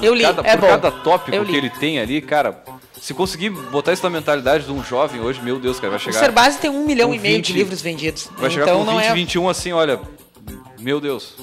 eu 0.00 0.14
li, 0.14 0.22
cada, 0.22 0.40
é 0.40 0.52
por 0.52 0.62
bom. 0.62 0.66
cada 0.68 0.90
tópico 0.90 1.44
que 1.44 1.54
ele 1.54 1.68
tem 1.68 1.98
ali, 1.98 2.22
cara, 2.22 2.64
se 2.98 3.12
conseguir 3.12 3.50
botar 3.50 3.92
isso 3.92 4.02
na 4.04 4.08
mentalidade 4.08 4.64
de 4.64 4.72
um 4.72 4.82
jovem 4.82 5.20
hoje, 5.20 5.38
meu 5.42 5.58
Deus, 5.58 5.78
cara, 5.78 5.90
vai 5.90 5.98
chegar. 5.98 6.16
O 6.16 6.18
Serbase 6.18 6.58
tem 6.60 6.70
um 6.70 6.86
milhão 6.86 7.12
e 7.12 7.18
meio 7.18 7.42
de 7.42 7.52
livros 7.52 7.82
vendidos. 7.82 8.30
Vai 8.38 8.48
chegar 8.48 8.64
então, 8.64 8.78
com 8.78 8.92
20, 8.92 8.94
não 8.94 9.00
é... 9.00 9.12
21 9.12 9.48
assim, 9.50 9.72
olha, 9.72 10.00
meu 10.78 10.98
Deus. 10.98 11.34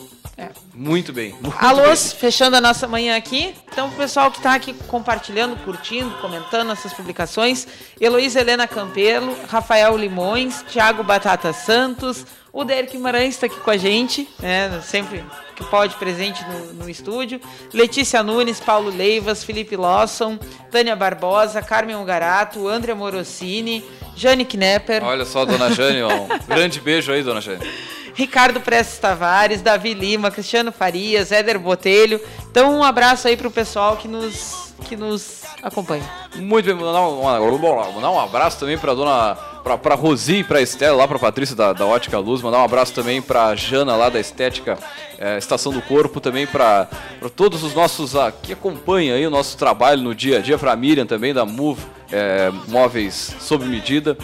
É. 0.44 0.52
Muito 0.74 1.14
bem. 1.14 1.36
Muito 1.42 1.56
Alôs, 1.60 2.12
bem. 2.12 2.20
fechando 2.20 2.56
a 2.56 2.62
nossa 2.62 2.88
manhã 2.88 3.16
aqui. 3.16 3.54
Então, 3.72 3.88
o 3.88 3.92
pessoal 3.92 4.32
que 4.32 4.38
está 4.38 4.56
aqui 4.56 4.74
compartilhando, 4.88 5.56
curtindo, 5.64 6.12
comentando 6.22 6.72
essas 6.72 6.94
publicações: 6.94 7.68
Heloísa 8.00 8.40
Helena 8.40 8.68
Campelo, 8.68 9.36
Rafael 9.48 9.96
Limões, 9.98 10.64
Thiago 10.64 11.04
Batata 11.04 11.54
Santos, 11.54 12.26
o 12.52 12.64
Derek 12.64 12.92
Guimarães 12.92 13.34
está 13.34 13.48
aqui 13.48 13.60
com 13.60 13.72
a 13.72 13.78
gente, 13.78 14.30
né? 14.40 14.80
Sempre 14.84 15.24
que 15.56 15.64
pode 15.64 15.96
presente 15.96 16.44
no, 16.48 16.74
no, 16.74 16.90
estúdio. 16.90 17.42
Letícia 17.74 18.22
Nunes, 18.22 18.60
Paulo 18.60 18.90
Leivas, 18.96 19.44
Felipe 19.44 19.76
Lawson, 19.76 20.38
Tânia 20.70 20.96
Barbosa, 20.96 21.62
Carmen 21.62 21.96
Ugarato, 21.96 22.68
André 22.68 22.94
Morosini, 22.94 23.84
Jane 24.16 24.46
Knepper. 24.46 25.04
Olha 25.04 25.26
só, 25.26 25.46
dona 25.46 25.72
Jane, 25.74 26.04
um 26.04 26.28
grande 26.48 26.80
beijo 26.80 27.12
aí, 27.12 27.24
dona 27.24 27.42
Jane. 27.42 27.68
Ricardo 28.14 28.62
Prestes 28.62 29.00
Tavares, 29.00 29.62
Davi 29.62 29.94
Lima, 29.94 30.32
Cristiano 30.32 30.72
Farias, 30.72 31.32
Éder 31.32 31.60
Botelho. 31.60 32.20
Então 32.50 32.78
um 32.78 32.84
abraço 32.84 33.28
aí 33.28 33.36
pro 33.36 33.50
pessoal 33.50 33.98
que 33.98 34.08
nos, 34.08 34.74
que 34.86 34.96
nos 34.96 35.42
acompanha. 35.62 36.04
Muito 36.36 36.66
bem, 36.66 36.76
mandar 36.76 37.02
um, 37.08 37.24
mandar 37.24 38.12
um 38.12 38.20
abraço 38.20 38.60
também 38.60 38.78
pra 38.78 38.94
dona. 38.94 39.36
Pra, 39.64 39.78
pra 39.78 39.96
Rosi 39.96 40.40
e 40.40 40.44
pra 40.44 40.62
Estela, 40.62 40.98
lá 40.98 41.08
pra 41.08 41.18
Patrícia 41.18 41.56
da, 41.56 41.72
da 41.72 41.86
Ótica 41.86 42.20
Luz, 42.20 42.42
mandar 42.42 42.58
um 42.58 42.66
abraço 42.66 42.94
também 42.94 43.22
pra 43.22 43.56
Jana 43.56 43.96
lá 43.96 44.10
da 44.10 44.20
Estética 44.20 44.78
é, 45.18 45.38
Estação 45.38 45.72
do 45.72 45.82
Corpo, 45.82 46.20
também 46.20 46.46
pra, 46.46 46.90
pra 47.18 47.30
todos 47.30 47.64
os 47.64 47.74
nossos 47.74 48.14
ah, 48.14 48.30
que 48.30 48.52
acompanham 48.52 49.16
aí 49.16 49.26
o 49.26 49.30
nosso 49.30 49.58
trabalho 49.58 50.02
no 50.02 50.14
dia 50.14 50.40
a 50.40 50.42
dia, 50.42 50.58
pra 50.58 50.76
Miriam 50.76 51.06
também 51.06 51.34
da 51.34 51.46
Move 51.46 51.82
é, 52.12 52.52
Móveis 52.68 53.38
Sob 53.40 53.66
Medida. 53.66 54.18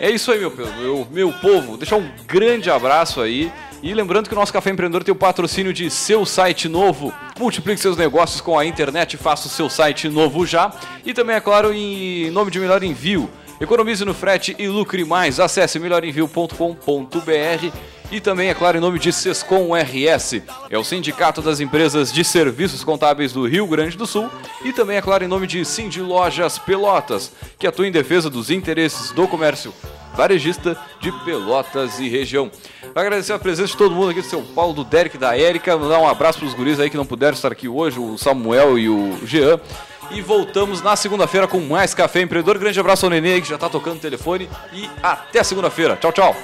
É 0.00 0.10
isso 0.10 0.30
aí, 0.30 0.38
meu, 0.38 0.50
meu, 0.50 1.08
meu 1.10 1.32
povo. 1.32 1.76
Deixar 1.76 1.96
um 1.96 2.08
grande 2.26 2.70
abraço 2.70 3.20
aí. 3.20 3.50
E 3.82 3.94
lembrando 3.94 4.28
que 4.28 4.34
o 4.34 4.38
nosso 4.38 4.52
Café 4.52 4.70
Empreendedor 4.70 5.04
tem 5.04 5.12
o 5.12 5.16
patrocínio 5.16 5.72
de 5.72 5.90
seu 5.90 6.24
site 6.26 6.68
novo. 6.68 7.12
Multiplique 7.38 7.80
seus 7.80 7.96
negócios 7.96 8.40
com 8.40 8.58
a 8.58 8.64
internet, 8.64 9.16
faça 9.16 9.46
o 9.46 9.50
seu 9.50 9.68
site 9.70 10.08
novo 10.08 10.46
já. 10.46 10.72
E 11.04 11.14
também, 11.14 11.36
é 11.36 11.40
claro, 11.40 11.72
em 11.72 12.30
nome 12.30 12.50
de 12.50 12.58
Melhor 12.58 12.82
Envio. 12.82 13.30
Economize 13.60 14.04
no 14.04 14.12
frete 14.12 14.54
e 14.58 14.68
lucre 14.68 15.04
mais. 15.04 15.40
Acesse 15.40 15.78
melhorenvio.com.br 15.78 16.66
e 18.10 18.20
também, 18.20 18.48
é 18.48 18.54
claro, 18.54 18.78
em 18.78 18.80
nome 18.80 18.98
de 18.98 19.12
Sescom 19.12 19.74
RS, 19.74 20.42
é 20.70 20.78
o 20.78 20.84
Sindicato 20.84 21.42
das 21.42 21.60
Empresas 21.60 22.12
de 22.12 22.24
Serviços 22.24 22.84
Contábeis 22.84 23.32
do 23.32 23.46
Rio 23.46 23.66
Grande 23.66 23.96
do 23.96 24.06
Sul, 24.06 24.30
e 24.64 24.72
também, 24.72 24.96
é 24.96 25.02
claro, 25.02 25.24
em 25.24 25.28
nome 25.28 25.46
de 25.46 25.64
Cindy 25.64 26.00
Lojas 26.00 26.58
Pelotas, 26.58 27.32
que 27.58 27.66
atua 27.66 27.86
em 27.86 27.92
defesa 27.92 28.30
dos 28.30 28.50
interesses 28.50 29.10
do 29.10 29.26
comércio 29.26 29.72
varejista 30.14 30.76
de 31.00 31.12
Pelotas 31.24 31.98
e 31.98 32.08
região. 32.08 32.50
Agradecer 32.94 33.34
a 33.34 33.38
presença 33.38 33.72
de 33.72 33.76
todo 33.76 33.94
mundo 33.94 34.10
aqui 34.10 34.22
do 34.22 34.26
São 34.26 34.42
Paulo, 34.42 34.72
do 34.72 34.84
Derek, 34.84 35.18
da 35.18 35.38
Érica, 35.38 35.76
mandar 35.76 35.98
um 35.98 36.08
abraço 36.08 36.38
para 36.38 36.48
os 36.48 36.54
guris 36.54 36.80
aí 36.80 36.88
que 36.88 36.96
não 36.96 37.04
puderam 37.04 37.34
estar 37.34 37.52
aqui 37.52 37.68
hoje, 37.68 37.98
o 37.98 38.16
Samuel 38.16 38.78
e 38.78 38.88
o 38.88 39.18
Jean. 39.26 39.60
E 40.10 40.22
voltamos 40.22 40.80
na 40.82 40.94
segunda-feira 40.96 41.46
com 41.48 41.60
mais 41.60 41.92
Café 41.92 42.22
Empreendedor. 42.22 42.58
Grande 42.58 42.78
abraço 42.78 43.04
ao 43.04 43.10
Nenê 43.10 43.40
que 43.40 43.48
já 43.48 43.56
está 43.56 43.68
tocando 43.68 43.96
o 43.96 44.00
telefone. 44.00 44.48
E 44.72 44.88
até 45.02 45.42
segunda-feira. 45.42 45.96
Tchau, 45.96 46.12
tchau. 46.12 46.36